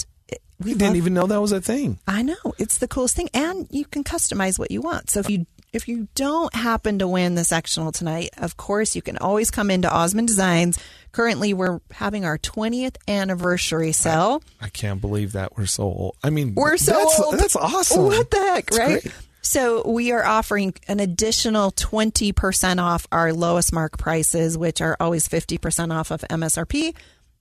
we 0.61 0.73
didn't 0.73 0.89
love- 0.89 0.97
even 0.97 1.15
know 1.15 1.27
that 1.27 1.41
was 1.41 1.53
a 1.53 1.61
thing. 1.61 1.99
I 2.07 2.23
know 2.23 2.37
it's 2.59 2.79
the 2.79 2.89
coolest 2.89 3.17
thing, 3.17 3.29
and 3.35 3.67
you 3.71 3.85
can 3.85 4.03
customize 4.05 4.59
what 4.59 4.71
you 4.71 4.81
want. 4.81 5.11
So 5.11 5.21
if 5.21 5.29
you 5.31 5.47
if 5.73 5.89
you 5.89 6.09
don't 6.15 6.55
happen 6.55 6.99
to 7.01 7.09
win 7.09 7.35
the 7.35 7.45
sectional 7.45 7.93
tonight, 7.93 8.31
of 8.39 8.57
course, 8.57 8.97
you 8.97 9.03
can 9.03 9.19
always 9.19 9.51
come 9.51 9.71
into 9.71 9.93
Osmond 9.93 10.29
Designs. 10.29 10.79
Currently, 11.13 11.53
we're 11.55 11.81
having 11.91 12.25
our 12.25 12.39
20th 12.39 12.97
anniversary 13.07 13.93
sale. 13.93 14.43
I 14.61 14.69
can't 14.69 15.01
believe 15.01 15.33
that 15.33 15.57
we're 15.57 15.67
so 15.67 15.85
old. 15.85 16.17
I 16.23 16.31
mean, 16.31 16.55
We're 16.55 16.77
so 16.77 16.93
that's, 16.93 17.21
old. 17.21 17.39
That's 17.39 17.57
awesome. 17.57 18.05
What 18.05 18.31
the 18.31 18.39
heck, 18.39 18.67
That's 18.67 18.79
right? 18.79 19.03
great. 19.03 19.15
So 19.41 19.89
we 19.89 20.13
are 20.13 20.25
offering 20.25 20.75
an 20.89 21.01
additional 21.01 21.73
20% 21.73 22.83
off 22.83 23.07
our 23.13 23.33
lowest 23.33 23.73
mark 23.73 23.97
prices, 23.97 24.59
which 24.59 24.81
are 24.81 24.97
always 25.01 25.29
50% 25.29 25.93
off 25.95 26.11
of 26.11 26.21
MSRP. 26.23 26.95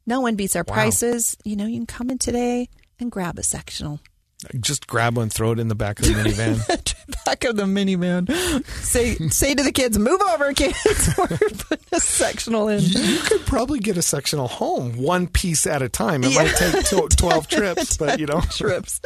No 0.05 0.21
one 0.21 0.35
beats 0.35 0.55
our 0.55 0.63
prices. 0.63 1.35
You 1.43 1.55
know, 1.57 1.65
you 1.65 1.77
can 1.79 1.85
come 1.85 2.09
in 2.09 2.17
today 2.17 2.69
and 2.99 3.11
grab 3.11 3.37
a 3.37 3.43
sectional. 3.43 3.99
Just 4.59 4.85
grab 4.85 5.17
one, 5.17 5.29
throw 5.29 5.51
it 5.51 5.59
in 5.59 5.67
the 5.67 5.73
back 5.73 5.99
of 5.99 6.05
the 6.05 6.11
minivan. 6.13 6.93
Back 7.25 7.43
of 7.45 7.55
the 7.55 7.63
minivan. 7.63 8.29
Say 8.83 9.15
say 9.29 9.55
to 9.55 9.63
the 9.63 9.71
kids, 9.71 9.97
move 9.97 10.21
over, 10.29 10.53
kids. 10.53 10.77
We're 11.17 11.25
putting 11.27 11.85
a 11.91 11.99
sectional 11.99 12.67
in. 12.67 12.81
you 12.83 13.17
could 13.19 13.41
probably 13.47 13.79
get 13.79 13.97
a 13.97 14.01
sectional 14.01 14.47
home 14.47 14.95
one 14.97 15.27
piece 15.27 15.65
at 15.65 15.81
a 15.81 15.89
time. 15.89 16.23
It 16.23 16.35
might 16.35 16.55
take 16.55 16.85
tw- 16.85 17.17
12 17.17 17.47
trips, 17.49 17.97
but 17.97 18.19
you 18.19 18.27
know. 18.27 18.41
trips. 18.51 19.01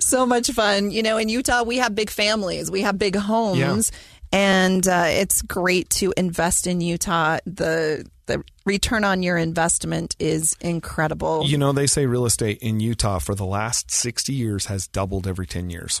so 0.00 0.26
much 0.26 0.50
fun. 0.50 0.90
You 0.90 1.02
know, 1.02 1.16
in 1.16 1.28
Utah, 1.30 1.62
we 1.62 1.78
have 1.78 1.94
big 1.94 2.10
families, 2.10 2.70
we 2.70 2.82
have 2.82 2.98
big 2.98 3.16
homes, 3.16 3.90
and 4.32 4.86
uh, 4.86 5.04
it's 5.08 5.42
great 5.42 5.90
to 5.90 6.12
invest 6.16 6.66
in 6.66 6.80
Utah. 6.80 7.38
The 7.46 8.06
the 8.26 8.44
return 8.64 9.02
on 9.04 9.22
your 9.24 9.36
investment 9.36 10.14
is 10.20 10.56
incredible. 10.60 11.44
You 11.46 11.58
know, 11.58 11.72
they 11.72 11.86
say 11.88 12.06
real 12.06 12.26
estate 12.26 12.58
in 12.58 12.78
Utah 12.78 13.18
for 13.18 13.34
the 13.34 13.44
last 13.46 13.90
60 13.90 14.32
years 14.32 14.66
has 14.66 14.86
doubled 14.86 15.26
every 15.26 15.46
10 15.48 15.68
years. 15.70 16.00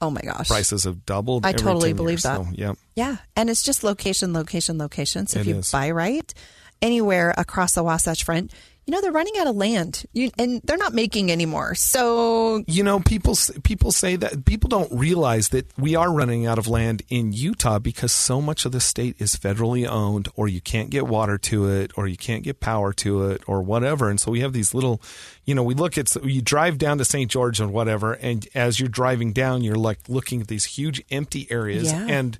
oh 0.00 0.10
my 0.10 0.20
gosh. 0.22 0.48
Prices 0.48 0.82
have 0.84 1.06
doubled. 1.06 1.46
I 1.46 1.50
every 1.50 1.60
totally 1.60 1.90
10 1.90 1.96
believe 1.96 2.10
years. 2.14 2.22
that. 2.24 2.36
So, 2.38 2.48
yeah. 2.52 2.72
Yeah, 2.96 3.16
and 3.36 3.48
it's 3.48 3.62
just 3.62 3.84
location, 3.84 4.32
location, 4.32 4.78
location. 4.78 5.26
So 5.28 5.40
if 5.40 5.46
It 5.46 5.50
you 5.50 5.56
is. 5.58 5.70
buy 5.70 5.92
right 5.92 6.34
anywhere 6.82 7.32
across 7.38 7.74
the 7.74 7.84
Wasatch 7.84 8.24
Front, 8.24 8.52
you 8.86 8.92
know 8.92 9.00
they're 9.00 9.12
running 9.12 9.34
out 9.38 9.46
of 9.46 9.56
land, 9.56 10.04
you, 10.12 10.30
and 10.38 10.60
they're 10.64 10.76
not 10.76 10.92
making 10.92 11.30
anymore. 11.32 11.74
So 11.74 12.62
You 12.66 12.82
know, 12.82 13.00
people 13.00 13.36
people 13.62 13.92
say 13.92 14.16
that 14.16 14.44
people 14.44 14.68
don't 14.68 14.92
realize 14.92 15.48
that 15.50 15.66
we 15.78 15.94
are 15.96 16.12
running 16.12 16.46
out 16.46 16.58
of 16.58 16.66
land 16.68 17.02
in 17.08 17.32
Utah 17.32 17.78
because 17.78 18.12
so 18.12 18.40
much 18.40 18.64
of 18.64 18.72
the 18.72 18.80
state 18.80 19.16
is 19.18 19.36
federally 19.36 19.86
owned, 19.88 20.28
or 20.36 20.48
you 20.48 20.60
can't 20.60 20.90
get 20.90 21.06
water 21.06 21.38
to 21.38 21.68
it, 21.70 21.92
or 21.96 22.06
you 22.06 22.16
can't 22.16 22.42
get 22.42 22.60
power 22.60 22.92
to 22.94 23.30
it, 23.30 23.42
or 23.46 23.62
whatever. 23.62 24.10
And 24.10 24.20
so 24.20 24.30
we 24.30 24.40
have 24.40 24.52
these 24.52 24.74
little, 24.74 25.00
you 25.44 25.54
know, 25.54 25.62
we 25.62 25.74
look 25.74 25.96
at 25.96 26.14
you 26.24 26.42
drive 26.42 26.78
down 26.78 26.98
to 26.98 27.04
St. 27.04 27.30
George 27.30 27.60
and 27.60 27.72
whatever, 27.72 28.12
and 28.14 28.46
as 28.54 28.78
you're 28.80 28.88
driving 28.88 29.32
down, 29.32 29.62
you're 29.62 29.76
like 29.76 30.00
looking 30.08 30.40
at 30.40 30.48
these 30.48 30.64
huge 30.64 31.02
empty 31.10 31.46
areas, 31.50 31.90
Yeah. 31.90 32.06
and 32.08 32.38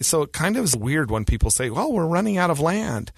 so 0.00 0.22
it 0.22 0.32
kind 0.32 0.56
of 0.56 0.64
is 0.64 0.76
weird 0.76 1.10
when 1.10 1.24
people 1.24 1.50
say, 1.50 1.70
"Well, 1.70 1.92
we're 1.92 2.06
running 2.06 2.36
out 2.36 2.50
of 2.50 2.58
land." 2.58 3.12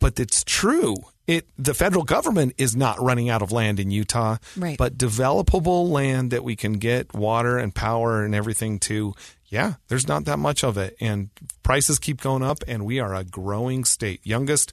But 0.00 0.18
it's 0.18 0.42
true. 0.44 0.96
It 1.26 1.46
the 1.56 1.74
federal 1.74 2.02
government 2.02 2.54
is 2.58 2.74
not 2.74 3.00
running 3.00 3.28
out 3.30 3.40
of 3.42 3.52
land 3.52 3.78
in 3.78 3.90
Utah, 3.92 4.38
Right. 4.56 4.76
but 4.76 4.98
developable 4.98 5.88
land 5.88 6.32
that 6.32 6.42
we 6.42 6.56
can 6.56 6.74
get 6.74 7.14
water 7.14 7.56
and 7.58 7.72
power 7.72 8.24
and 8.24 8.34
everything 8.34 8.80
to. 8.80 9.14
Yeah, 9.48 9.74
there's 9.88 10.06
not 10.08 10.24
that 10.26 10.38
much 10.38 10.62
of 10.64 10.76
it, 10.78 10.96
and 11.00 11.28
prices 11.62 11.98
keep 11.98 12.20
going 12.20 12.42
up, 12.42 12.58
and 12.68 12.84
we 12.84 12.98
are 13.00 13.14
a 13.14 13.24
growing 13.24 13.84
state, 13.84 14.20
youngest 14.24 14.72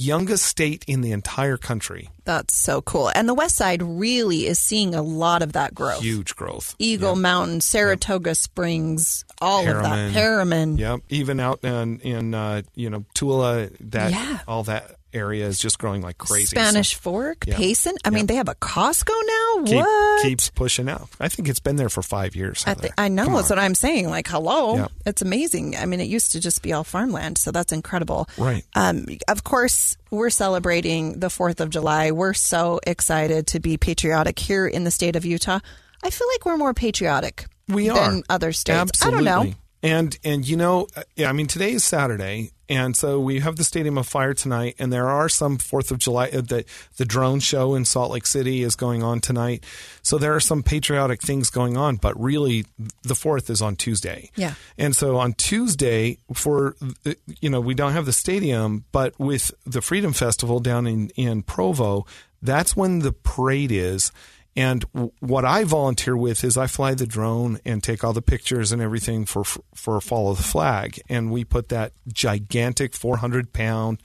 youngest 0.00 0.44
state 0.44 0.84
in 0.86 1.00
the 1.02 1.12
entire 1.12 1.56
country. 1.56 2.08
that's 2.24 2.54
so 2.54 2.80
cool. 2.82 3.08
And 3.14 3.28
the 3.28 3.34
West 3.34 3.56
Side 3.56 3.82
really 3.82 4.46
is 4.46 4.58
seeing 4.58 4.94
a 4.94 5.02
lot 5.02 5.42
of 5.42 5.52
that 5.54 5.74
growth. 5.74 6.00
Huge 6.02 6.36
growth. 6.36 6.74
Eagle 6.78 7.16
Mountain, 7.16 7.60
Saratoga 7.60 8.34
Springs, 8.34 9.24
all 9.40 9.60
of 9.68 9.82
that. 9.82 10.12
Herriman. 10.12 10.12
Herriman. 10.12 10.78
Yep, 10.78 11.00
even 11.08 11.40
out 11.40 11.64
in 11.64 12.00
in 12.00 12.34
uh, 12.34 12.62
you 12.74 12.88
know 12.90 13.04
Tooele, 13.14 13.74
that 13.90 14.12
Yeah. 14.12 14.38
all 14.46 14.62
that 14.64 14.96
area 15.12 15.46
is 15.46 15.58
just 15.58 15.78
growing 15.78 16.02
like 16.02 16.18
crazy. 16.18 16.56
So- 16.56 16.60
Spanish 16.60 16.94
Fork, 16.94 17.44
Yeah. 17.46 17.56
Payson. 17.56 17.96
I 18.04 18.10
mean, 18.10 18.26
they 18.26 18.34
have 18.36 18.48
a 18.48 18.54
Costco 18.54 19.12
now. 19.26 19.64
keep, 19.64 19.76
what? 19.76 20.22
keeps 20.22 20.50
pushing 20.50 20.88
out. 20.88 21.08
I 21.18 21.28
think 21.28 21.48
it's 21.48 21.60
been 21.60 21.76
there 21.76 21.88
for 21.88 22.02
five 22.02 22.34
years. 22.36 22.64
I. 22.66 22.76
I 22.96 23.08
know 23.08 23.24
Come 23.24 23.34
that's 23.34 23.50
on. 23.50 23.56
what 23.58 23.64
I'm 23.64 23.74
saying. 23.74 24.08
Like, 24.08 24.28
hello, 24.28 24.76
Yeah. 24.76 24.86
it's 25.06 25.22
amazing. 25.22 25.76
I 25.76 25.86
mean, 25.86 26.00
it 26.00 26.08
used 26.08 26.32
to 26.32 26.40
just 26.40 26.62
be 26.62 26.72
all 26.72 26.84
farmland, 26.84 27.38
so 27.38 27.50
that's 27.50 27.72
incredible. 27.72 28.28
Right. 28.38 28.64
Um, 28.74 29.06
of 29.28 29.44
course, 29.44 29.96
we're 30.10 30.30
celebrating 30.30 31.18
the 31.20 31.30
Fourth 31.30 31.60
of 31.60 31.70
July. 31.70 32.10
We're 32.12 32.34
so 32.34 32.80
excited 32.86 33.46
to 33.48 33.60
be 33.60 33.76
patriotic 33.76 34.38
here 34.38 34.66
in 34.66 34.84
the 34.84 34.90
state 34.90 35.16
of 35.16 35.24
Utah. 35.24 35.60
I 36.02 36.10
feel 36.10 36.26
like 36.32 36.44
we're 36.46 36.56
more 36.56 36.72
patriotic 36.74 37.46
we 37.68 37.88
are 37.90 38.10
than 38.10 38.22
other 38.28 38.52
states. 38.52 38.78
Absolutely. 38.78 39.28
I 39.28 39.32
don't 39.34 39.46
know. 39.48 39.54
And 39.82 40.18
and 40.24 40.46
you 40.46 40.56
know, 40.58 40.88
uh, 40.96 41.02
I 41.26 41.32
mean, 41.32 41.46
today 41.46 41.72
is 41.72 41.84
Saturday, 41.84 42.50
and 42.70 42.96
so 42.96 43.18
we 43.18 43.40
have 43.40 43.56
the 43.56 43.64
Stadium 43.64 43.98
of 43.98 44.06
Fire 44.06 44.32
tonight, 44.32 44.76
and 44.78 44.92
there 44.92 45.08
are 45.08 45.28
some 45.28 45.58
Fourth 45.58 45.90
of 45.90 45.98
July. 45.98 46.28
Uh, 46.28 46.40
the 46.40 46.64
the 46.96 47.04
drone 47.04 47.40
show 47.40 47.74
in 47.74 47.84
Salt 47.84 48.12
Lake 48.12 48.26
City 48.26 48.62
is 48.62 48.76
going 48.76 49.02
on 49.02 49.20
tonight, 49.20 49.64
so 50.02 50.18
there 50.18 50.34
are 50.34 50.40
some 50.40 50.62
patriotic 50.62 51.20
things 51.20 51.50
going 51.50 51.76
on. 51.76 51.96
But 51.96 52.18
really, 52.18 52.64
the 53.02 53.16
Fourth 53.16 53.50
is 53.50 53.60
on 53.60 53.74
Tuesday. 53.74 54.30
Yeah. 54.36 54.54
And 54.78 54.94
so 54.94 55.16
on 55.16 55.32
Tuesday, 55.32 56.18
for 56.32 56.76
uh, 57.04 57.14
you 57.40 57.50
know, 57.50 57.60
we 57.60 57.74
don't 57.74 57.92
have 57.92 58.06
the 58.06 58.12
stadium, 58.12 58.84
but 58.92 59.18
with 59.18 59.50
the 59.66 59.82
Freedom 59.82 60.12
Festival 60.12 60.60
down 60.60 60.86
in 60.86 61.10
in 61.16 61.42
Provo, 61.42 62.06
that's 62.40 62.76
when 62.76 63.00
the 63.00 63.12
parade 63.12 63.72
is. 63.72 64.12
And 64.56 64.84
what 65.20 65.44
I 65.44 65.64
volunteer 65.64 66.16
with 66.16 66.42
is 66.42 66.56
I 66.56 66.66
fly 66.66 66.94
the 66.94 67.06
drone 67.06 67.60
and 67.64 67.82
take 67.82 68.02
all 68.02 68.12
the 68.12 68.22
pictures 68.22 68.72
and 68.72 68.82
everything 68.82 69.24
for 69.24 69.44
for 69.44 70.00
follow 70.00 70.34
the 70.34 70.42
flag, 70.42 71.00
and 71.08 71.30
we 71.30 71.44
put 71.44 71.68
that 71.68 71.92
gigantic 72.12 72.94
400 72.94 73.52
pound 73.52 74.02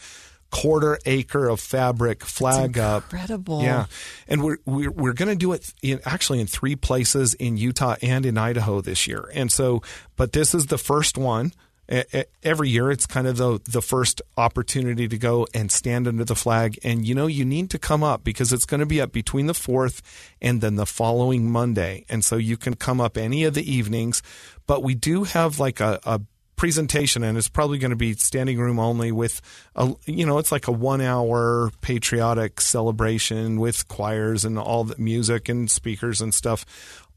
quarter 0.51 0.99
acre 1.05 1.49
of 1.49 1.59
fabric 1.59 2.23
flag 2.23 2.77
up. 2.77 3.03
incredible. 3.03 3.63
Yeah, 3.63 3.87
and 4.27 4.43
we're 4.43 4.57
we're, 4.65 4.91
we're 4.91 5.13
going 5.13 5.29
to 5.29 5.35
do 5.35 5.51
it 5.51 5.73
in, 5.81 5.99
actually 6.05 6.39
in 6.39 6.47
three 6.47 6.75
places 6.75 7.33
in 7.33 7.57
Utah 7.57 7.95
and 8.01 8.25
in 8.25 8.37
Idaho 8.37 8.81
this 8.81 9.07
year. 9.07 9.29
And 9.33 9.51
so, 9.51 9.81
but 10.15 10.31
this 10.31 10.53
is 10.53 10.67
the 10.67 10.77
first 10.77 11.17
one. 11.17 11.53
Every 11.87 12.69
year, 12.69 12.89
it's 12.89 13.05
kind 13.05 13.27
of 13.27 13.37
the 13.37 13.59
the 13.65 13.81
first 13.81 14.21
opportunity 14.37 15.07
to 15.07 15.17
go 15.17 15.47
and 15.53 15.71
stand 15.71 16.07
under 16.07 16.23
the 16.23 16.35
flag. 16.35 16.79
And 16.83 17.05
you 17.05 17.13
know, 17.13 17.27
you 17.27 17.45
need 17.45 17.69
to 17.71 17.79
come 17.79 18.03
up 18.03 18.23
because 18.23 18.51
it's 18.51 18.65
going 18.65 18.79
to 18.79 18.85
be 18.85 19.01
up 19.01 19.11
between 19.11 19.47
the 19.47 19.53
fourth 19.53 20.01
and 20.41 20.61
then 20.61 20.75
the 20.75 20.85
following 20.85 21.51
Monday. 21.51 22.05
And 22.09 22.25
so 22.25 22.37
you 22.37 22.57
can 22.57 22.75
come 22.75 22.99
up 22.99 23.17
any 23.17 23.43
of 23.43 23.53
the 23.53 23.71
evenings. 23.71 24.23
But 24.67 24.81
we 24.83 24.95
do 24.95 25.25
have 25.25 25.59
like 25.59 25.79
a, 25.79 25.99
a 26.05 26.21
presentation 26.55 27.23
and 27.23 27.37
it's 27.37 27.49
probably 27.49 27.77
going 27.77 27.91
to 27.91 27.97
be 27.97 28.13
standing 28.13 28.57
room 28.57 28.79
only 28.79 29.11
with 29.11 29.41
a 29.75 29.93
you 30.05 30.25
know 30.25 30.37
it's 30.37 30.51
like 30.51 30.67
a 30.67 30.71
one 30.71 31.01
hour 31.01 31.69
patriotic 31.81 32.61
celebration 32.61 33.59
with 33.59 33.87
choirs 33.87 34.45
and 34.45 34.57
all 34.57 34.83
the 34.85 34.95
music 34.97 35.49
and 35.49 35.69
speakers 35.69 36.21
and 36.21 36.33
stuff 36.33 36.65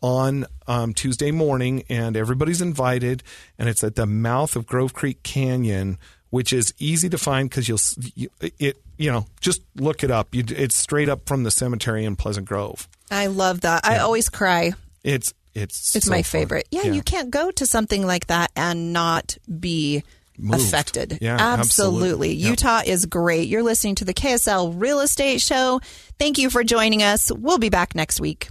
on 0.00 0.46
um, 0.66 0.94
Tuesday 0.94 1.30
morning 1.30 1.82
and 1.88 2.16
everybody's 2.16 2.60
invited 2.60 3.22
and 3.58 3.68
it's 3.68 3.82
at 3.82 3.96
the 3.96 4.06
mouth 4.06 4.56
of 4.56 4.66
Grove 4.66 4.92
Creek 4.94 5.22
Canyon 5.22 5.98
which 6.30 6.52
is 6.52 6.74
easy 6.78 7.08
to 7.08 7.18
find 7.18 7.48
because 7.48 7.68
you'll 7.68 7.80
you, 8.14 8.28
it 8.40 8.76
you 8.96 9.10
know 9.10 9.26
just 9.40 9.62
look 9.76 10.04
it 10.04 10.10
up 10.10 10.34
you, 10.34 10.44
it's 10.48 10.76
straight 10.76 11.08
up 11.08 11.26
from 11.26 11.42
the 11.42 11.50
cemetery 11.50 12.04
in 12.04 12.16
Pleasant 12.16 12.46
Grove 12.46 12.88
I 13.10 13.28
love 13.28 13.62
that. 13.62 13.86
I 13.86 13.98
always 13.98 14.28
cry. 14.28 14.72
it's 15.02 15.32
it's 15.54 15.96
It's 15.96 16.06
so 16.06 16.10
my 16.10 16.22
favorite. 16.22 16.68
Yeah, 16.70 16.84
you 16.84 17.02
can't 17.02 17.30
go 17.30 17.50
to 17.52 17.66
something 17.66 18.06
like 18.06 18.26
that 18.26 18.50
and 18.54 18.92
not 18.92 19.38
be 19.58 20.04
Moved. 20.36 20.62
affected. 20.62 21.18
Yeah, 21.20 21.36
absolutely. 21.40 22.28
absolutely. 22.28 22.32
Yep. 22.34 22.50
Utah 22.50 22.82
is 22.86 23.06
great. 23.06 23.48
You're 23.48 23.62
listening 23.62 23.96
to 23.96 24.04
the 24.04 24.14
KSL 24.14 24.74
Real 24.76 25.00
Estate 25.00 25.40
Show. 25.40 25.80
Thank 26.18 26.38
you 26.38 26.50
for 26.50 26.62
joining 26.62 27.02
us. 27.02 27.32
We'll 27.32 27.58
be 27.58 27.70
back 27.70 27.94
next 27.94 28.20
week. 28.20 28.50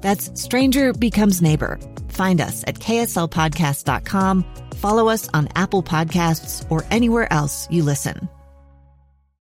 That's 0.00 0.40
Stranger 0.40 0.92
Becomes 0.92 1.42
Neighbor. 1.42 1.78
Find 2.08 2.40
us 2.40 2.64
at 2.66 2.76
kslpodcast.com, 2.76 4.44
follow 4.76 5.08
us 5.08 5.28
on 5.34 5.48
Apple 5.54 5.82
Podcasts, 5.82 6.70
or 6.70 6.84
anywhere 6.90 7.32
else 7.32 7.68
you 7.70 7.82
listen. 7.82 8.28